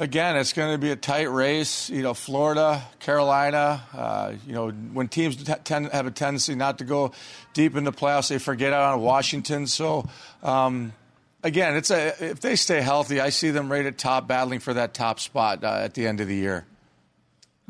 Again, 0.00 0.38
it's 0.38 0.54
going 0.54 0.72
to 0.72 0.78
be 0.78 0.90
a 0.92 0.96
tight 0.96 1.30
race. 1.30 1.90
You 1.90 2.02
know, 2.02 2.14
Florida, 2.14 2.82
Carolina. 3.00 3.82
Uh, 3.92 4.32
you 4.46 4.54
know, 4.54 4.70
when 4.70 5.08
teams 5.08 5.36
t- 5.36 5.52
tend 5.62 5.92
have 5.92 6.06
a 6.06 6.10
tendency 6.10 6.54
not 6.54 6.78
to 6.78 6.84
go 6.84 7.12
deep 7.52 7.76
in 7.76 7.84
the 7.84 7.92
playoffs, 7.92 8.30
they 8.30 8.38
forget 8.38 8.72
out 8.72 8.94
on 8.94 9.02
Washington. 9.02 9.66
So, 9.66 10.08
um, 10.42 10.94
again, 11.42 11.76
it's 11.76 11.90
a 11.90 12.14
if 12.30 12.40
they 12.40 12.56
stay 12.56 12.80
healthy, 12.80 13.20
I 13.20 13.28
see 13.28 13.50
them 13.50 13.70
right 13.70 13.84
at 13.84 13.98
top, 13.98 14.26
battling 14.26 14.60
for 14.60 14.72
that 14.72 14.94
top 14.94 15.20
spot 15.20 15.62
uh, 15.62 15.82
at 15.84 15.92
the 15.92 16.06
end 16.06 16.20
of 16.20 16.28
the 16.28 16.36
year. 16.36 16.64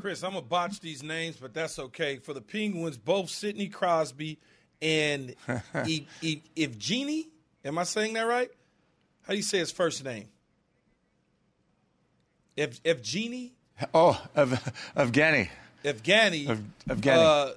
Chris, 0.01 0.22
I'm 0.22 0.31
gonna 0.31 0.43
botch 0.43 0.78
these 0.78 1.03
names, 1.03 1.37
but 1.37 1.53
that's 1.53 1.81
okay. 1.81 2.18
For 2.18 2.33
the 2.33 2.41
Penguins, 2.41 2.97
both 2.97 3.28
Sidney 3.28 3.66
Crosby 3.66 4.39
and 4.81 5.35
e- 5.85 6.07
e- 6.22 6.43
Evgeny. 6.57 7.26
Am 7.64 7.76
I 7.76 7.83
saying 7.83 8.12
that 8.14 8.22
right? 8.28 8.51
How 9.22 9.33
do 9.33 9.37
you 9.37 9.43
say 9.43 9.59
his 9.59 9.72
first 9.72 10.05
name? 10.05 10.28
Ev- 12.57 12.82
Evgeny? 12.84 13.51
Oh, 13.94 14.20
Ev- 14.36 14.72
Evgeny. 14.96 15.48
Evgeny. 15.84 16.48
Ev- 16.48 16.62
Evgeny. 16.88 17.16
Uh, 17.16 17.53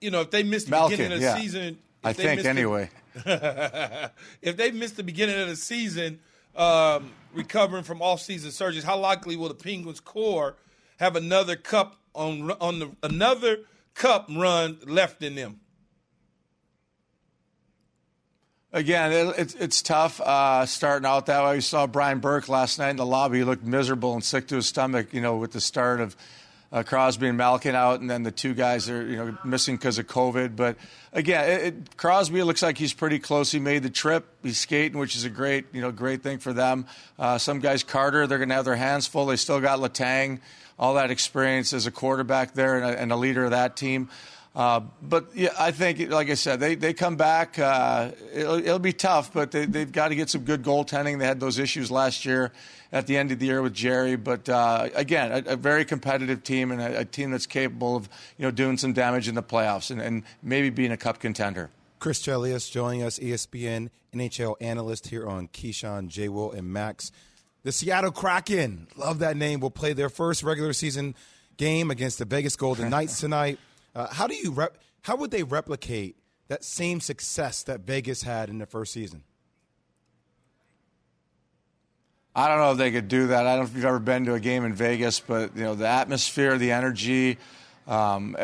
you 0.00 0.10
know, 0.10 0.20
if 0.22 0.30
they 0.30 0.42
missed 0.42 0.66
the 0.66 0.72
Malkin, 0.72 0.96
beginning 0.98 1.12
of 1.14 1.20
the 1.20 1.24
yeah. 1.26 1.36
season, 1.36 1.78
I 2.02 2.10
if 2.10 2.16
think 2.16 2.30
missed 2.32 2.42
the- 2.44 2.50
anyway. 2.50 2.90
if 4.42 4.56
they 4.56 4.70
missed 4.72 4.96
the 4.96 5.02
beginning 5.04 5.40
of 5.40 5.48
the 5.48 5.56
season, 5.56 6.18
um, 6.56 7.10
recovering 7.32 7.84
from 7.84 8.02
off-season 8.02 8.50
surgeries, 8.50 8.82
how 8.84 8.98
likely 8.98 9.36
will 9.36 9.48
the 9.48 9.54
Penguins 9.54 10.00
core 10.00 10.56
have 10.98 11.16
another 11.16 11.56
cup 11.56 11.96
on 12.14 12.50
on 12.60 12.78
the 12.80 12.90
another 13.02 13.58
cup 13.94 14.28
run 14.30 14.78
left 14.86 15.22
in 15.22 15.34
them? 15.36 15.60
Again, 18.74 19.12
it, 19.12 19.34
it's 19.38 19.54
it's 19.54 19.82
tough 19.82 20.20
uh, 20.20 20.66
starting 20.66 21.06
out 21.06 21.26
that 21.26 21.44
way. 21.44 21.54
We 21.54 21.60
saw 21.60 21.86
Brian 21.86 22.18
Burke 22.18 22.48
last 22.48 22.80
night 22.80 22.90
in 22.90 22.96
the 22.96 23.06
lobby. 23.06 23.38
He 23.38 23.44
looked 23.44 23.62
miserable 23.62 24.14
and 24.14 24.24
sick 24.24 24.48
to 24.48 24.56
his 24.56 24.66
stomach. 24.66 25.14
You 25.14 25.20
know, 25.20 25.36
with 25.36 25.52
the 25.52 25.60
start 25.60 26.00
of 26.00 26.16
uh, 26.72 26.82
Crosby 26.82 27.28
and 27.28 27.38
Malkin 27.38 27.76
out, 27.76 28.00
and 28.00 28.10
then 28.10 28.24
the 28.24 28.32
two 28.32 28.52
guys 28.52 28.90
are 28.90 29.06
you 29.06 29.16
know 29.16 29.38
missing 29.44 29.76
because 29.76 29.98
of 29.98 30.08
COVID. 30.08 30.56
But 30.56 30.76
again, 31.12 31.48
it, 31.48 31.62
it, 31.66 31.96
Crosby 31.96 32.42
looks 32.42 32.62
like 32.62 32.76
he's 32.76 32.92
pretty 32.92 33.20
close. 33.20 33.52
He 33.52 33.60
made 33.60 33.84
the 33.84 33.90
trip. 33.90 34.26
He's 34.42 34.58
skating, 34.58 34.98
which 34.98 35.14
is 35.14 35.24
a 35.24 35.30
great 35.30 35.66
you 35.72 35.80
know 35.80 35.92
great 35.92 36.24
thing 36.24 36.38
for 36.38 36.52
them. 36.52 36.86
Uh, 37.16 37.38
some 37.38 37.60
guys, 37.60 37.84
Carter, 37.84 38.26
they're 38.26 38.38
going 38.38 38.48
to 38.48 38.56
have 38.56 38.64
their 38.64 38.74
hands 38.74 39.06
full. 39.06 39.26
They 39.26 39.36
still 39.36 39.60
got 39.60 39.78
Letang, 39.78 40.40
all 40.80 40.94
that 40.94 41.12
experience 41.12 41.72
as 41.72 41.86
a 41.86 41.92
quarterback 41.92 42.54
there 42.54 42.76
and 42.76 42.84
a, 42.84 43.00
and 43.00 43.12
a 43.12 43.16
leader 43.16 43.44
of 43.44 43.52
that 43.52 43.76
team. 43.76 44.10
Uh, 44.54 44.80
but 45.02 45.26
yeah, 45.34 45.48
I 45.58 45.72
think, 45.72 46.10
like 46.10 46.30
I 46.30 46.34
said, 46.34 46.60
they, 46.60 46.76
they 46.76 46.92
come 46.92 47.16
back. 47.16 47.58
Uh, 47.58 48.12
it'll, 48.32 48.58
it'll, 48.58 48.78
be 48.78 48.92
tough, 48.92 49.32
but 49.32 49.50
they, 49.50 49.64
they've 49.66 49.90
got 49.90 50.08
to 50.08 50.14
get 50.14 50.30
some 50.30 50.42
good 50.42 50.62
goaltending. 50.62 51.18
They 51.18 51.26
had 51.26 51.40
those 51.40 51.58
issues 51.58 51.90
last 51.90 52.24
year 52.24 52.52
at 52.92 53.08
the 53.08 53.16
end 53.16 53.32
of 53.32 53.40
the 53.40 53.46
year 53.46 53.62
with 53.62 53.74
Jarry. 53.74 54.14
But 54.14 54.48
uh, 54.48 54.90
again, 54.94 55.32
a, 55.32 55.54
a, 55.54 55.56
very 55.56 55.84
competitive 55.84 56.44
team 56.44 56.70
and 56.70 56.80
a, 56.80 57.00
a, 57.00 57.04
team 57.04 57.32
that's 57.32 57.46
capable 57.46 57.96
of 57.96 58.08
you 58.38 58.44
know 58.44 58.52
doing 58.52 58.78
some 58.78 58.92
damage 58.92 59.26
in 59.26 59.34
the 59.34 59.42
playoffs 59.42 59.90
and, 59.90 60.00
and 60.00 60.22
maybe 60.40 60.70
being 60.70 60.92
a 60.92 60.96
cup 60.96 61.18
contender. 61.18 61.70
Chris 61.98 62.22
Chelios 62.22 62.70
joining 62.70 63.02
us, 63.02 63.18
ESPN 63.18 63.90
NHL 64.14 64.54
analyst 64.60 65.08
here 65.08 65.26
on 65.26 65.48
Keyshawn, 65.48 66.06
J. 66.06 66.28
Will, 66.28 66.52
and 66.52 66.72
Max. 66.72 67.10
The 67.64 67.72
Seattle 67.72 68.12
Kraken, 68.12 68.86
love 68.94 69.18
that 69.18 69.36
name, 69.36 69.58
will 69.58 69.70
play 69.70 69.94
their 69.94 70.10
first 70.10 70.42
regular 70.42 70.72
season 70.72 71.14
game 71.56 71.90
against 71.90 72.18
the 72.18 72.24
Vegas 72.24 72.56
Golden 72.56 72.90
Knights 72.90 73.20
tonight. 73.20 73.58
Uh, 73.94 74.12
how 74.12 74.26
do 74.26 74.34
you 74.34 74.50
rep- 74.50 74.78
how 75.02 75.16
would 75.16 75.30
they 75.30 75.42
replicate 75.42 76.16
that 76.48 76.64
same 76.64 77.00
success 77.00 77.62
that 77.64 77.80
Vegas 77.80 78.22
had 78.22 78.48
in 78.48 78.58
the 78.58 78.66
first 78.66 78.92
season? 78.92 79.22
I 82.36 82.48
don't 82.48 82.58
know 82.58 82.72
if 82.72 82.78
they 82.78 82.90
could 82.90 83.06
do 83.06 83.28
that. 83.28 83.46
I 83.46 83.50
don't 83.54 83.60
know 83.60 83.70
if 83.70 83.76
you've 83.76 83.84
ever 83.84 84.00
been 84.00 84.24
to 84.24 84.34
a 84.34 84.40
game 84.40 84.64
in 84.64 84.74
Vegas, 84.74 85.20
but 85.20 85.56
you 85.56 85.62
know 85.62 85.74
the 85.74 85.86
atmosphere, 85.86 86.58
the 86.58 86.72
energy. 86.72 87.38
Um, 87.86 88.36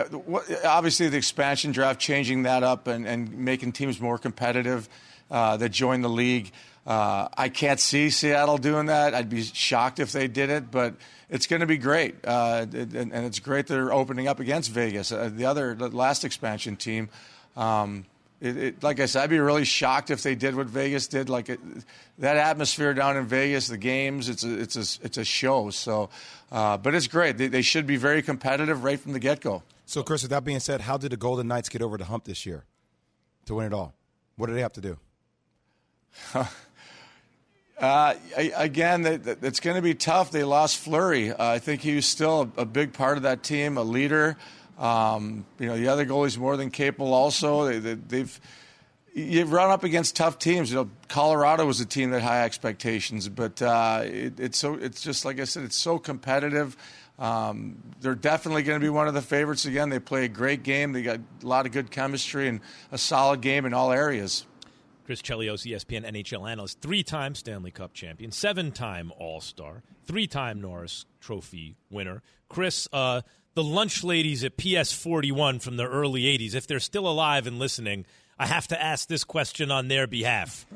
obviously, 0.65 1.09
the 1.09 1.17
expansion 1.17 1.73
draft 1.73 1.99
changing 1.99 2.45
that 2.45 2.63
up 2.63 2.87
and, 2.87 3.07
and 3.07 3.37
making 3.39 3.73
teams 3.73 4.01
more 4.01 4.19
competitive 4.19 4.89
uh, 5.31 5.57
that 5.57 5.71
join 5.71 6.03
the 6.03 6.09
league. 6.09 6.53
Uh, 6.87 7.28
I 7.37 7.49
can't 7.49 7.78
see 7.78 8.11
Seattle 8.11 8.59
doing 8.59 8.87
that. 8.87 9.14
I'd 9.14 9.28
be 9.28 9.43
shocked 9.43 10.01
if 10.01 10.12
they 10.12 10.28
did 10.28 10.51
it, 10.51 10.70
but 10.70 10.95
it's 11.28 11.47
going 11.47 11.61
to 11.61 11.66
be 11.66 11.76
great. 11.76 12.16
Uh, 12.24 12.66
and, 12.72 12.95
and, 12.95 13.26
it's 13.26 13.39
great 13.39 13.66
they're 13.66 13.93
opening 13.93 14.26
up 14.26 14.41
against 14.41 14.70
Vegas, 14.70 15.12
uh, 15.12 15.31
the 15.33 15.45
other 15.45 15.74
the 15.74 15.89
last 15.89 16.24
expansion 16.24 16.76
team. 16.76 17.09
Um, 17.57 18.07
it, 18.41 18.57
it, 18.57 18.83
like 18.83 19.01
I 19.01 19.07
said, 19.07 19.22
I'd 19.22 19.31
be 19.31 19.39
really 19.39 19.66
shocked 19.66 20.11
if 20.11 20.22
they 20.22 20.35
did 20.35 20.55
what 20.55 20.66
Vegas 20.66 21.07
did. 21.07 21.28
Like 21.28 21.51
it, 21.51 21.61
that 22.18 22.37
atmosphere 22.37 22.95
down 22.95 23.18
in 23.18 23.26
Vegas, 23.26 23.68
the 23.68 23.76
games, 23.76 24.28
it's 24.28 24.45
a, 24.45 24.59
it's 24.59 24.76
a, 24.76 25.05
it's 25.05 25.18
a 25.18 25.24
show. 25.24 25.68
So, 25.70 26.09
uh, 26.51 26.78
but 26.78 26.95
it's 26.95 27.07
great. 27.07 27.37
They, 27.37 27.49
they 27.49 27.62
should 27.62 27.87
be 27.87 27.97
very 27.97 28.22
competitive 28.22 28.83
right 28.83 28.99
from 28.99 29.12
the 29.12 29.20
get 29.20 29.41
go. 29.41 29.62
So, 29.85 30.03
Chris, 30.03 30.22
with 30.22 30.31
that 30.31 30.45
being 30.45 30.61
said, 30.61 30.81
how 30.81 30.97
did 30.97 31.12
the 31.12 31.16
Golden 31.16 31.49
Knights 31.49 31.68
get 31.68 31.83
over 31.83 31.99
the 31.99 32.05
hump 32.07 32.24
this 32.24 32.47
year 32.47 32.64
to 33.47 33.57
win 33.57 33.66
it 33.66 33.74
all? 33.74 33.93
What 34.37 34.47
do 34.47 34.55
they 34.55 34.62
have 34.62 34.72
to 34.74 34.81
do? 34.81 34.97
Uh, 37.81 38.14
again, 38.37 39.07
it's 39.43 39.59
going 39.59 39.76
to 39.76 39.83
be 39.83 39.95
tough. 39.95 40.31
They 40.31 40.45
lost 40.45 40.76
Fleury. 40.76 41.33
Uh, 41.33 41.37
I 41.39 41.59
think 41.59 41.81
he 41.81 41.97
was 41.97 42.05
still 42.05 42.53
a, 42.59 42.66
big 42.66 42.93
part 42.93 43.16
of 43.16 43.22
that 43.22 43.43
team, 43.43 43.78
a 43.78 43.83
leader. 43.83 44.37
Um, 44.78 45.47
you 45.59 45.66
know, 45.66 45.76
the 45.76 45.89
other 45.89 46.05
goalie's 46.05 46.37
more 46.37 46.59
than 46.59 46.70
capable. 46.70 47.14
Also, 47.14 47.81
they, 47.81 47.91
have 47.91 48.09
they, 48.09 48.26
you 49.14 49.45
run 49.45 49.70
up 49.70 49.83
against 49.83 50.14
tough 50.14 50.39
teams. 50.39 50.70
You 50.70 50.76
know, 50.76 50.91
Colorado 51.09 51.64
was 51.64 51.81
a 51.81 51.87
team 51.87 52.11
that 52.11 52.20
had 52.20 52.28
high 52.28 52.45
expectations, 52.45 53.28
but 53.28 53.61
uh, 53.62 54.03
it, 54.05 54.39
it's 54.39 54.59
so 54.59 54.74
it's 54.74 55.01
just 55.01 55.24
like 55.24 55.41
I 55.41 55.45
said, 55.45 55.64
it's 55.64 55.76
so 55.76 55.99
competitive. 55.99 56.76
Um, 57.18 57.76
they're 58.01 58.14
definitely 58.14 58.62
going 58.62 58.81
to 58.81 58.85
be 58.85 58.91
one 58.91 59.09
of 59.09 59.14
the 59.14 59.22
favorites 59.22 59.66
again. 59.66 59.91
They 59.91 59.99
play 59.99 60.24
a 60.24 60.28
great 60.28 60.62
game. 60.62 60.93
They 60.93 61.03
got 61.03 61.18
a 61.43 61.47
lot 61.47 61.66
of 61.66 61.72
good 61.72 61.91
chemistry 61.91 62.49
and 62.49 62.61
a 62.93 62.99
solid 62.99 63.41
game 63.43 63.66
in 63.66 63.74
all 63.74 63.93
areas. 63.93 64.47
Chris 65.05 65.23
Chelios, 65.23 65.71
ESPN 65.71 66.09
NHL 66.11 66.51
analyst, 66.51 66.81
three 66.81 67.03
time 67.03 67.35
Stanley 67.35 67.71
Cup 67.71 67.93
champion, 67.93 68.31
seven 68.33 68.73
time 68.73 69.13
All 69.19 69.41
Star, 69.41 69.83
three 70.07 70.27
time 70.27 70.61
Norris 70.61 71.07
Trophy 71.21 71.77
winner. 71.91 72.23
Chris, 72.49 72.89
uh, 72.93 73.23
the 73.55 73.63
lunch 73.63 74.05
ladies 74.05 74.45
at 74.45 74.57
PS 74.57 74.93
41 74.93 75.59
from 75.59 75.77
the 75.77 75.87
early 75.87 76.23
80s, 76.23 76.55
if 76.55 76.67
they're 76.67 76.81
still 76.81 77.09
alive 77.09 77.47
and 77.47 77.59
listening, 77.59 78.07
I 78.39 78.47
have 78.47 78.69
to 78.69 78.83
ask 78.83 79.09
this 79.09 79.25
question 79.25 79.71
on 79.71 79.89
their 79.89 80.07
behalf. 80.07 80.67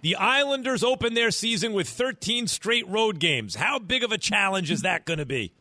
the 0.00 0.16
Islanders 0.16 0.82
open 0.82 1.14
their 1.14 1.30
season 1.30 1.72
with 1.72 1.88
13 1.88 2.48
straight 2.48 2.88
road 2.88 3.18
games. 3.18 3.54
How 3.54 3.78
big 3.78 4.02
of 4.02 4.12
a 4.12 4.18
challenge 4.18 4.70
is 4.70 4.82
that 4.82 5.04
going 5.04 5.18
to 5.18 5.26
be? 5.26 5.52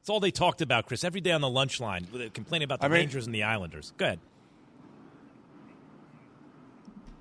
It's 0.00 0.10
all 0.10 0.20
they 0.20 0.30
talked 0.30 0.60
about, 0.60 0.86
Chris, 0.86 1.02
every 1.02 1.22
day 1.22 1.32
on 1.32 1.40
the 1.40 1.48
lunch 1.48 1.80
line, 1.80 2.06
complaining 2.34 2.64
about 2.66 2.80
the 2.80 2.86
I 2.86 2.88
mean, 2.88 2.98
Rangers 3.00 3.26
and 3.26 3.34
the 3.34 3.44
Islanders. 3.44 3.92
Go 3.96 4.04
ahead. 4.04 4.20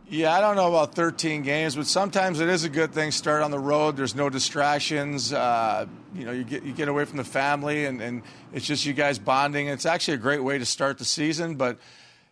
Yeah, 0.09 0.33
I 0.33 0.41
don't 0.41 0.57
know 0.57 0.67
about 0.67 0.95
13 0.95 1.43
games, 1.43 1.75
but 1.75 1.87
sometimes 1.87 2.39
it 2.39 2.49
is 2.49 2.65
a 2.65 2.69
good 2.69 2.93
thing. 2.93 3.11
Start 3.11 3.41
on 3.41 3.51
the 3.51 3.59
road. 3.59 3.95
There's 3.95 4.15
no 4.15 4.29
distractions. 4.29 5.31
Uh, 5.31 5.85
you 6.13 6.25
know, 6.25 6.31
you 6.31 6.43
get 6.43 6.63
you 6.63 6.73
get 6.73 6.89
away 6.89 7.05
from 7.05 7.17
the 7.17 7.23
family, 7.23 7.85
and, 7.85 8.01
and 8.01 8.21
it's 8.51 8.65
just 8.65 8.85
you 8.85 8.93
guys 8.93 9.17
bonding. 9.17 9.67
It's 9.67 9.85
actually 9.85 10.15
a 10.15 10.17
great 10.17 10.43
way 10.43 10.57
to 10.57 10.65
start 10.65 10.97
the 10.97 11.05
season. 11.05 11.55
But 11.55 11.77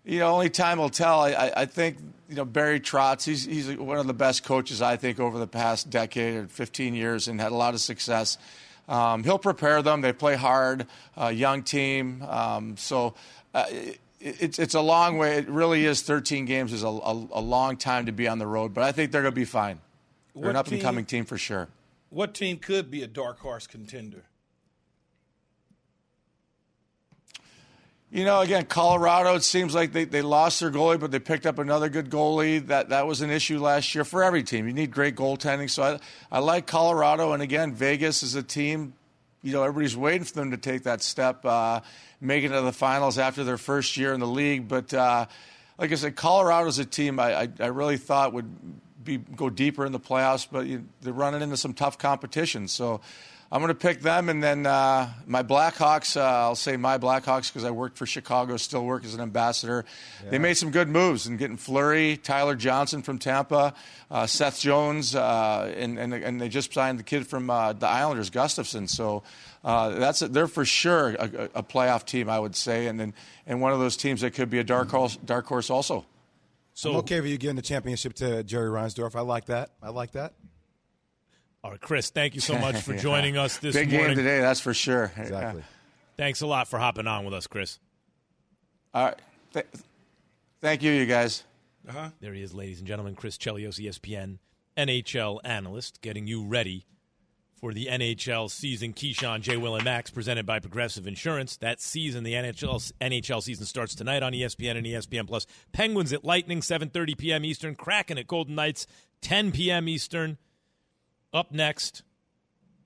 you 0.03 0.19
know, 0.19 0.33
only 0.33 0.49
time 0.49 0.79
will 0.79 0.89
tell. 0.89 1.21
I, 1.21 1.51
I 1.55 1.65
think 1.65 1.97
you 2.27 2.35
know 2.35 2.45
Barry 2.45 2.81
Trotz. 2.81 3.23
He's 3.23 3.45
he's 3.45 3.73
one 3.77 3.97
of 3.97 4.05
the 4.05 4.13
best 4.13 4.43
coaches 4.43 4.81
I 4.81 4.97
think 4.97 5.19
over 5.19 5.39
the 5.39 5.47
past 5.47 5.89
decade 5.89 6.35
or 6.35 6.47
15 6.47 6.93
years, 6.93 7.29
and 7.29 7.39
had 7.39 7.53
a 7.53 7.55
lot 7.55 7.73
of 7.73 7.79
success. 7.79 8.37
Um, 8.89 9.23
he'll 9.23 9.39
prepare 9.39 9.81
them. 9.81 10.01
They 10.01 10.11
play 10.11 10.35
hard. 10.35 10.87
Uh, 11.19 11.27
young 11.27 11.63
team. 11.63 12.21
Um, 12.23 12.75
so. 12.75 13.15
Uh, 13.53 13.65
it's 14.21 14.59
it's 14.59 14.75
a 14.75 14.81
long 14.81 15.17
way. 15.17 15.37
It 15.37 15.49
really 15.49 15.85
is. 15.85 16.01
13 16.01 16.45
games 16.45 16.73
is 16.73 16.83
a, 16.83 16.87
a, 16.87 17.11
a 17.31 17.41
long 17.41 17.77
time 17.77 18.05
to 18.05 18.11
be 18.11 18.27
on 18.27 18.39
the 18.39 18.47
road, 18.47 18.73
but 18.73 18.83
I 18.83 18.91
think 18.91 19.11
they're 19.11 19.21
going 19.21 19.33
to 19.33 19.39
be 19.39 19.45
fine. 19.45 19.79
They're 20.35 20.43
What 20.43 20.49
an 20.51 20.55
up 20.55 20.67
and 20.67 20.75
team- 20.75 20.81
coming 20.81 21.05
team 21.05 21.25
for 21.25 21.37
sure. 21.37 21.67
What 22.09 22.33
team 22.33 22.57
could 22.57 22.91
be 22.91 23.03
a 23.03 23.07
dark 23.07 23.39
horse 23.39 23.67
contender? 23.67 24.23
You 28.13 28.25
know, 28.25 28.41
again, 28.41 28.65
Colorado. 28.65 29.35
It 29.35 29.43
seems 29.43 29.73
like 29.73 29.93
they, 29.93 30.03
they 30.03 30.21
lost 30.21 30.59
their 30.59 30.69
goalie, 30.69 30.99
but 30.99 31.11
they 31.11 31.19
picked 31.19 31.45
up 31.45 31.59
another 31.59 31.87
good 31.87 32.09
goalie. 32.09 32.67
That 32.67 32.89
that 32.89 33.07
was 33.07 33.21
an 33.21 33.29
issue 33.29 33.59
last 33.59 33.95
year 33.95 34.03
for 34.03 34.21
every 34.21 34.43
team. 34.43 34.67
You 34.67 34.73
need 34.73 34.91
great 34.91 35.15
goaltending. 35.15 35.69
So 35.69 35.83
I 35.83 35.99
I 36.29 36.39
like 36.39 36.67
Colorado, 36.67 37.31
and 37.31 37.41
again, 37.41 37.73
Vegas 37.73 38.21
is 38.21 38.35
a 38.35 38.43
team 38.43 38.93
you 39.41 39.53
know, 39.53 39.63
everybody's 39.63 39.97
waiting 39.97 40.23
for 40.23 40.33
them 40.33 40.51
to 40.51 40.57
take 40.57 40.83
that 40.83 41.01
step, 41.01 41.45
uh, 41.45 41.81
make 42.19 42.43
it 42.43 42.49
to 42.49 42.61
the 42.61 42.71
finals 42.71 43.17
after 43.17 43.43
their 43.43 43.57
first 43.57 43.97
year 43.97 44.13
in 44.13 44.19
the 44.19 44.27
league. 44.27 44.67
But 44.67 44.93
uh, 44.93 45.25
like 45.77 45.91
I 45.91 45.95
said, 45.95 46.15
Colorado's 46.15 46.79
a 46.79 46.85
team 46.85 47.19
I, 47.19 47.41
I, 47.41 47.49
I 47.59 47.65
really 47.67 47.97
thought 47.97 48.33
would 48.33 48.53
be 49.03 49.17
go 49.17 49.49
deeper 49.49 49.85
in 49.85 49.91
the 49.91 49.99
playoffs, 49.99 50.47
but 50.49 50.67
you, 50.67 50.85
they're 51.01 51.13
running 51.13 51.41
into 51.41 51.57
some 51.57 51.73
tough 51.73 51.97
competition. 51.97 52.67
So 52.67 53.01
I'm 53.53 53.59
going 53.59 53.67
to 53.67 53.75
pick 53.75 53.99
them, 53.99 54.29
and 54.29 54.41
then 54.41 54.65
uh, 54.65 55.09
my 55.27 55.43
Blackhawks. 55.43 56.15
Uh, 56.15 56.23
I'll 56.23 56.55
say 56.55 56.77
my 56.77 56.97
Blackhawks 56.97 57.49
because 57.49 57.65
I 57.65 57.71
worked 57.71 57.97
for 57.97 58.05
Chicago, 58.05 58.55
still 58.55 58.85
work 58.85 59.03
as 59.03 59.13
an 59.13 59.19
ambassador. 59.19 59.83
Yeah. 60.23 60.29
They 60.29 60.37
made 60.37 60.53
some 60.53 60.71
good 60.71 60.87
moves 60.87 61.27
and 61.27 61.37
getting 61.37 61.57
Fleury, 61.57 62.15
Tyler 62.15 62.55
Johnson 62.55 63.01
from 63.01 63.19
Tampa, 63.19 63.73
uh, 64.09 64.25
Seth 64.25 64.61
Jones, 64.61 65.15
uh, 65.15 65.73
and, 65.75 65.99
and 65.99 66.13
and 66.13 66.39
they 66.39 66.47
just 66.47 66.73
signed 66.73 66.97
the 66.97 67.03
kid 67.03 67.27
from 67.27 67.49
uh, 67.49 67.73
the 67.73 67.87
Islanders, 67.87 68.29
Gustafson. 68.29 68.87
So. 68.87 69.23
Uh, 69.63 69.89
that's 69.89 70.23
a, 70.23 70.27
they're 70.27 70.47
for 70.47 70.65
sure 70.65 71.09
a, 71.09 71.49
a, 71.53 71.61
playoff 71.61 72.03
team, 72.03 72.27
I 72.27 72.39
would 72.39 72.55
say, 72.55 72.87
and 72.87 72.99
then 72.99 73.13
and 73.45 73.61
one 73.61 73.71
of 73.71 73.77
those 73.77 73.95
teams 73.95 74.21
that 74.21 74.31
could 74.31 74.49
be 74.49 74.57
a 74.57 74.63
dark 74.63 74.89
horse, 74.89 75.17
dark 75.17 75.45
horse 75.45 75.69
also. 75.69 76.03
So 76.73 76.89
I'm 76.89 76.95
okay 76.97 77.21
with 77.21 77.29
you 77.29 77.37
giving 77.37 77.57
the 77.57 77.61
championship 77.61 78.13
to 78.15 78.43
Jerry 78.43 78.71
Reinsdorf. 78.71 79.15
I 79.15 79.21
like 79.21 79.45
that. 79.45 79.69
I 79.79 79.89
like 79.89 80.13
that. 80.13 80.33
All 81.63 81.71
right, 81.71 81.79
Chris, 81.81 82.09
thank 82.09 82.33
you 82.33 82.41
so 82.41 82.57
much 82.57 82.77
for 82.81 82.95
joining 82.97 83.37
us 83.37 83.57
this 83.57 83.75
Big 83.75 83.91
morning. 83.91 84.09
game 84.09 84.17
today, 84.17 84.39
that's 84.41 84.59
for 84.59 84.73
sure. 84.73 85.11
Exactly. 85.15 85.63
Thanks 86.17 86.41
a 86.41 86.47
lot 86.47 86.67
for 86.67 86.79
hopping 86.79 87.07
on 87.07 87.23
with 87.25 87.33
us, 87.33 87.47
Chris. 87.47 87.79
All 88.93 89.05
right. 89.05 89.19
Th- 89.53 89.67
thank 90.59 90.81
you, 90.81 90.91
you 90.91 91.05
guys. 91.05 91.43
Uh-huh. 91.87 92.09
There 92.19 92.33
he 92.33 92.41
is, 92.41 92.53
ladies 92.53 92.79
and 92.79 92.87
gentlemen. 92.87 93.15
Chris 93.15 93.37
Chelios, 93.37 93.79
ESPN 93.79 94.39
NHL 94.77 95.39
analyst, 95.43 96.01
getting 96.01 96.27
you 96.27 96.43
ready 96.45 96.85
for 97.59 97.73
the 97.73 97.87
NHL 97.87 98.49
season. 98.49 98.93
Keyshawn, 98.93 99.41
J. 99.41 99.57
Will, 99.57 99.75
and 99.75 99.83
Max, 99.85 100.09
presented 100.09 100.45
by 100.45 100.59
Progressive 100.59 101.05
Insurance. 101.07 101.57
That 101.57 101.79
season, 101.79 102.23
the 102.23 102.33
NHL 102.33 102.91
NHL 103.01 103.41
season 103.43 103.65
starts 103.65 103.93
tonight 103.95 104.23
on 104.23 104.33
ESPN 104.33 104.77
and 104.77 104.85
ESPN 104.85 105.27
Plus. 105.27 105.45
Penguins 105.71 106.11
at 106.11 106.23
Lightning, 106.23 106.61
7:30 106.61 107.17
p.m. 107.17 107.45
Eastern. 107.45 107.75
Kraken 107.75 108.17
at 108.17 108.27
Golden 108.27 108.55
Knights, 108.55 108.87
10 109.21 109.51
p.m. 109.51 109.87
Eastern. 109.87 110.37
Up 111.33 111.53
next, 111.53 112.03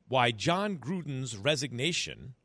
why 0.07 0.29
Jon 0.29 0.77
Gruden's 0.77 1.35
resignation 1.35 2.35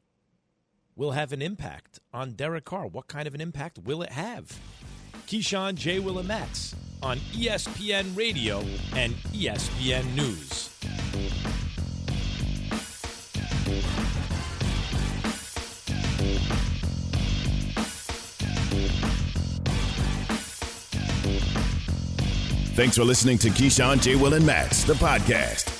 will 0.97 1.11
have 1.11 1.31
an 1.33 1.43
impact 1.43 2.01
on 2.13 2.33
Derek 2.33 2.65
Carr. 2.65 2.87
What 2.87 3.07
kind 3.07 3.29
of 3.29 3.35
an 3.35 3.41
impact 3.43 3.79
will 3.79 4.01
it 4.01 4.13
have? 4.13 4.59
Keyshawn, 5.27 5.75
J. 5.75 5.99
Will, 5.99 6.19
and 6.19 6.27
Max 6.27 6.75
on 7.03 7.19
ESPN 7.33 8.17
Radio 8.17 8.61
and 8.95 9.15
ESPN 9.33 10.15
News. 10.15 10.69
Thanks 22.75 22.97
for 22.97 23.05
listening 23.05 23.37
to 23.39 23.51
Keyshawn, 23.51 24.01
J. 24.01 24.17
Will, 24.17 24.33
and 24.33 24.47
Max, 24.47 24.85
the 24.85 24.95
podcast. 24.95 25.80